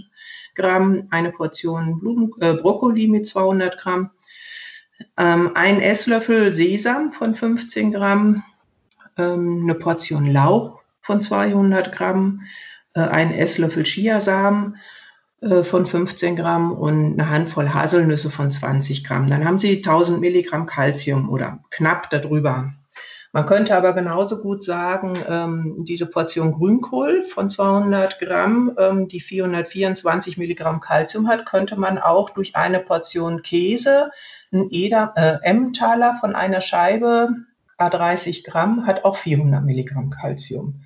Gramm, 0.55 1.07
eine 1.09 1.31
Portion 1.31 1.99
Blumen, 1.99 2.33
äh, 2.41 2.53
Brokkoli 2.53 3.07
mit 3.07 3.27
200 3.27 3.77
Gramm 3.77 4.11
ähm, 5.17 5.51
ein 5.55 5.81
Esslöffel 5.81 6.53
Sesam 6.55 7.11
von 7.11 7.35
15 7.35 7.91
Gramm, 7.91 8.43
ähm, 9.17 9.61
eine 9.63 9.75
Portion 9.75 10.27
Lauch 10.27 10.81
von 11.01 11.21
200 11.21 11.91
Gramm, 11.91 12.41
äh, 12.93 13.01
ein 13.01 13.33
Esslöffel 13.33 13.83
Chiasamen 13.83 14.77
äh, 15.41 15.63
von 15.63 15.85
15 15.85 16.35
Gramm 16.35 16.71
und 16.71 17.13
eine 17.13 17.29
Handvoll 17.29 17.73
Haselnüsse 17.73 18.29
von 18.29 18.51
20 18.51 19.03
Gramm. 19.03 19.29
Dann 19.29 19.45
haben 19.45 19.59
Sie 19.59 19.77
1000 19.77 20.19
Milligramm 20.19 20.65
Calcium 20.65 21.29
oder 21.29 21.59
knapp 21.69 22.09
darüber. 22.09 22.73
Man 23.31 23.45
könnte 23.45 23.75
aber 23.75 23.93
genauso 23.93 24.41
gut 24.41 24.63
sagen, 24.63 25.13
ähm, 25.29 25.75
diese 25.85 26.07
Portion 26.07 26.51
Grünkohl 26.51 27.21
von 27.21 27.49
200 27.49 28.17
Gramm, 28.19 28.75
ähm, 28.79 29.07
die 29.07 29.19
424 29.19 30.37
Milligramm 30.37 30.81
Calcium 30.81 31.27
hat, 31.27 31.45
könnte 31.45 31.79
man 31.79 31.99
auch 31.99 32.31
durch 32.31 32.55
eine 32.55 32.79
Portion 32.79 33.43
Käse 33.43 34.09
ein 34.51 34.69
Eder, 34.71 35.13
äh, 35.15 35.37
Emmentaler 35.47 36.15
von 36.15 36.35
einer 36.35 36.59
Scheibe, 36.59 37.29
A30 37.77 38.43
Gramm, 38.45 38.87
hat 38.87 39.05
auch 39.05 39.15
400 39.15 39.63
Milligramm 39.63 40.09
Calcium. 40.09 40.81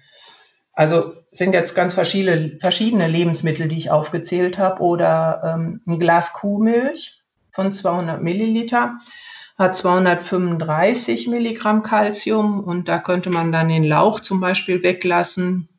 Also 0.74 1.14
sind 1.32 1.54
jetzt 1.54 1.76
ganz 1.76 1.94
verschiedene, 1.94 2.58
verschiedene 2.60 3.08
Lebensmittel, 3.08 3.68
die 3.68 3.78
ich 3.78 3.92
aufgezählt 3.92 4.58
habe. 4.58 4.82
Oder 4.82 5.56
ähm, 5.56 5.82
ein 5.88 6.00
Glas 6.00 6.34
Kuhmilch 6.34 7.22
von 7.52 7.72
200 7.72 8.22
Milliliter 8.22 9.00
hat 9.58 9.78
235 9.78 11.28
Milligramm 11.28 11.84
Calcium 11.84 12.64
und 12.64 12.88
da 12.88 13.00
könnte 13.00 13.30
man 13.30 13.52
dann 13.52 13.70
den 13.70 13.84
Lauch 13.84 14.20
zum 14.20 14.40
Beispiel 14.40 14.84
weglassen 14.84 15.70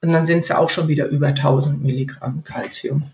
und 0.00 0.12
dann 0.12 0.26
sind 0.26 0.40
es 0.40 0.48
ja 0.48 0.58
auch 0.58 0.70
schon 0.70 0.88
wieder 0.88 1.08
über 1.08 1.28
1000 1.28 1.82
Milligramm 1.82 2.44
Calcium. 2.44 3.10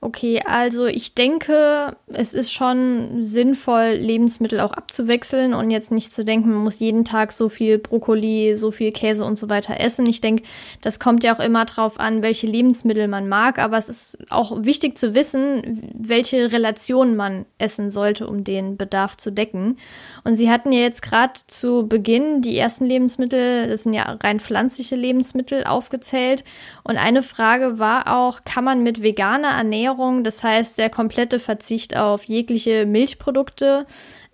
Okay, 0.00 0.42
also 0.44 0.84
ich 0.86 1.14
denke, 1.14 1.96
es 2.08 2.34
ist 2.34 2.52
schon 2.52 3.24
sinnvoll, 3.24 3.94
Lebensmittel 3.94 4.60
auch 4.60 4.72
abzuwechseln 4.72 5.54
und 5.54 5.70
jetzt 5.70 5.90
nicht 5.90 6.12
zu 6.12 6.24
denken, 6.24 6.52
man 6.52 6.62
muss 6.62 6.78
jeden 6.78 7.04
Tag 7.04 7.32
so 7.32 7.48
viel 7.48 7.78
Brokkoli, 7.78 8.54
so 8.54 8.70
viel 8.70 8.92
Käse 8.92 9.24
und 9.24 9.38
so 9.38 9.48
weiter 9.48 9.80
essen. 9.80 10.06
Ich 10.06 10.20
denke, 10.20 10.42
das 10.82 11.00
kommt 11.00 11.24
ja 11.24 11.34
auch 11.34 11.40
immer 11.40 11.64
drauf 11.64 11.98
an, 11.98 12.22
welche 12.22 12.46
Lebensmittel 12.46 13.08
man 13.08 13.28
mag, 13.28 13.58
aber 13.58 13.78
es 13.78 13.88
ist 13.88 14.18
auch 14.30 14.64
wichtig 14.64 14.98
zu 14.98 15.14
wissen, 15.14 15.92
welche 15.94 16.52
Relation 16.52 17.16
man 17.16 17.46
essen 17.56 17.90
sollte, 17.90 18.26
um 18.26 18.44
den 18.44 18.76
Bedarf 18.76 19.16
zu 19.16 19.30
decken. 19.30 19.78
Und 20.22 20.34
Sie 20.36 20.50
hatten 20.50 20.72
ja 20.72 20.80
jetzt 20.80 21.02
gerade 21.02 21.32
zu 21.46 21.86
Beginn 21.88 22.42
die 22.42 22.58
ersten 22.58 22.84
Lebensmittel, 22.84 23.68
das 23.68 23.84
sind 23.84 23.94
ja 23.94 24.18
rein 24.22 24.38
pflanzliche 24.38 24.96
Lebensmittel 24.96 25.64
aufgezählt. 25.64 26.44
Und 26.82 26.98
eine 26.98 27.22
Frage 27.22 27.78
war 27.78 28.14
auch, 28.14 28.42
kann 28.44 28.64
man 28.64 28.82
mit 28.82 29.02
veganer 29.02 29.48
Ernährung 29.48 29.83
Ernährung, 29.84 30.24
das 30.24 30.42
heißt 30.42 30.78
der 30.78 30.88
komplette 30.88 31.38
Verzicht 31.38 31.96
auf 31.96 32.24
jegliche 32.24 32.86
Milchprodukte, 32.86 33.84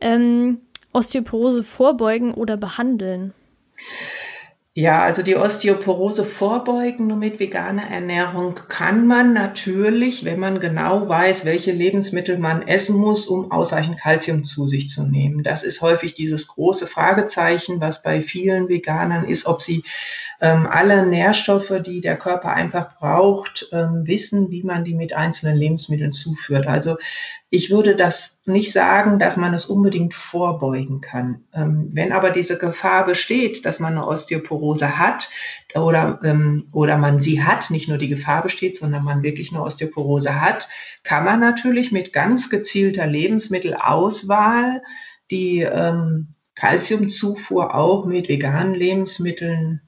ähm, 0.01 0.59
Osteoporose 0.93 1.65
vorbeugen 1.65 2.35
oder 2.35 2.57
behandeln? 2.57 3.33
Ja, 4.75 5.03
also 5.03 5.23
die 5.23 5.35
Osteoporose 5.35 6.25
vorbeugen 6.25 7.09
nur 7.09 7.17
mit 7.17 7.41
veganer 7.41 7.91
Ernährung 7.91 8.55
kann 8.69 9.09
man 9.09 9.33
natürlich, 9.33 10.25
wenn 10.25 10.39
man 10.39 10.61
genau 10.61 11.09
weiß, 11.09 11.45
welche 11.45 11.73
Lebensmittel 11.73 12.39
man 12.39 12.67
essen 12.69 12.97
muss, 12.97 13.27
um 13.27 13.51
ausreichend 13.51 13.99
Kalzium 13.99 14.45
zu 14.45 14.69
sich 14.69 14.89
zu 14.89 15.03
nehmen. 15.03 15.43
Das 15.43 15.65
ist 15.65 15.83
häufig 15.83 16.15
dieses 16.15 16.47
große 16.47 16.87
Fragezeichen, 16.87 17.81
was 17.81 18.05
bei 18.05 18.23
vielen 18.23 18.69
Veganern 18.69 19.25
ist, 19.25 19.47
ob 19.47 19.61
sie 19.61 19.83
ähm, 20.41 20.67
alle 20.67 21.07
Nährstoffe, 21.07 21.73
die 21.85 22.01
der 22.01 22.17
Körper 22.17 22.53
einfach 22.53 22.97
braucht, 22.97 23.69
ähm, 23.73 24.07
wissen, 24.07 24.51
wie 24.51 24.63
man 24.63 24.85
die 24.85 24.95
mit 24.95 25.13
einzelnen 25.13 25.57
Lebensmitteln 25.57 26.13
zuführt. 26.13 26.67
Also 26.67 26.97
ich 27.51 27.71
würde 27.71 27.95
das 27.95 28.39
nicht 28.47 28.73
sagen, 28.73 29.19
dass 29.19 29.37
man 29.37 29.53
es 29.53 29.67
unbedingt 29.67 30.15
vorbeugen 30.15 31.01
kann. 31.03 31.45
Ähm, 31.53 31.91
wenn 31.93 32.13
aber 32.13 32.31
diese 32.31 32.57
Gefahr 32.57 33.05
besteht, 33.05 33.67
dass 33.67 33.81
man 33.81 33.93
eine 33.93 34.07
Osteoporose 34.07 34.99
hat 34.99 35.29
oder, 35.75 36.21
ähm, 36.25 36.69
oder 36.73 36.97
man 36.97 37.21
sie 37.21 37.43
hat, 37.45 37.71
nicht 37.71 37.89
nur 37.89 37.99
die 37.99 38.09
Gefahr 38.09 38.43
besteht, 38.43 38.79
sondern 38.79 39.05
man 39.05 39.23
wirklich 39.23 39.53
eine 39.53 39.63
Osteoporose 39.63 40.41
hat, 40.41 40.69
kann 41.03 41.25
man 41.25 41.41
natürlich 41.41 41.93
mit 41.93 42.15
ganz 42.15 42.49
gezielter 42.49 43.07
Lebensmittelauswahl 43.07 44.83
die 45.31 45.61
ähm, 45.61 46.35
Kalziumzufuhr 46.55 47.75
auch 47.75 48.07
mit 48.07 48.29
veganen 48.29 48.75
Lebensmitteln 48.75 49.83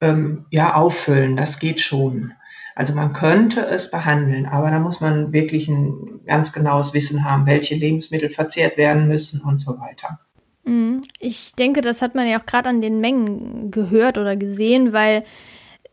ähm, 0.00 0.46
ja, 0.50 0.74
auffüllen. 0.74 1.36
Das 1.36 1.58
geht 1.58 1.80
schon. 1.80 2.32
Also 2.74 2.94
man 2.94 3.12
könnte 3.12 3.66
es 3.66 3.90
behandeln, 3.90 4.46
aber 4.46 4.70
da 4.70 4.78
muss 4.78 5.00
man 5.00 5.32
wirklich 5.32 5.66
ein 5.66 6.20
ganz 6.26 6.52
genaues 6.52 6.94
Wissen 6.94 7.24
haben, 7.24 7.44
welche 7.46 7.74
Lebensmittel 7.74 8.30
verzehrt 8.30 8.76
werden 8.76 9.08
müssen 9.08 9.40
und 9.40 9.60
so 9.60 9.80
weiter. 9.80 10.20
Mhm. 10.64 11.02
Ich 11.18 11.54
denke, 11.54 11.80
das 11.80 12.02
hat 12.02 12.14
man 12.14 12.28
ja 12.28 12.38
auch 12.40 12.46
gerade 12.46 12.68
an 12.68 12.80
den 12.80 13.00
Mengen 13.00 13.72
gehört 13.72 14.16
oder 14.16 14.36
gesehen, 14.36 14.92
weil 14.92 15.24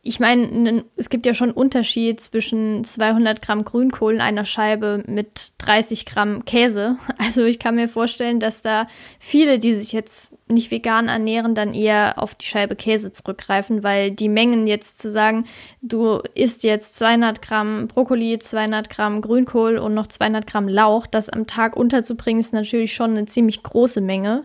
ich 0.07 0.19
meine, 0.19 0.85
es 0.97 1.09
gibt 1.09 1.25
ja 1.25 1.33
schon 1.33 1.49
Unterschied 1.49 2.21
zwischen 2.21 2.83
200 2.83 3.41
Gramm 3.41 3.63
Grünkohl 3.63 4.13
in 4.13 4.21
einer 4.21 4.45
Scheibe 4.45 5.03
mit 5.07 5.53
30 5.57 6.05
Gramm 6.05 6.45
Käse. 6.45 6.97
Also 7.17 7.43
ich 7.43 7.57
kann 7.57 7.73
mir 7.73 7.87
vorstellen, 7.87 8.39
dass 8.39 8.61
da 8.61 8.85
viele, 9.19 9.57
die 9.57 9.73
sich 9.73 9.93
jetzt 9.93 10.35
nicht 10.47 10.69
vegan 10.69 11.07
ernähren, 11.07 11.55
dann 11.55 11.73
eher 11.73 12.21
auf 12.21 12.35
die 12.35 12.45
Scheibe 12.45 12.75
Käse 12.75 13.13
zurückgreifen, 13.13 13.81
weil 13.81 14.11
die 14.11 14.29
Mengen 14.29 14.67
jetzt 14.67 14.99
zu 14.99 15.09
sagen, 15.09 15.45
du 15.81 16.19
isst 16.35 16.63
jetzt 16.63 16.99
200 16.99 17.41
Gramm 17.41 17.87
Brokkoli, 17.87 18.37
200 18.37 18.91
Gramm 18.91 19.21
Grünkohl 19.21 19.79
und 19.79 19.95
noch 19.95 20.05
200 20.05 20.45
Gramm 20.45 20.67
Lauch, 20.67 21.07
das 21.07 21.29
am 21.29 21.47
Tag 21.47 21.75
unterzubringen, 21.75 22.39
ist 22.39 22.53
natürlich 22.53 22.93
schon 22.93 23.11
eine 23.11 23.25
ziemlich 23.25 23.63
große 23.63 24.01
Menge. 24.01 24.43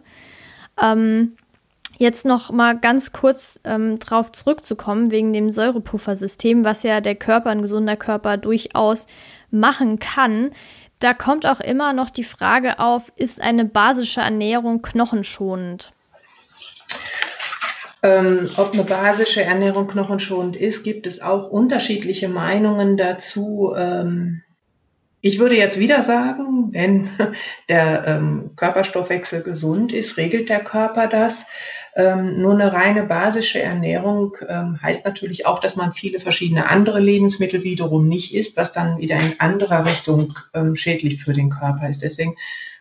Ähm, 0.82 1.36
Jetzt 2.00 2.24
noch 2.24 2.50
mal 2.50 2.78
ganz 2.78 3.12
kurz 3.12 3.60
ähm, 3.62 3.98
drauf 3.98 4.32
zurückzukommen 4.32 5.10
wegen 5.10 5.34
dem 5.34 5.52
Säurepuffersystem, 5.52 6.64
was 6.64 6.82
ja 6.82 7.02
der 7.02 7.14
Körper, 7.14 7.50
ein 7.50 7.60
gesunder 7.60 7.96
Körper 7.98 8.38
durchaus 8.38 9.06
machen 9.50 9.98
kann. 9.98 10.52
Da 10.98 11.12
kommt 11.12 11.44
auch 11.44 11.60
immer 11.60 11.92
noch 11.92 12.08
die 12.08 12.24
Frage 12.24 12.78
auf, 12.78 13.12
ist 13.16 13.42
eine 13.42 13.66
basische 13.66 14.22
Ernährung 14.22 14.80
knochenschonend? 14.80 15.92
Ähm, 18.02 18.48
ob 18.56 18.72
eine 18.72 18.84
basische 18.84 19.42
Ernährung 19.42 19.86
knochenschonend 19.86 20.56
ist, 20.56 20.82
gibt 20.84 21.06
es 21.06 21.20
auch 21.20 21.50
unterschiedliche 21.50 22.30
Meinungen 22.30 22.96
dazu. 22.96 23.74
Ähm, 23.76 24.40
ich 25.20 25.38
würde 25.38 25.54
jetzt 25.54 25.78
wieder 25.78 26.02
sagen, 26.02 26.72
wenn 26.72 27.10
der 27.68 28.04
ähm, 28.06 28.52
Körperstoffwechsel 28.56 29.42
gesund 29.42 29.92
ist, 29.92 30.16
regelt 30.16 30.48
der 30.48 30.60
Körper 30.60 31.06
das. 31.06 31.44
Ähm, 32.00 32.40
nur 32.40 32.54
eine 32.54 32.72
reine 32.72 33.02
basische 33.02 33.60
Ernährung 33.60 34.34
ähm, 34.48 34.80
heißt 34.80 35.04
natürlich 35.04 35.44
auch, 35.44 35.60
dass 35.60 35.76
man 35.76 35.92
viele 35.92 36.18
verschiedene 36.18 36.70
andere 36.70 36.98
Lebensmittel 36.98 37.62
wiederum 37.62 38.08
nicht 38.08 38.34
isst, 38.34 38.56
was 38.56 38.72
dann 38.72 38.96
wieder 38.96 39.16
in 39.16 39.38
anderer 39.38 39.84
Richtung 39.84 40.38
ähm, 40.54 40.76
schädlich 40.76 41.22
für 41.22 41.34
den 41.34 41.50
Körper 41.50 41.90
ist. 41.90 42.00
Deswegen 42.00 42.36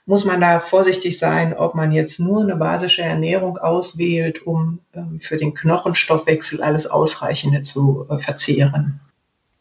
muss 0.06 0.24
man 0.24 0.40
da 0.40 0.62
vorsichtig 0.62 1.20
sein, 1.20 1.54
ob 1.54 1.76
man 1.76 1.92
jetzt 1.92 2.22
nur 2.22 2.44
eine 2.44 2.56
basische 2.56 3.02
Ernährung 3.02 3.58
auswählt, 3.58 4.48
um 4.48 4.80
ähm, 4.94 5.20
für 5.22 5.36
den 5.36 5.54
Knochenstoffwechsel 5.54 6.64
alles 6.64 6.88
Ausreichende 6.88 7.62
zu 7.62 8.06
äh, 8.10 8.20
verzehren. 8.20 9.02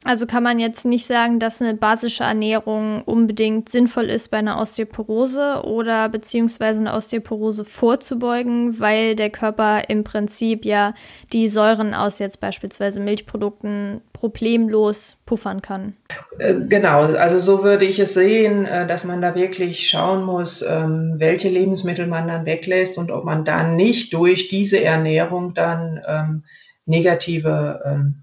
Also 0.05 0.26
kann 0.26 0.44
man 0.44 0.61
jetzt 0.61 0.84
nicht 0.84 1.07
sagen, 1.07 1.40
dass 1.40 1.61
eine 1.61 1.74
basische 1.74 2.22
Ernährung 2.22 3.03
unbedingt 3.03 3.68
sinnvoll 3.68 4.05
ist 4.05 4.30
bei 4.30 4.36
einer 4.38 4.61
Osteoporose 4.61 5.62
oder 5.64 6.09
beziehungsweise 6.09 6.80
eine 6.80 6.94
Osteoporose 6.94 7.64
vorzubeugen, 7.64 8.78
weil 8.78 9.16
der 9.16 9.30
Körper 9.30 9.88
im 9.88 10.05
Prinzip 10.05 10.64
ja 10.64 10.94
die 11.32 11.49
Säuren 11.49 11.94
aus 11.94 12.20
jetzt 12.20 12.40
beispielsweise 12.40 13.01
Milchprodukten 13.01 14.01
problemlos 14.12 15.16
puffern 15.26 15.62
kann. 15.62 15.94
Äh, 16.38 16.55
genau, 16.68 17.01
also 17.03 17.40
so 17.40 17.64
würde 17.64 17.84
ich 17.84 17.99
es 17.99 18.14
sehen, 18.14 18.66
äh, 18.66 18.86
dass 18.86 19.03
man 19.03 19.20
da 19.20 19.34
wirklich 19.34 19.90
schauen 19.90 20.22
muss, 20.22 20.62
ähm, 20.62 21.14
welche 21.18 21.49
Lebensmittel 21.49 22.07
man 22.07 22.28
dann 22.28 22.46
weglässt 22.46 22.99
und 22.99 23.11
ob 23.11 23.24
man 23.24 23.44
dann 23.44 23.74
nicht 23.74 24.12
durch 24.14 24.46
diese 24.46 24.80
Ernährung 24.80 25.55
dann 25.55 26.01
ähm, 26.07 26.44
negative 26.86 27.82
ähm, 27.84 28.22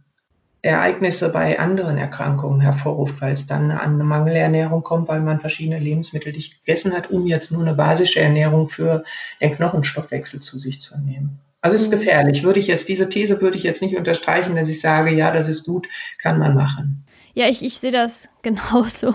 Ereignisse 0.66 1.30
bei 1.30 1.60
anderen 1.60 1.98
Erkrankungen 1.98 2.60
hervorruft, 2.60 3.22
weil 3.22 3.34
es 3.34 3.46
dann 3.46 3.72
an 3.72 3.94
eine 3.94 4.04
Mangelernährung 4.04 4.84
kommt, 4.84 5.08
weil 5.08 5.22
man 5.22 5.40
verschiedene 5.40 5.80
Lebensmittel 5.80 6.34
nicht 6.34 6.66
gegessen 6.66 6.94
hat, 6.94 7.12
um 7.12 7.28
jetzt 7.28 7.52
nur 7.52 7.62
eine 7.62 7.76
basische 7.76 8.20
Ernährung 8.20 8.70
für 8.70 9.04
den 9.40 9.56
Knochenstoffwechsel 9.56 10.40
zu 10.40 10.58
sich 10.58 10.82
zu 10.82 11.00
nehmen. 11.00 11.40
Also 11.62 11.78
es 11.78 11.84
ist 11.84 11.92
mhm. 11.92 12.00
gefährlich. 12.00 12.44
Würde 12.44 12.60
ich 12.60 12.68
jetzt, 12.68 12.90
diese 12.90 13.10
These 13.10 13.42
würde 13.42 13.58
ich 13.58 13.64
jetzt 13.64 13.82
nicht 13.82 13.96
unterstreichen, 13.96 14.56
dass 14.56 14.70
ich 14.70 14.82
sage, 14.82 15.12
ja, 15.12 15.32
das 15.32 15.48
ist 15.48 15.66
gut, 15.66 15.88
kann 16.22 16.40
man 16.40 16.56
machen. 16.56 17.06
Ja, 17.34 17.48
ich, 17.48 17.64
ich 17.64 17.78
sehe 17.78 17.92
das 17.92 18.30
genauso. 18.42 19.14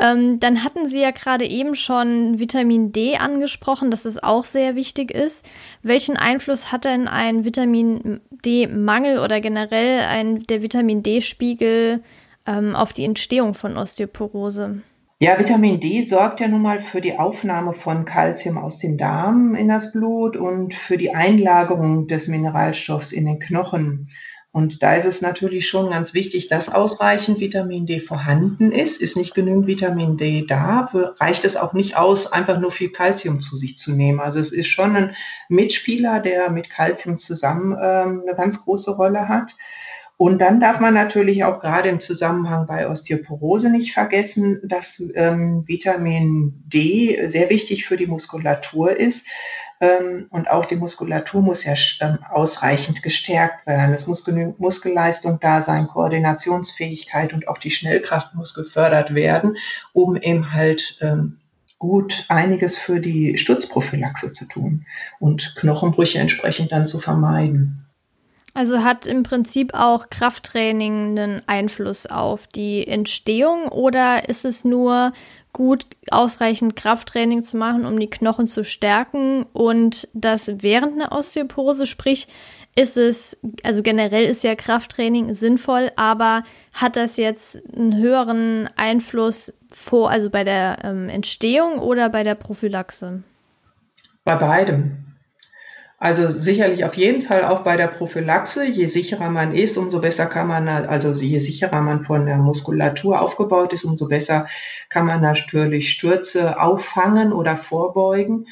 Ähm, 0.00 0.40
dann 0.40 0.64
hatten 0.64 0.86
Sie 0.86 1.00
ja 1.00 1.10
gerade 1.10 1.46
eben 1.46 1.74
schon 1.74 2.38
Vitamin 2.38 2.92
D 2.92 3.16
angesprochen, 3.16 3.90
dass 3.90 4.04
es 4.04 4.22
auch 4.22 4.44
sehr 4.44 4.74
wichtig 4.74 5.10
ist. 5.10 5.46
Welchen 5.82 6.16
Einfluss 6.16 6.72
hat 6.72 6.84
denn 6.84 7.08
ein 7.08 7.44
Vitamin 7.44 8.20
D-Mangel 8.30 9.18
oder 9.18 9.40
generell 9.40 10.00
ein, 10.00 10.44
der 10.44 10.62
Vitamin 10.62 11.02
D-Spiegel 11.02 12.02
ähm, 12.46 12.74
auf 12.74 12.92
die 12.92 13.04
Entstehung 13.04 13.54
von 13.54 13.76
Osteoporose? 13.76 14.82
Ja, 15.22 15.38
Vitamin 15.38 15.78
D 15.78 16.02
sorgt 16.02 16.40
ja 16.40 16.48
nun 16.48 16.62
mal 16.62 16.82
für 16.82 17.00
die 17.00 17.16
Aufnahme 17.16 17.74
von 17.74 18.04
Kalzium 18.04 18.58
aus 18.58 18.78
dem 18.78 18.98
Darm 18.98 19.54
in 19.54 19.68
das 19.68 19.92
Blut 19.92 20.36
und 20.36 20.74
für 20.74 20.96
die 20.96 21.14
Einlagerung 21.14 22.08
des 22.08 22.26
Mineralstoffs 22.26 23.12
in 23.12 23.26
den 23.26 23.38
Knochen. 23.38 24.08
Und 24.54 24.82
da 24.82 24.96
ist 24.96 25.06
es 25.06 25.22
natürlich 25.22 25.66
schon 25.66 25.88
ganz 25.88 26.12
wichtig, 26.12 26.48
dass 26.48 26.68
ausreichend 26.68 27.40
Vitamin 27.40 27.86
D 27.86 28.00
vorhanden 28.00 28.70
ist. 28.70 29.00
Ist 29.00 29.16
nicht 29.16 29.34
genügend 29.34 29.66
Vitamin 29.66 30.18
D 30.18 30.44
da, 30.46 30.90
reicht 31.18 31.46
es 31.46 31.56
auch 31.56 31.72
nicht 31.72 31.96
aus, 31.96 32.30
einfach 32.30 32.60
nur 32.60 32.70
viel 32.70 32.90
Kalzium 32.90 33.40
zu 33.40 33.56
sich 33.56 33.78
zu 33.78 33.92
nehmen. 33.92 34.20
Also 34.20 34.40
es 34.40 34.52
ist 34.52 34.66
schon 34.66 34.94
ein 34.94 35.16
Mitspieler, 35.48 36.20
der 36.20 36.50
mit 36.50 36.68
Kalzium 36.68 37.16
zusammen 37.16 37.72
ähm, 37.82 38.24
eine 38.26 38.36
ganz 38.36 38.62
große 38.62 38.90
Rolle 38.90 39.26
hat. 39.26 39.56
Und 40.18 40.38
dann 40.38 40.60
darf 40.60 40.78
man 40.78 40.94
natürlich 40.94 41.42
auch 41.44 41.58
gerade 41.58 41.88
im 41.88 42.00
Zusammenhang 42.00 42.66
bei 42.66 42.88
Osteoporose 42.88 43.70
nicht 43.70 43.92
vergessen, 43.92 44.60
dass 44.62 45.02
ähm, 45.14 45.66
Vitamin 45.66 46.62
D 46.66 47.26
sehr 47.26 47.50
wichtig 47.50 47.86
für 47.86 47.96
die 47.96 48.06
Muskulatur 48.06 48.90
ist. 48.94 49.26
Ähm, 49.82 50.28
und 50.30 50.48
auch 50.48 50.64
die 50.64 50.76
Muskulatur 50.76 51.42
muss 51.42 51.64
ja 51.64 51.74
ähm, 52.00 52.18
ausreichend 52.30 53.02
gestärkt 53.02 53.66
werden. 53.66 53.92
Es 53.92 54.06
muss 54.06 54.24
genügend 54.24 54.60
Muskelleistung 54.60 55.40
da 55.40 55.60
sein, 55.60 55.88
Koordinationsfähigkeit 55.88 57.34
und 57.34 57.48
auch 57.48 57.58
die 57.58 57.72
Schnellkraft 57.72 58.32
muss 58.36 58.54
gefördert 58.54 59.12
werden, 59.12 59.56
um 59.92 60.16
eben 60.16 60.52
halt 60.52 60.98
ähm, 61.00 61.40
gut 61.80 62.26
einiges 62.28 62.78
für 62.78 63.00
die 63.00 63.36
Sturzprophylaxe 63.36 64.32
zu 64.32 64.46
tun 64.46 64.86
und 65.18 65.56
Knochenbrüche 65.56 66.20
entsprechend 66.20 66.70
dann 66.70 66.86
zu 66.86 67.00
vermeiden. 67.00 67.84
Also 68.54 68.84
hat 68.84 69.06
im 69.06 69.24
Prinzip 69.24 69.74
auch 69.74 70.10
Krafttraining 70.10 71.18
einen 71.18 71.42
Einfluss 71.48 72.06
auf 72.06 72.46
die 72.46 72.86
Entstehung 72.86 73.66
oder 73.68 74.28
ist 74.28 74.44
es 74.44 74.64
nur 74.64 75.12
gut 75.52 75.86
ausreichend 76.10 76.76
Krafttraining 76.76 77.42
zu 77.42 77.56
machen, 77.56 77.84
um 77.84 77.98
die 78.00 78.08
Knochen 78.08 78.46
zu 78.46 78.64
stärken 78.64 79.44
und 79.52 80.08
das 80.14 80.62
während 80.62 80.94
einer 80.94 81.12
Osteoporose, 81.12 81.86
sprich, 81.86 82.28
ist 82.74 82.96
es, 82.96 83.38
also 83.62 83.82
generell 83.82 84.24
ist 84.24 84.44
ja 84.44 84.54
Krafttraining 84.54 85.34
sinnvoll, 85.34 85.92
aber 85.96 86.42
hat 86.72 86.96
das 86.96 87.18
jetzt 87.18 87.60
einen 87.76 87.96
höheren 87.96 88.70
Einfluss 88.76 89.52
vor, 89.70 90.10
also 90.10 90.30
bei 90.30 90.42
der 90.42 90.78
ähm, 90.82 91.10
Entstehung 91.10 91.80
oder 91.80 92.08
bei 92.08 92.22
der 92.22 92.34
Prophylaxe? 92.34 93.22
Bei 94.24 94.36
beidem. 94.36 95.11
Also 96.02 96.32
sicherlich 96.32 96.84
auf 96.84 96.94
jeden 96.94 97.22
Fall 97.22 97.44
auch 97.44 97.60
bei 97.60 97.76
der 97.76 97.86
Prophylaxe. 97.86 98.64
Je 98.66 98.86
sicherer 98.86 99.30
man 99.30 99.54
ist, 99.54 99.78
umso 99.78 100.00
besser 100.00 100.26
kann 100.26 100.48
man, 100.48 100.66
also 100.66 101.12
je 101.12 101.38
sicherer 101.38 101.80
man 101.80 102.02
von 102.02 102.26
der 102.26 102.38
Muskulatur 102.38 103.20
aufgebaut 103.20 103.72
ist, 103.72 103.84
umso 103.84 104.08
besser 104.08 104.48
kann 104.88 105.06
man 105.06 105.20
natürlich 105.20 105.92
Stürze 105.92 106.60
auffangen 106.60 107.32
oder 107.32 107.56
vorbeugen. 107.56 108.48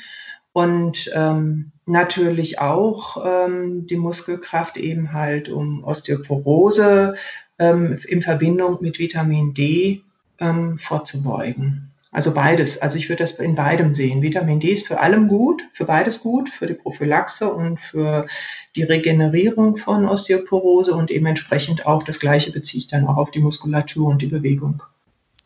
Und 0.52 1.10
ähm, 1.12 1.72
natürlich 1.86 2.60
auch 2.60 3.16
ähm, 3.26 3.84
die 3.84 3.96
Muskelkraft 3.96 4.76
eben 4.76 5.12
halt, 5.12 5.48
um 5.48 5.82
Osteoporose 5.82 7.16
ähm, 7.58 7.98
in 8.06 8.22
Verbindung 8.22 8.78
mit 8.80 9.00
Vitamin 9.00 9.54
D 9.54 10.02
ähm, 10.38 10.78
vorzubeugen. 10.78 11.90
Also 12.12 12.34
beides. 12.34 12.78
Also 12.82 12.98
ich 12.98 13.08
würde 13.08 13.22
das 13.22 13.32
in 13.32 13.54
beidem 13.54 13.94
sehen. 13.94 14.22
Vitamin 14.22 14.58
D 14.58 14.72
ist 14.72 14.86
für 14.86 14.98
allem 15.00 15.28
gut, 15.28 15.62
für 15.72 15.84
beides 15.84 16.20
gut, 16.20 16.48
für 16.48 16.66
die 16.66 16.74
Prophylaxe 16.74 17.48
und 17.52 17.78
für 17.78 18.26
die 18.74 18.82
Regenerierung 18.82 19.76
von 19.76 20.08
Osteoporose 20.08 20.94
und 20.94 21.10
eben 21.10 21.26
entsprechend 21.26 21.86
auch 21.86 22.02
das 22.02 22.18
Gleiche 22.18 22.52
beziehe 22.52 22.80
ich 22.80 22.88
dann 22.88 23.06
auch 23.06 23.16
auf 23.16 23.30
die 23.30 23.40
Muskulatur 23.40 24.08
und 24.08 24.22
die 24.22 24.26
Bewegung. 24.26 24.82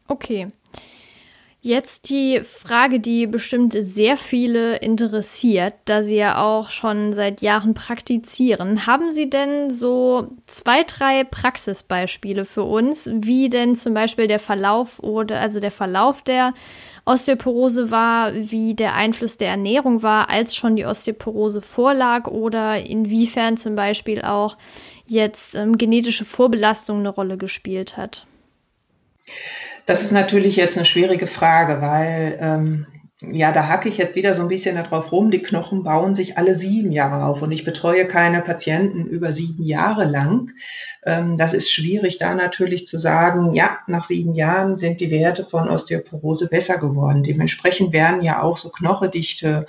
Okay. 0.08 0.48
Jetzt 1.66 2.10
die 2.10 2.42
Frage, 2.42 3.00
die 3.00 3.26
bestimmt 3.26 3.74
sehr 3.74 4.18
viele 4.18 4.76
interessiert, 4.76 5.72
da 5.86 6.02
Sie 6.02 6.16
ja 6.16 6.44
auch 6.44 6.70
schon 6.70 7.14
seit 7.14 7.40
Jahren 7.40 7.72
praktizieren. 7.72 8.86
Haben 8.86 9.10
Sie 9.10 9.30
denn 9.30 9.70
so 9.70 10.28
zwei, 10.44 10.82
drei 10.82 11.24
Praxisbeispiele 11.24 12.44
für 12.44 12.64
uns, 12.64 13.08
wie 13.10 13.48
denn 13.48 13.76
zum 13.76 13.94
Beispiel 13.94 14.26
der 14.26 14.40
Verlauf 14.40 15.02
oder 15.02 15.40
also 15.40 15.58
der 15.58 15.70
Verlauf 15.70 16.20
der 16.20 16.52
Osteoporose 17.06 17.90
war, 17.90 18.34
wie 18.34 18.74
der 18.74 18.92
Einfluss 18.92 19.38
der 19.38 19.48
Ernährung 19.48 20.02
war, 20.02 20.28
als 20.28 20.54
schon 20.54 20.76
die 20.76 20.84
Osteoporose 20.84 21.62
vorlag 21.62 22.26
oder 22.26 22.84
inwiefern 22.84 23.56
zum 23.56 23.74
Beispiel 23.74 24.20
auch 24.20 24.58
jetzt 25.06 25.54
ähm, 25.54 25.78
genetische 25.78 26.26
Vorbelastung 26.26 26.98
eine 26.98 27.08
Rolle 27.08 27.38
gespielt 27.38 27.96
hat? 27.96 28.26
Das 29.86 30.02
ist 30.02 30.12
natürlich 30.12 30.56
jetzt 30.56 30.76
eine 30.76 30.86
schwierige 30.86 31.26
Frage, 31.26 31.80
weil 31.82 32.38
ähm, 32.40 32.86
ja, 33.32 33.52
da 33.52 33.68
hacke 33.68 33.88
ich 33.88 33.96
jetzt 33.96 34.16
wieder 34.16 34.34
so 34.34 34.42
ein 34.42 34.48
bisschen 34.48 34.76
darauf 34.76 35.12
rum. 35.12 35.30
Die 35.30 35.42
Knochen 35.42 35.82
bauen 35.82 36.14
sich 36.14 36.36
alle 36.36 36.54
sieben 36.54 36.92
Jahre 36.92 37.24
auf 37.24 37.42
und 37.42 37.52
ich 37.52 37.64
betreue 37.64 38.06
keine 38.06 38.42
Patienten 38.42 39.06
über 39.06 39.32
sieben 39.32 39.64
Jahre 39.64 40.04
lang. 40.04 40.50
Ähm, 41.04 41.36
das 41.36 41.54
ist 41.54 41.70
schwierig, 41.70 42.18
da 42.18 42.34
natürlich 42.34 42.86
zu 42.86 42.98
sagen, 42.98 43.54
ja, 43.54 43.78
nach 43.86 44.04
sieben 44.04 44.34
Jahren 44.34 44.76
sind 44.76 45.00
die 45.00 45.10
Werte 45.10 45.44
von 45.44 45.68
Osteoporose 45.68 46.48
besser 46.48 46.78
geworden. 46.78 47.22
Dementsprechend 47.22 47.92
werden 47.92 48.22
ja 48.22 48.42
auch 48.42 48.56
so 48.56 48.70
Knochendichte 48.70 49.66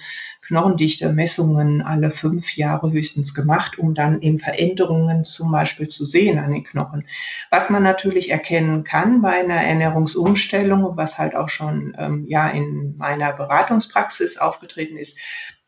knochendichte 0.48 1.12
Messungen 1.12 1.82
alle 1.82 2.12
fünf 2.12 2.56
Jahre 2.56 2.92
höchstens 2.92 3.34
gemacht, 3.34 3.78
um 3.80 3.94
dann 3.94 4.22
eben 4.22 4.40
Veränderungen 4.40 5.26
zum 5.26 5.52
Beispiel 5.52 5.88
zu 5.88 6.06
sehen 6.06 6.38
an 6.40 6.54
den 6.54 6.64
Knochen. 6.64 7.08
Was 7.50 7.70
man 7.70 7.84
natürlich 7.84 8.30
erkennen 8.32 8.84
kann 8.84 9.22
bei 9.22 9.40
einer 9.40 9.62
Ernährungsumstellung, 9.62 10.96
was 10.98 11.18
halt 11.18 11.36
auch 11.36 11.50
schon 11.50 11.96
ähm, 11.98 12.26
ja 12.28 12.50
in 12.50 12.96
meiner 12.98 13.34
Beratungspraxis 13.34 14.38
aufgetreten 14.38 14.98
ist, 14.98 15.18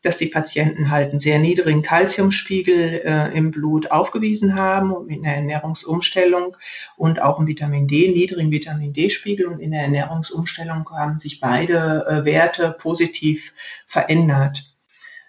dass 0.02 0.16
die 0.16 0.26
Patienten 0.26 0.90
halt 0.90 1.10
einen 1.10 1.18
sehr 1.18 1.38
niedrigen 1.38 1.82
Kalziumspiegel 1.82 3.02
äh, 3.04 3.36
im 3.36 3.50
Blut 3.50 3.90
aufgewiesen 3.90 4.54
haben 4.54 4.92
und 4.92 5.08
mit 5.08 5.24
einer 5.24 5.34
Ernährungsumstellung 5.34 6.56
und 6.96 7.20
auch 7.20 7.38
einen 7.38 7.48
Vitamin 7.48 7.88
D, 7.88 8.12
niedrigen 8.12 8.52
Vitamin 8.52 8.92
D-Spiegel 8.92 9.46
und 9.46 9.60
in 9.60 9.72
der 9.72 9.82
Ernährungsumstellung 9.82 10.88
haben 10.90 11.18
sich 11.18 11.40
beide 11.40 12.06
äh, 12.08 12.24
Werte 12.24 12.76
positiv 12.78 13.52
verändert. 13.86 14.74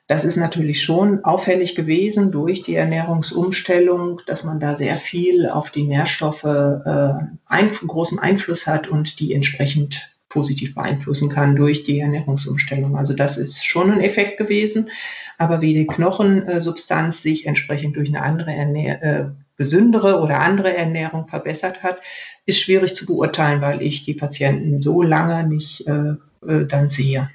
Das 0.09 0.25
ist 0.25 0.37
natürlich 0.37 0.81
schon 0.81 1.23
auffällig 1.23 1.75
gewesen 1.75 2.31
durch 2.31 2.63
die 2.63 2.73
Ernährungsumstellung, 2.73 4.21
dass 4.25 4.43
man 4.43 4.59
da 4.59 4.75
sehr 4.75 4.97
viel 4.97 5.47
auf 5.47 5.69
die 5.69 5.83
Nährstoffe 5.83 6.43
äh, 6.45 7.13
einen 7.45 7.71
großen 7.71 8.17
Einfluss 8.17 8.65
hat 8.65 8.87
und 8.87 9.19
die 9.19 9.35
entsprechend 9.35 10.11
positiv 10.29 10.75
beeinflussen 10.75 11.29
kann 11.29 11.55
durch 11.55 11.83
die 11.83 11.99
Ernährungsumstellung. 11.99 12.95
Also 12.95 13.13
das 13.13 13.37
ist 13.37 13.65
schon 13.65 13.91
ein 13.91 14.01
Effekt 14.01 14.37
gewesen. 14.37 14.89
Aber 15.37 15.61
wie 15.61 15.73
die 15.73 15.87
Knochensubstanz 15.87 17.21
sich 17.21 17.45
entsprechend 17.45 17.95
durch 17.95 18.09
eine 18.09 18.21
andere 18.21 18.53
Ernähr 18.53 19.03
äh, 19.03 19.25
gesündere 19.57 20.21
oder 20.21 20.39
andere 20.39 20.75
Ernährung 20.75 21.27
verbessert 21.27 21.83
hat, 21.83 21.99
ist 22.45 22.59
schwierig 22.61 22.95
zu 22.95 23.05
beurteilen, 23.05 23.61
weil 23.61 23.81
ich 23.81 24.05
die 24.05 24.13
Patienten 24.13 24.81
so 24.81 25.01
lange 25.01 25.45
nicht 25.47 25.85
äh, 25.87 26.13
äh, 26.47 26.65
dann 26.65 26.89
sehe. 26.89 27.29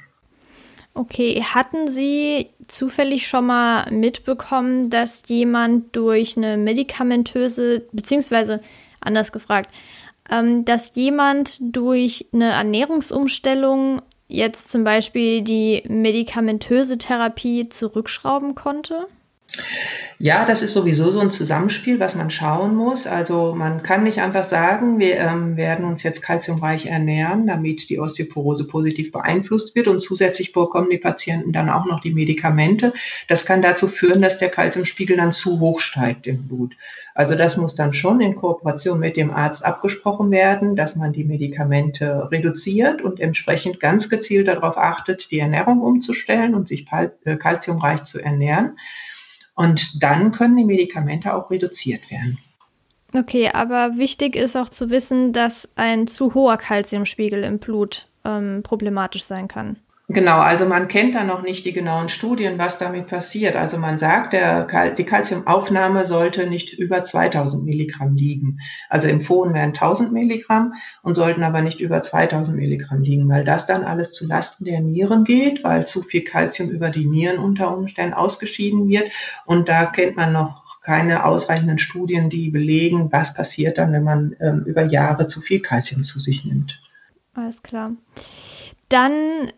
Okay, 0.94 1.42
hatten 1.42 1.88
Sie 1.88 2.50
zufällig 2.68 3.26
schon 3.26 3.46
mal 3.46 3.90
mitbekommen, 3.90 4.90
dass 4.90 5.24
jemand 5.26 5.96
durch 5.96 6.36
eine 6.36 6.56
medikamentöse, 6.56 7.82
beziehungsweise 7.90 8.60
anders 9.00 9.32
gefragt, 9.32 9.74
ähm, 10.30 10.64
dass 10.64 10.94
jemand 10.94 11.58
durch 11.60 12.26
eine 12.32 12.52
Ernährungsumstellung 12.52 14.02
jetzt 14.28 14.68
zum 14.68 14.84
Beispiel 14.84 15.42
die 15.42 15.82
medikamentöse 15.88 16.98
Therapie 16.98 17.68
zurückschrauben 17.68 18.54
konnte? 18.54 19.06
Ja, 20.20 20.44
das 20.46 20.62
ist 20.62 20.74
sowieso 20.74 21.10
so 21.10 21.18
ein 21.18 21.32
Zusammenspiel, 21.32 21.98
was 21.98 22.14
man 22.14 22.30
schauen 22.30 22.76
muss. 22.76 23.06
Also 23.06 23.52
man 23.54 23.82
kann 23.82 24.04
nicht 24.04 24.20
einfach 24.20 24.44
sagen, 24.44 25.00
wir 25.00 25.16
ähm, 25.16 25.56
werden 25.56 25.84
uns 25.84 26.04
jetzt 26.04 26.22
kalziumreich 26.22 26.86
ernähren, 26.86 27.48
damit 27.48 27.90
die 27.90 27.98
Osteoporose 27.98 28.66
positiv 28.68 29.10
beeinflusst 29.10 29.74
wird 29.74 29.88
und 29.88 30.00
zusätzlich 30.00 30.52
bekommen 30.52 30.88
die 30.88 30.98
Patienten 30.98 31.52
dann 31.52 31.68
auch 31.68 31.84
noch 31.84 32.00
die 32.00 32.14
Medikamente. 32.14 32.92
Das 33.26 33.44
kann 33.44 33.60
dazu 33.60 33.88
führen, 33.88 34.22
dass 34.22 34.38
der 34.38 34.50
Kalziumspiegel 34.50 35.16
dann 35.16 35.32
zu 35.32 35.58
hoch 35.58 35.80
steigt 35.80 36.28
im 36.28 36.46
Blut. 36.46 36.76
Also 37.14 37.34
das 37.34 37.56
muss 37.56 37.74
dann 37.74 37.92
schon 37.92 38.20
in 38.20 38.36
Kooperation 38.36 39.00
mit 39.00 39.16
dem 39.16 39.32
Arzt 39.32 39.64
abgesprochen 39.64 40.30
werden, 40.30 40.76
dass 40.76 40.94
man 40.94 41.12
die 41.12 41.24
Medikamente 41.24 42.28
reduziert 42.30 43.02
und 43.02 43.18
entsprechend 43.18 43.80
ganz 43.80 44.08
gezielt 44.08 44.46
darauf 44.46 44.78
achtet, 44.78 45.32
die 45.32 45.40
Ernährung 45.40 45.80
umzustellen 45.80 46.54
und 46.54 46.68
sich 46.68 46.86
kalziumreich 46.86 48.00
äh, 48.00 48.04
zu 48.04 48.22
ernähren. 48.22 48.76
Und 49.54 50.02
dann 50.02 50.32
können 50.32 50.56
die 50.56 50.64
Medikamente 50.64 51.34
auch 51.34 51.50
reduziert 51.50 52.10
werden. 52.10 52.38
Okay, 53.14 53.48
aber 53.52 53.96
wichtig 53.96 54.34
ist 54.34 54.56
auch 54.56 54.68
zu 54.68 54.90
wissen, 54.90 55.32
dass 55.32 55.70
ein 55.76 56.08
zu 56.08 56.34
hoher 56.34 56.56
Kalziumspiegel 56.56 57.44
im 57.44 57.58
Blut 57.58 58.08
ähm, 58.24 58.62
problematisch 58.64 59.22
sein 59.22 59.46
kann. 59.46 59.76
Genau, 60.08 60.38
also 60.38 60.66
man 60.66 60.88
kennt 60.88 61.14
da 61.14 61.24
noch 61.24 61.40
nicht 61.40 61.64
die 61.64 61.72
genauen 61.72 62.10
Studien, 62.10 62.58
was 62.58 62.76
damit 62.76 63.06
passiert. 63.06 63.56
Also 63.56 63.78
man 63.78 63.98
sagt, 63.98 64.34
der, 64.34 64.90
die 64.90 65.04
Calciumaufnahme 65.04 66.04
sollte 66.04 66.46
nicht 66.46 66.78
über 66.78 67.04
2000 67.04 67.64
Milligramm 67.64 68.14
liegen. 68.14 68.58
Also 68.90 69.08
empfohlen 69.08 69.54
werden 69.54 69.72
1000 69.72 70.12
Milligramm 70.12 70.74
und 71.02 71.14
sollten 71.14 71.42
aber 71.42 71.62
nicht 71.62 71.80
über 71.80 72.02
2000 72.02 72.54
Milligramm 72.54 73.00
liegen, 73.00 73.30
weil 73.30 73.46
das 73.46 73.66
dann 73.66 73.82
alles 73.82 74.12
zu 74.12 74.26
Lasten 74.26 74.66
der 74.66 74.80
Nieren 74.80 75.24
geht, 75.24 75.64
weil 75.64 75.86
zu 75.86 76.02
viel 76.02 76.22
Calcium 76.22 76.68
über 76.68 76.90
die 76.90 77.06
Nieren 77.06 77.38
unter 77.38 77.74
Umständen 77.74 78.12
ausgeschieden 78.12 78.86
wird. 78.90 79.10
Und 79.46 79.70
da 79.70 79.86
kennt 79.86 80.16
man 80.16 80.34
noch 80.34 80.64
keine 80.82 81.24
ausreichenden 81.24 81.78
Studien, 81.78 82.28
die 82.28 82.50
belegen, 82.50 83.10
was 83.10 83.32
passiert 83.32 83.78
dann, 83.78 83.94
wenn 83.94 84.04
man 84.04 84.36
ähm, 84.38 84.64
über 84.66 84.84
Jahre 84.84 85.28
zu 85.28 85.40
viel 85.40 85.60
Calcium 85.60 86.04
zu 86.04 86.20
sich 86.20 86.44
nimmt. 86.44 86.78
Alles 87.32 87.62
klar. 87.62 87.92
Dann 88.90 89.50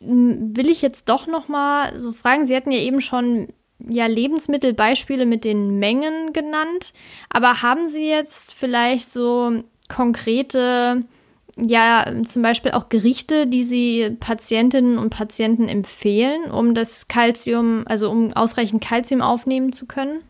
will 0.00 0.68
ich 0.70 0.82
jetzt 0.82 1.08
doch 1.08 1.26
noch 1.26 1.48
mal 1.48 1.98
so 1.98 2.12
fragen. 2.12 2.44
Sie 2.44 2.54
hatten 2.54 2.70
ja 2.70 2.78
eben 2.78 3.00
schon 3.00 3.48
ja 3.86 4.06
Lebensmittelbeispiele 4.06 5.24
mit 5.26 5.44
den 5.44 5.78
Mengen 5.78 6.32
genannt, 6.32 6.92
aber 7.30 7.62
haben 7.62 7.86
Sie 7.88 8.08
jetzt 8.08 8.52
vielleicht 8.52 9.10
so 9.10 9.62
konkrete 9.88 11.02
ja, 11.66 12.06
zum 12.24 12.42
Beispiel 12.42 12.72
auch 12.72 12.88
Gerichte, 12.88 13.46
die 13.46 13.64
Sie 13.64 14.16
Patientinnen 14.20 14.98
und 14.98 15.10
Patienten 15.10 15.68
empfehlen, 15.68 16.50
um 16.50 16.74
das 16.74 17.08
Kalzium, 17.08 17.82
also 17.86 18.10
um 18.10 18.32
ausreichend 18.32 18.84
Kalzium 18.84 19.22
aufnehmen 19.22 19.72
zu 19.72 19.86
können? 19.86 20.20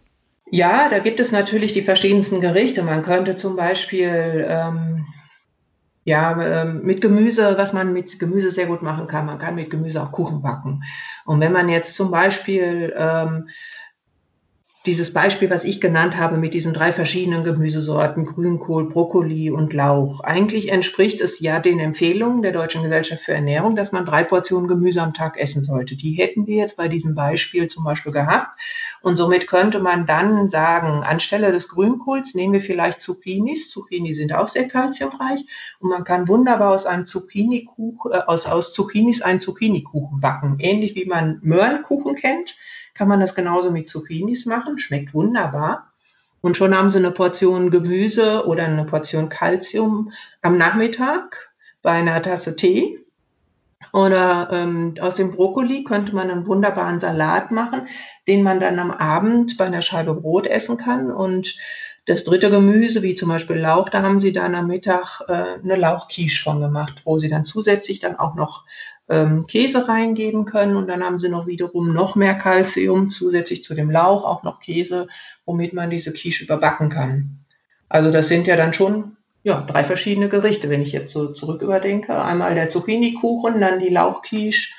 Ja, 0.51 0.89
da 0.89 0.99
gibt 0.99 1.21
es 1.21 1.31
natürlich 1.31 1.75
die 1.75 1.83
verschiedensten 1.83 2.41
Gerichte. 2.41 2.83
Man 2.83 3.03
könnte 3.03 3.37
zum 3.37 3.57
Beispiel 3.57 4.47
ähm, 4.49 5.07
ja, 6.09 6.63
ähm, 6.63 6.81
mit 6.85 7.03
Gemüse, 7.03 7.59
was 7.59 7.75
man 7.75 7.93
mit 7.93 8.19
Gemüse 8.19 8.51
sehr 8.51 8.67
gut 8.67 8.81
machen 8.81 9.07
kann. 9.07 9.27
Man 9.27 9.39
kann 9.39 9.55
mit 9.55 9.69
Gemüse 9.69 10.03
auch 10.03 10.11
Kuchen 10.11 10.41
backen. 10.41 10.83
Und 11.27 11.41
wenn 11.41 11.53
man 11.53 11.69
jetzt 11.69 11.95
zum 11.95 12.11
Beispiel 12.11 12.95
ähm, 12.97 13.49
dieses 14.87 15.13
Beispiel, 15.13 15.51
was 15.51 15.65
ich 15.65 15.83
genannt 15.83 16.17
habe 16.17 16.39
mit 16.39 16.55
diesen 16.55 16.73
drei 16.73 16.95
verschiedenen 16.95 17.45
Gemüsesorten, 17.45 18.25
Grünkohl, 18.25 18.89
Brokkoli 18.89 19.51
und 19.51 19.75
Lauch. 19.75 20.21
Eigentlich 20.21 20.73
entspricht 20.73 21.21
es 21.21 21.41
ja 21.41 21.61
den 21.61 21.79
Empfehlungen 21.79 22.41
der 22.41 22.53
Deutschen 22.53 22.83
Gesellschaft 22.83 23.25
für 23.25 23.35
Ernährung, 23.35 23.77
dass 23.77 23.93
man 23.93 24.07
drei 24.07 24.25
Portionen 24.25 24.67
Gemüse 24.67 25.03
am 25.03 25.13
Tag 25.13 25.39
essen 25.39 25.63
sollte. 25.63 25.95
Die 25.95 26.13
hätten 26.13 26.47
wir 26.47 26.57
jetzt 26.57 26.79
bei 26.79 26.89
diesem 26.89 27.15
Beispiel 27.15 27.67
zum 27.67 27.85
Beispiel 27.85 28.13
gehabt. 28.13 28.59
Und 29.09 29.17
somit 29.17 29.47
könnte 29.47 29.79
man 29.79 30.05
dann 30.05 30.51
sagen, 30.51 31.03
anstelle 31.03 31.51
des 31.51 31.71
Grünkohls 31.71 32.35
nehmen 32.35 32.53
wir 32.53 32.61
vielleicht 32.61 33.01
Zucchinis. 33.01 33.71
Zucchini 33.71 34.13
sind 34.13 34.35
auch 34.35 34.49
sehr 34.49 34.69
kalziumreich. 34.69 35.47
Und 35.81 35.89
man 35.89 36.05
kann 36.05 36.29
wunderbar 36.29 36.75
aus 36.75 36.85
einem 36.85 37.07
Zucchini-Kuchen, 37.07 38.13
äh, 38.13 38.19
aus, 38.27 38.45
aus 38.45 38.75
Zucchinis 38.75 39.23
einen 39.23 39.41
Zucchini-Kuchen 39.41 40.21
backen. 40.21 40.57
Ähnlich 40.59 40.95
wie 40.95 41.07
man 41.07 41.39
Möhrenkuchen 41.41 42.17
kennt 42.17 42.55
kann 42.93 43.09
man 43.09 43.21
das 43.21 43.35
genauso 43.35 43.71
mit 43.71 43.89
Zucchinis 43.89 44.45
machen, 44.45 44.79
schmeckt 44.79 45.15
wunderbar. 45.15 45.91
Und 46.43 46.59
schon 46.59 46.77
haben 46.77 46.91
Sie 46.91 46.99
eine 46.99 47.11
Portion 47.11 47.71
Gemüse 47.71 48.47
oder 48.47 48.67
eine 48.67 48.85
Portion 48.85 49.31
Kalzium 49.31 50.13
am 50.43 50.59
Nachmittag 50.59 51.49
bei 51.81 51.93
einer 51.93 52.21
Tasse 52.21 52.57
Tee. 52.57 53.03
Oder 53.93 54.49
ähm, 54.53 54.95
aus 55.01 55.15
dem 55.15 55.31
Brokkoli 55.31 55.85
könnte 55.85 56.15
man 56.15 56.31
einen 56.31 56.47
wunderbaren 56.47 57.01
Salat 57.01 57.51
machen, 57.51 57.89
den 58.27 58.43
man 58.43 58.61
dann 58.61 58.79
am 58.79 58.91
Abend 58.91 59.57
bei 59.57 59.65
einer 59.65 59.83
Scheibe 59.83 60.15
Brot 60.15 60.47
essen 60.47 60.77
kann. 60.77 61.11
Und 61.11 61.57
das 62.07 62.25
dritte 62.25 62.51
Gemüse, 62.51 63.03
wie 63.03 63.15
zum 63.15 63.29
Beispiel 63.29 63.57
Lauch, 63.57 63.89
da 63.91 64.03
haben 64.03 64.21
sie 64.21 64.33
dann 64.33 64.55
am 64.55 64.67
Mittag 64.67 65.21
äh, 65.29 65.61
eine 65.63 65.77
Lauchquiche 65.77 66.43
von 66.43 66.61
gemacht, 66.61 67.03
wo 67.05 67.19
sie 67.19 67.29
dann 67.29 67.45
zusätzlich 67.45 68.01
dann 68.01 68.17
auch 68.17 68.35
noch 68.35 68.65
ähm, 69.09 69.47
Käse 69.47 69.89
reingeben 69.89 70.45
können 70.45 70.77
und 70.77 70.89
dann 70.89 71.03
haben 71.03 71.19
sie 71.19 71.29
noch 71.29 71.47
wiederum 71.47 71.93
noch 71.93 72.15
mehr 72.15 72.35
Kalzium 72.35 73.11
zusätzlich 73.11 73.63
zu 73.63 73.75
dem 73.75 73.91
Lauch, 73.91 74.25
auch 74.25 74.43
noch 74.43 74.61
Käse, 74.61 75.09
womit 75.45 75.73
man 75.73 75.91
diese 75.91 76.13
Quiche 76.13 76.45
überbacken 76.45 76.89
kann. 76.89 77.45
Also 77.89 78.11
das 78.11 78.29
sind 78.29 78.47
ja 78.47 78.57
dann 78.57 78.73
schon 78.73 79.18
ja, 79.43 79.63
drei 79.63 79.85
verschiedene 79.85 80.29
Gerichte, 80.29 80.69
wenn 80.69 80.83
ich 80.83 80.93
jetzt 80.93 81.13
so 81.13 81.33
zurück 81.33 81.63
überdenke. 81.63 82.21
Einmal 82.21 82.55
der 82.55 82.69
Zucchini-Kuchen, 82.69 83.61
dann 83.61 83.81
die 83.81 83.89
Lauchquiche 83.89 84.73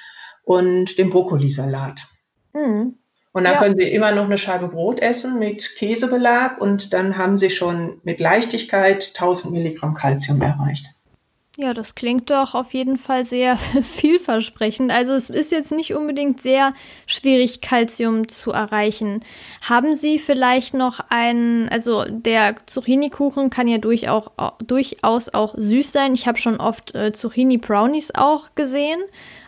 und 0.44 0.98
den 0.98 1.10
Brokkolisalat. 1.10 2.08
Mhm. 2.54 2.96
Und 3.32 3.44
dann 3.44 3.54
ja. 3.54 3.60
können 3.60 3.78
Sie 3.78 3.92
immer 3.92 4.12
noch 4.12 4.26
eine 4.26 4.38
Scheibe 4.38 4.68
Brot 4.68 5.00
essen 5.00 5.38
mit 5.38 5.76
Käsebelag 5.78 6.60
und 6.60 6.94
dann 6.94 7.18
haben 7.18 7.38
Sie 7.38 7.52
schon 7.52 8.02
mit 8.04 8.20
Leichtigkeit 8.20 9.12
1000 9.14 9.54
Milligramm 9.54 9.94
Kalzium 9.94 10.42
erreicht. 10.42 10.88
Ja, 11.62 11.74
das 11.74 11.94
klingt 11.94 12.30
doch 12.30 12.56
auf 12.56 12.74
jeden 12.74 12.98
Fall 12.98 13.26
sehr 13.26 13.58
vielversprechend. 13.82 14.92
Also 14.92 15.12
es 15.12 15.30
ist 15.30 15.52
jetzt 15.52 15.74
nicht 15.74 15.94
unbedingt 15.94 16.42
sehr 16.42 16.74
schwierig, 17.06 17.60
Kalzium 17.60 18.30
zu 18.30 18.54
erreichen. 18.54 19.26
Haben 19.68 19.94
Sie 19.94 20.20
vielleicht 20.20 20.74
noch 20.74 21.02
einen, 21.10 21.68
also 21.68 22.06
der 22.08 22.56
Zucchini-Kuchen 22.66 23.50
kann 23.50 23.68
ja 23.68 23.78
durchaus, 23.78 24.30
durchaus 24.66 25.34
auch 25.34 25.54
süß 25.58 25.92
sein. 25.92 26.14
Ich 26.14 26.30
habe 26.30 26.38
schon 26.38 26.62
oft 26.62 26.96
äh, 26.96 27.12
Zucchini-Brownies 27.12 28.16
auch 28.16 28.56
gesehen. 28.56 29.02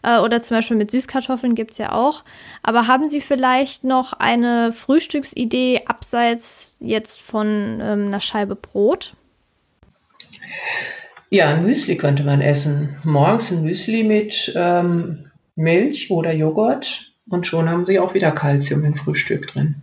Äh, 0.04 0.20
oder 0.20 0.42
zum 0.42 0.58
Beispiel 0.58 0.76
mit 0.76 0.92
Süßkartoffeln 0.92 1.56
gibt 1.56 1.72
es 1.72 1.78
ja 1.78 1.94
auch. 1.94 2.26
Aber 2.62 2.88
haben 2.88 3.08
Sie 3.08 3.22
vielleicht 3.22 3.86
noch 3.86 4.12
eine 4.12 4.74
Frühstücksidee 4.74 5.84
abseits 5.86 6.76
jetzt 6.82 7.22
von 7.22 7.80
ähm, 7.82 8.08
einer 8.08 8.20
Scheibe 8.20 8.58
Brot? 8.58 9.14
Ja, 11.34 11.48
ein 11.48 11.64
Müsli 11.66 11.96
könnte 11.96 12.24
man 12.24 12.42
essen. 12.42 12.98
Morgens 13.06 13.52
ein 13.52 13.64
Müsli 13.64 14.04
mit 14.04 14.52
ähm, 14.54 15.32
Milch 15.56 16.12
oder 16.12 16.34
Joghurt 16.34 17.14
und 17.30 17.48
schon 17.48 17.70
haben 17.70 17.86
sie 17.86 18.00
auch 18.00 18.14
wieder 18.14 18.32
Kalzium 18.32 18.84
im 18.84 18.96
Frühstück 18.96 19.48
drin. 19.48 19.76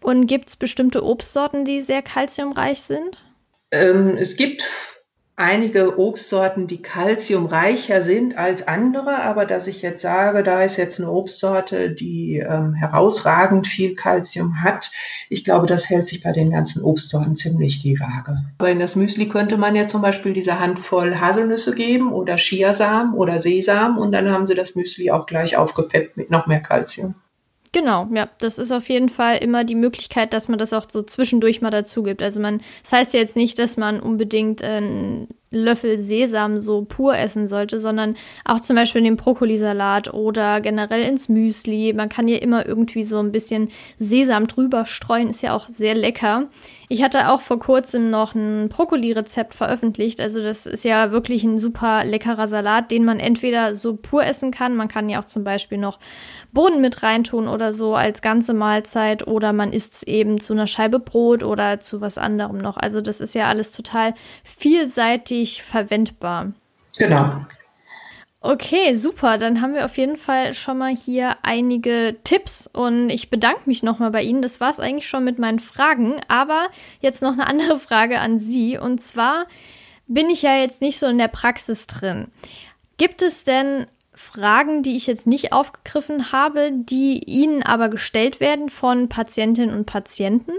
Und 0.00 0.26
gibt 0.26 0.48
es 0.48 0.56
bestimmte 0.56 1.04
Obstsorten, 1.04 1.66
die 1.66 1.82
sehr 1.82 2.00
kalziumreich 2.00 2.80
sind? 2.80 3.22
Ähm, 3.70 4.16
es 4.16 4.36
gibt 4.36 4.64
einige 5.38 5.98
Obstsorten, 5.98 6.66
die 6.66 6.82
kalziumreicher 6.82 8.02
sind 8.02 8.36
als 8.36 8.66
andere, 8.66 9.22
aber 9.22 9.46
dass 9.46 9.68
ich 9.68 9.82
jetzt 9.82 10.02
sage, 10.02 10.42
da 10.42 10.62
ist 10.64 10.76
jetzt 10.76 11.00
eine 11.00 11.10
Obstsorte, 11.10 11.90
die 11.90 12.38
ähm, 12.38 12.74
herausragend 12.74 13.68
viel 13.68 13.94
Kalzium 13.94 14.62
hat, 14.62 14.90
ich 15.28 15.44
glaube, 15.44 15.66
das 15.66 15.88
hält 15.88 16.08
sich 16.08 16.22
bei 16.22 16.32
den 16.32 16.50
ganzen 16.50 16.82
Obstsorten 16.82 17.36
ziemlich 17.36 17.80
die 17.80 18.00
Waage. 18.00 18.38
Aber 18.58 18.70
in 18.70 18.80
das 18.80 18.96
Müsli 18.96 19.28
könnte 19.28 19.56
man 19.56 19.76
ja 19.76 19.86
zum 19.86 20.02
Beispiel 20.02 20.32
diese 20.32 20.58
Handvoll 20.58 21.20
Haselnüsse 21.20 21.74
geben 21.74 22.12
oder 22.12 22.36
Chiasamen 22.36 23.14
oder 23.14 23.40
Sesam 23.40 23.96
und 23.96 24.10
dann 24.10 24.30
haben 24.30 24.48
sie 24.48 24.56
das 24.56 24.74
Müsli 24.74 25.12
auch 25.12 25.26
gleich 25.26 25.56
aufgepeppt 25.56 26.16
mit 26.16 26.30
noch 26.30 26.48
mehr 26.48 26.60
Kalzium. 26.60 27.14
Genau, 27.72 28.08
ja, 28.14 28.28
das 28.38 28.58
ist 28.58 28.72
auf 28.72 28.88
jeden 28.88 29.08
Fall 29.08 29.38
immer 29.38 29.64
die 29.64 29.74
Möglichkeit, 29.74 30.32
dass 30.32 30.48
man 30.48 30.58
das 30.58 30.72
auch 30.72 30.86
so 30.88 31.02
zwischendurch 31.02 31.60
mal 31.60 31.70
dazu 31.70 32.02
gibt. 32.02 32.22
Also 32.22 32.40
man, 32.40 32.60
das 32.82 32.92
heißt 32.92 33.14
ja 33.14 33.20
jetzt 33.20 33.36
nicht, 33.36 33.58
dass 33.58 33.76
man 33.76 34.00
unbedingt 34.00 34.62
äh, 34.62 34.80
Löffel 35.50 35.96
Sesam 35.96 36.60
so 36.60 36.84
pur 36.84 37.16
essen 37.16 37.48
sollte, 37.48 37.78
sondern 37.80 38.16
auch 38.44 38.60
zum 38.60 38.76
Beispiel 38.76 38.98
in 38.98 39.04
den 39.04 39.16
Brokkolisalat 39.16 40.12
oder 40.12 40.60
generell 40.60 41.02
ins 41.02 41.28
Müsli. 41.28 41.94
Man 41.94 42.10
kann 42.10 42.28
ja 42.28 42.36
immer 42.38 42.66
irgendwie 42.66 43.02
so 43.02 43.18
ein 43.18 43.32
bisschen 43.32 43.70
Sesam 43.98 44.46
drüber 44.46 44.84
streuen, 44.84 45.30
ist 45.30 45.42
ja 45.42 45.54
auch 45.54 45.68
sehr 45.68 45.94
lecker. 45.94 46.48
Ich 46.90 47.02
hatte 47.02 47.30
auch 47.30 47.40
vor 47.40 47.58
kurzem 47.58 48.10
noch 48.10 48.34
ein 48.34 48.68
Brokkoli-Rezept 48.68 49.54
veröffentlicht. 49.54 50.20
Also 50.20 50.42
das 50.42 50.66
ist 50.66 50.84
ja 50.84 51.12
wirklich 51.12 51.44
ein 51.44 51.58
super 51.58 52.04
leckerer 52.04 52.46
Salat, 52.46 52.90
den 52.90 53.04
man 53.04 53.20
entweder 53.20 53.74
so 53.74 53.96
pur 53.96 54.24
essen 54.24 54.50
kann. 54.50 54.76
Man 54.76 54.88
kann 54.88 55.08
ja 55.08 55.20
auch 55.20 55.26
zum 55.26 55.44
Beispiel 55.44 55.78
noch 55.78 55.98
Bohnen 56.52 56.80
mit 56.80 57.02
reintun 57.02 57.48
oder 57.48 57.72
so 57.72 57.94
als 57.94 58.22
ganze 58.22 58.54
Mahlzeit 58.54 59.26
oder 59.26 59.52
man 59.52 59.72
isst 59.72 59.94
es 59.94 60.02
eben 60.02 60.40
zu 60.40 60.52
einer 60.52 60.66
Scheibe 60.66 60.98
Brot 60.98 61.42
oder 61.42 61.80
zu 61.80 62.00
was 62.00 62.18
anderem 62.18 62.58
noch. 62.58 62.76
Also 62.76 63.00
das 63.00 63.20
ist 63.20 63.34
ja 63.34 63.48
alles 63.48 63.70
total 63.70 64.14
vielseitig 64.42 65.37
verwendbar. 65.46 66.52
Genau. 66.98 67.40
Okay, 68.40 68.94
super. 68.94 69.36
Dann 69.36 69.60
haben 69.60 69.74
wir 69.74 69.84
auf 69.84 69.98
jeden 69.98 70.16
Fall 70.16 70.54
schon 70.54 70.78
mal 70.78 70.94
hier 70.94 71.36
einige 71.42 72.16
Tipps 72.22 72.68
und 72.68 73.10
ich 73.10 73.30
bedanke 73.30 73.62
mich 73.66 73.82
nochmal 73.82 74.12
bei 74.12 74.22
Ihnen. 74.22 74.42
Das 74.42 74.60
war 74.60 74.70
es 74.70 74.78
eigentlich 74.78 75.08
schon 75.08 75.24
mit 75.24 75.38
meinen 75.38 75.58
Fragen. 75.58 76.20
Aber 76.28 76.68
jetzt 77.00 77.20
noch 77.20 77.32
eine 77.32 77.48
andere 77.48 77.78
Frage 77.80 78.20
an 78.20 78.38
Sie. 78.38 78.78
Und 78.78 79.00
zwar 79.00 79.46
bin 80.06 80.30
ich 80.30 80.42
ja 80.42 80.56
jetzt 80.56 80.80
nicht 80.80 80.98
so 80.98 81.06
in 81.06 81.18
der 81.18 81.28
Praxis 81.28 81.88
drin. 81.88 82.28
Gibt 82.96 83.22
es 83.22 83.44
denn 83.44 83.86
Fragen, 84.14 84.82
die 84.82 84.96
ich 84.96 85.06
jetzt 85.06 85.26
nicht 85.26 85.52
aufgegriffen 85.52 86.32
habe, 86.32 86.70
die 86.72 87.24
Ihnen 87.24 87.62
aber 87.62 87.88
gestellt 87.88 88.40
werden 88.40 88.70
von 88.70 89.08
Patientinnen 89.08 89.74
und 89.76 89.86
Patienten? 89.86 90.52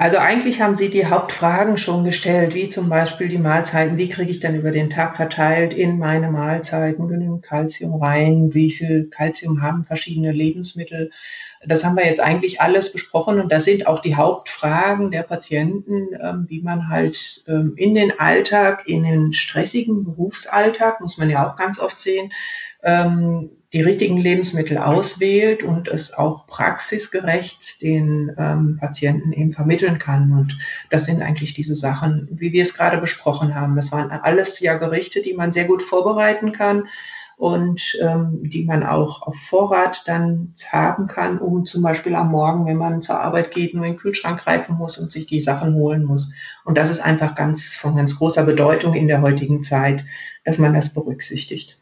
Also 0.00 0.18
eigentlich 0.18 0.60
haben 0.60 0.76
Sie 0.76 0.90
die 0.90 1.06
Hauptfragen 1.06 1.76
schon 1.76 2.04
gestellt, 2.04 2.54
wie 2.54 2.68
zum 2.68 2.88
Beispiel 2.88 3.26
die 3.26 3.36
Mahlzeiten, 3.36 3.96
wie 3.96 4.08
kriege 4.08 4.30
ich 4.30 4.38
dann 4.38 4.54
über 4.54 4.70
den 4.70 4.90
Tag 4.90 5.16
verteilt 5.16 5.74
in 5.74 5.98
meine 5.98 6.30
Mahlzeiten 6.30 7.08
genügend 7.08 7.42
Kalzium 7.42 8.00
rein, 8.00 8.54
wie 8.54 8.70
viel 8.70 9.08
Kalzium 9.10 9.60
haben 9.60 9.82
verschiedene 9.82 10.30
Lebensmittel. 10.30 11.10
Das 11.66 11.82
haben 11.82 11.96
wir 11.96 12.06
jetzt 12.06 12.20
eigentlich 12.20 12.60
alles 12.60 12.92
besprochen 12.92 13.40
und 13.40 13.50
das 13.50 13.64
sind 13.64 13.88
auch 13.88 13.98
die 13.98 14.14
Hauptfragen 14.14 15.10
der 15.10 15.24
Patienten, 15.24 16.10
ähm, 16.22 16.46
wie 16.48 16.62
man 16.62 16.88
halt 16.88 17.42
ähm, 17.48 17.74
in 17.76 17.96
den 17.96 18.20
Alltag, 18.20 18.84
in 18.86 19.02
den 19.02 19.32
stressigen 19.32 20.04
Berufsalltag, 20.04 21.00
muss 21.00 21.18
man 21.18 21.28
ja 21.28 21.50
auch 21.50 21.56
ganz 21.56 21.80
oft 21.80 22.00
sehen, 22.00 22.32
ähm, 22.84 23.50
die 23.72 23.82
richtigen 23.82 24.16
Lebensmittel 24.16 24.78
auswählt 24.78 25.62
und 25.62 25.88
es 25.88 26.14
auch 26.14 26.46
praxisgerecht 26.46 27.82
den 27.82 28.34
ähm, 28.38 28.78
Patienten 28.80 29.32
eben 29.32 29.52
vermitteln 29.52 29.98
kann. 29.98 30.32
Und 30.32 30.58
das 30.88 31.04
sind 31.04 31.20
eigentlich 31.20 31.52
diese 31.52 31.74
Sachen, 31.74 32.28
wie 32.30 32.52
wir 32.52 32.62
es 32.62 32.74
gerade 32.74 32.96
besprochen 32.96 33.54
haben. 33.54 33.76
Das 33.76 33.92
waren 33.92 34.10
alles 34.10 34.58
ja 34.60 34.74
Gerichte, 34.74 35.20
die 35.20 35.34
man 35.34 35.52
sehr 35.52 35.66
gut 35.66 35.82
vorbereiten 35.82 36.52
kann 36.52 36.88
und 37.36 37.96
ähm, 38.00 38.40
die 38.42 38.64
man 38.64 38.82
auch 38.84 39.22
auf 39.22 39.36
Vorrat 39.36 40.02
dann 40.06 40.54
haben 40.72 41.06
kann, 41.06 41.38
um 41.38 41.66
zum 41.66 41.82
Beispiel 41.82 42.14
am 42.14 42.30
Morgen, 42.30 42.64
wenn 42.64 42.78
man 42.78 43.02
zur 43.02 43.20
Arbeit 43.20 43.50
geht, 43.50 43.74
nur 43.74 43.84
in 43.84 43.92
den 43.92 43.98
Kühlschrank 43.98 44.40
greifen 44.40 44.76
muss 44.76 44.96
und 44.96 45.12
sich 45.12 45.26
die 45.26 45.42
Sachen 45.42 45.74
holen 45.74 46.04
muss. 46.04 46.32
Und 46.64 46.78
das 46.78 46.90
ist 46.90 47.00
einfach 47.00 47.34
ganz 47.34 47.74
von 47.74 47.96
ganz 47.96 48.16
großer 48.16 48.44
Bedeutung 48.44 48.94
in 48.94 49.08
der 49.08 49.20
heutigen 49.20 49.62
Zeit, 49.62 50.04
dass 50.44 50.56
man 50.56 50.72
das 50.72 50.94
berücksichtigt. 50.94 51.78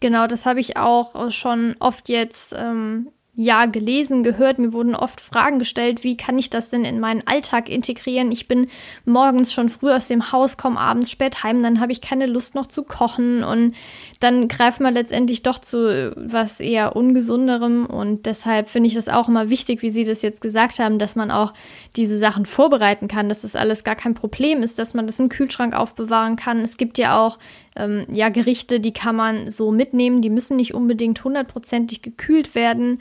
Genau, 0.00 0.26
das 0.26 0.46
habe 0.46 0.60
ich 0.60 0.76
auch 0.78 1.30
schon 1.30 1.76
oft 1.78 2.08
jetzt 2.08 2.54
ähm, 2.56 3.08
ja 3.34 3.66
gelesen, 3.66 4.22
gehört. 4.22 4.58
Mir 4.58 4.72
wurden 4.72 4.94
oft 4.94 5.20
Fragen 5.20 5.58
gestellt, 5.58 6.04
wie 6.04 6.16
kann 6.16 6.38
ich 6.38 6.50
das 6.50 6.68
denn 6.68 6.84
in 6.84 7.00
meinen 7.00 7.26
Alltag 7.26 7.68
integrieren? 7.68 8.32
Ich 8.32 8.48
bin 8.48 8.68
morgens 9.04 9.52
schon 9.52 9.68
früh 9.68 9.90
aus 9.90 10.08
dem 10.08 10.32
Haus, 10.32 10.56
komme 10.56 10.78
abends 10.78 11.10
spät 11.10 11.42
heim, 11.42 11.62
dann 11.62 11.80
habe 11.80 11.92
ich 11.92 12.00
keine 12.00 12.26
Lust 12.26 12.54
noch 12.54 12.66
zu 12.66 12.82
kochen 12.82 13.42
und 13.44 13.74
dann 14.20 14.48
greift 14.48 14.80
man 14.80 14.94
letztendlich 14.94 15.42
doch 15.42 15.58
zu 15.58 16.12
was 16.16 16.60
eher 16.60 16.96
ungesunderem 16.96 17.86
und 17.86 18.26
deshalb 18.26 18.68
finde 18.68 18.88
ich 18.88 18.94
das 18.94 19.08
auch 19.08 19.28
immer 19.28 19.48
wichtig, 19.48 19.80
wie 19.82 19.90
Sie 19.90 20.04
das 20.04 20.22
jetzt 20.22 20.42
gesagt 20.42 20.78
haben, 20.78 20.98
dass 20.98 21.16
man 21.16 21.30
auch 21.30 21.54
diese 21.96 22.18
Sachen 22.18 22.46
vorbereiten 22.46 23.08
kann, 23.08 23.28
dass 23.28 23.42
das 23.42 23.56
alles 23.56 23.84
gar 23.84 23.96
kein 23.96 24.14
Problem 24.14 24.62
ist, 24.62 24.78
dass 24.78 24.92
man 24.92 25.06
das 25.06 25.18
im 25.18 25.28
Kühlschrank 25.28 25.74
aufbewahren 25.74 26.36
kann. 26.36 26.60
Es 26.60 26.76
gibt 26.76 26.98
ja 26.98 27.18
auch 27.18 27.38
ähm, 27.76 28.06
ja 28.12 28.28
Gerichte, 28.28 28.80
die 28.80 28.92
kann 28.92 29.16
man 29.16 29.50
so 29.50 29.70
mitnehmen, 29.70 30.22
die 30.22 30.30
müssen 30.30 30.56
nicht 30.56 30.74
unbedingt 30.74 31.22
hundertprozentig 31.22 32.02
gekühlt 32.02 32.54
werden 32.54 33.00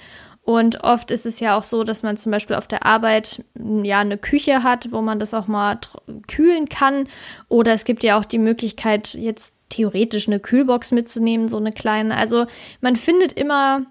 und 0.50 0.84
oft 0.84 1.12
ist 1.12 1.28
es 1.28 1.40
ja 1.40 1.56
auch 1.56 1.64
so, 1.64 1.84
dass 1.84 2.02
man 2.02 2.18
zum 2.18 2.32
Beispiel 2.32 2.56
auf 2.56 2.66
der 2.66 2.84
Arbeit 2.84 3.46
ja 3.84 4.00
eine 4.00 4.18
Küche 4.18 4.64
hat, 4.64 4.92
wo 4.92 5.00
man 5.00 5.20
das 5.20 5.36
auch 5.36 5.46
mal 5.46 5.78
kühlen 6.28 6.68
kann. 6.68 7.08
Oder 7.50 7.74
es 7.74 7.86
gibt 7.86 8.04
ja 8.04 8.18
auch 8.18 8.26
die 8.26 8.40
Möglichkeit, 8.40 9.14
jetzt 9.14 9.58
theoretisch 9.70 10.28
eine 10.28 10.40
Kühlbox 10.40 10.92
mitzunehmen, 10.92 11.50
so 11.50 11.58
eine 11.58 11.72
kleine. 11.72 12.18
Also 12.18 12.48
man 12.82 12.96
findet 12.96 13.34
immer 13.34 13.86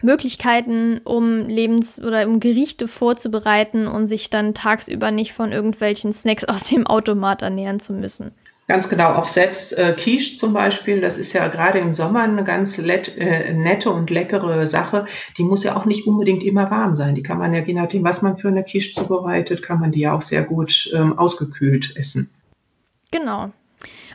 Möglichkeiten, 0.00 1.02
um 1.04 1.46
Lebens- 1.46 2.02
oder 2.02 2.26
um 2.26 2.40
Gerichte 2.40 2.88
vorzubereiten 2.88 3.86
und 3.86 4.06
sich 4.06 4.30
dann 4.30 4.54
tagsüber 4.54 5.10
nicht 5.10 5.34
von 5.34 5.52
irgendwelchen 5.52 6.14
Snacks 6.14 6.44
aus 6.46 6.64
dem 6.64 6.86
Automat 6.86 7.42
ernähren 7.42 7.80
zu 7.80 7.92
müssen. 7.92 8.32
Ganz 8.72 8.88
genau, 8.88 9.12
auch 9.16 9.26
selbst 9.26 9.76
äh, 9.76 9.94
Quiche 9.94 10.38
zum 10.38 10.54
Beispiel, 10.54 11.02
das 11.02 11.18
ist 11.18 11.34
ja 11.34 11.48
gerade 11.48 11.78
im 11.78 11.92
Sommer 11.92 12.22
eine 12.22 12.42
ganz 12.42 12.78
äh, 12.78 13.52
nette 13.52 13.90
und 13.90 14.08
leckere 14.08 14.66
Sache. 14.66 15.04
Die 15.36 15.42
muss 15.42 15.62
ja 15.62 15.76
auch 15.76 15.84
nicht 15.84 16.06
unbedingt 16.06 16.42
immer 16.42 16.70
warm 16.70 16.96
sein. 16.96 17.14
Die 17.14 17.22
kann 17.22 17.36
man 17.36 17.52
ja, 17.52 17.60
je 17.60 17.74
nachdem, 17.74 18.02
was 18.02 18.22
man 18.22 18.38
für 18.38 18.48
eine 18.48 18.64
Quiche 18.64 18.94
zubereitet, 18.94 19.62
kann 19.62 19.78
man 19.78 19.92
die 19.92 20.00
ja 20.00 20.14
auch 20.14 20.22
sehr 20.22 20.42
gut 20.44 20.90
ähm, 20.94 21.18
ausgekühlt 21.18 21.98
essen. 21.98 22.30
Genau. 23.10 23.50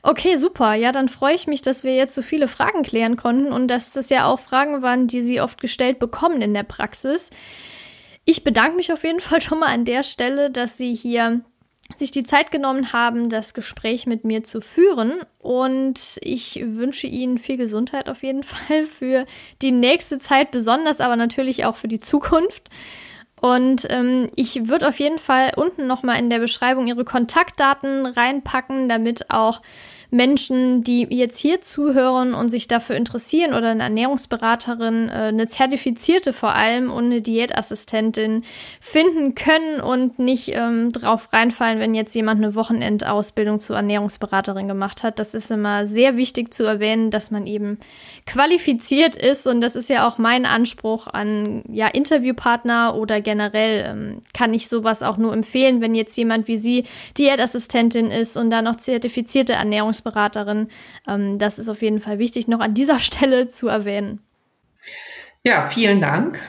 Okay, 0.01 0.38
super. 0.38 0.74
Ja, 0.74 0.91
dann 0.91 1.08
freue 1.08 1.36
ich 1.36 1.45
mich, 1.45 1.62
dass 1.62 1.84
wir 1.84 1.93
jetzt 1.93 2.16
so 2.16 2.24
viele 2.24 2.47
Fragen 2.47 2.82
klären 2.82 3.16
konnten 3.16 3.51
und 3.51 3.68
dass 3.68 3.91
das 3.91 4.10
ja 4.10 4.26
auch 4.26 4.39
Fragen 4.39 4.82
waren, 4.82 5.05
die 5.05 5.22
Sie 5.22 5.39
oft 5.39 5.62
gestellt 5.62 5.99
bekommen 5.99 6.41
in 6.41 6.55
der 6.55 6.64
Praxis. 6.64 7.30
Ich 8.26 8.43
bedanke 8.43 8.76
mich 8.76 8.91
auf 8.91 9.03
jeden 9.03 9.20
Fall 9.22 9.39
schon 9.39 9.60
mal 9.60 9.72
an 9.72 9.86
der 9.86 10.01
Stelle, 10.01 10.49
dass 10.49 10.80
Sie 10.80 10.95
hier 10.95 11.41
sich 11.95 12.11
die 12.11 12.23
Zeit 12.23 12.51
genommen 12.51 12.91
haben, 12.93 13.29
das 13.29 13.53
Gespräch 13.53 14.05
mit 14.05 14.25
mir 14.25 14.43
zu 14.43 14.61
führen. 14.61 15.21
Und 15.39 16.19
ich 16.21 16.61
wünsche 16.63 17.07
Ihnen 17.07 17.38
viel 17.38 17.57
Gesundheit 17.57 18.09
auf 18.09 18.23
jeden 18.23 18.43
Fall 18.43 18.85
für 18.85 19.25
die 19.61 19.71
nächste 19.71 20.19
Zeit, 20.19 20.51
besonders 20.51 20.99
aber 21.01 21.15
natürlich 21.15 21.65
auch 21.65 21.75
für 21.75 21.88
die 21.88 21.99
Zukunft. 21.99 22.69
Und 23.39 23.85
ähm, 23.91 24.27
ich 24.35 24.67
würde 24.67 24.88
auf 24.88 24.99
jeden 24.99 25.19
Fall 25.19 25.51
unten 25.55 25.85
nochmal 25.85 26.17
in 26.19 26.29
der 26.29 26.39
Beschreibung 26.39 26.88
Ihre 26.88 27.05
Kontaktdaten 27.05 28.07
reinpacken, 28.07 28.89
damit 28.89 29.29
auch 29.29 29.61
Menschen, 30.10 30.84
die 30.84 31.05
jetzt 31.10 31.38
hier 31.38 31.60
zuhören 31.60 32.34
und 32.34 32.47
sich 32.47 32.70
dafür 32.70 32.95
interessieren 32.95 33.53
oder 33.53 33.72
eine 33.72 33.84
Ernährungsberaterin, 33.84 35.10
äh, 35.10 35.12
eine 35.12 35.49
zertifizierte 35.49 36.32
vor 36.32 36.53
allem 36.53 36.89
und 36.89 37.05
eine 37.05 37.22
Diätassistentin 37.22 38.43
finden 38.80 39.36
können 39.36 39.82
und 39.82 40.18
nicht 40.18 40.51
ähm, 40.53 40.93
drauf 40.93 41.34
reinfallen, 41.34 41.80
wenn 41.80 41.93
jetzt 41.93 42.16
jemand 42.16 42.41
eine 42.41 42.55
Wochenendausbildung 42.55 43.60
zur 43.60 43.76
Ernährungsberaterin 43.76 44.70
gemacht 44.70 45.03
hat. 45.03 45.20
Das 45.20 45.34
ist 45.34 45.51
immer 45.51 45.86
sehr 45.86 46.16
wichtig 46.16 46.53
zu 46.53 46.64
erwähnen, 46.64 47.12
dass 47.12 47.30
man 47.30 47.45
eben 47.45 47.78
qualifiziert 48.26 49.18
ist 49.18 49.45
und 49.45 49.60
das 49.60 49.76
ist 49.76 49.89
ja 49.89 50.08
auch 50.08 50.18
mein 50.18 50.45
Anspruch 50.45 51.08
an 51.08 51.64
ja 51.68 51.88
Interviewpartner 51.88 52.95
oder 52.95 53.20
generell 53.20 53.86
ähm, 53.86 54.22
kann 54.34 54.53
ich 54.53 54.70
sowas 54.70 55.03
auch 55.03 55.18
nur 55.18 55.34
empfehlen, 55.34 55.82
wenn 55.82 55.95
jetzt 55.95 56.16
jemand 56.16 56.47
wie 56.47 56.58
Sie 56.58 56.86
Diätassistentin 57.18 58.10
ist 58.10 58.38
und 58.38 58.49
dann 58.51 58.66
noch 58.66 58.78
zertifizierte 58.78 59.53
Ernährungsberaterin 59.53 59.97
Ernährungsberaterin. 59.98 60.68
Ähm, 61.08 61.39
das 61.39 61.60
ist 61.60 61.70
auf 61.70 61.82
jeden 61.82 62.00
Fall 62.00 62.20
wichtig, 62.20 62.48
noch 62.48 62.60
an 62.60 62.74
dieser 62.74 63.00
Stelle 63.00 63.48
zu 63.48 63.68
erwähnen. 63.68 64.20
Ja, 65.43 65.70
vielen 65.70 66.02
Dank. 66.02 66.39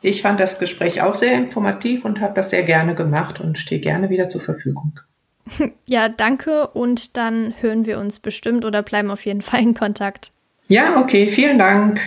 Ich 0.00 0.20
fand 0.20 0.38
das 0.38 0.58
Gespräch 0.58 1.00
auch 1.00 1.14
sehr 1.14 1.34
informativ 1.34 2.04
und 2.04 2.20
habe 2.20 2.34
das 2.34 2.50
sehr 2.50 2.62
gerne 2.62 2.94
gemacht 2.94 3.40
und 3.40 3.56
stehe 3.56 3.80
gerne 3.80 4.10
wieder 4.10 4.28
zur 4.28 4.40
Verfügung. 4.40 5.00
Ja, 5.86 6.08
danke 6.08 6.68
und 6.68 7.18
dann 7.18 7.52
hören 7.60 7.84
wir 7.84 7.98
uns 7.98 8.18
bestimmt 8.18 8.64
oder 8.64 8.82
bleiben 8.82 9.10
auf 9.10 9.26
jeden 9.26 9.42
Fall 9.42 9.60
in 9.60 9.74
Kontakt. 9.74 10.32
Ja, 10.68 10.98
okay, 10.98 11.30
vielen 11.30 11.58
Dank. 11.58 12.00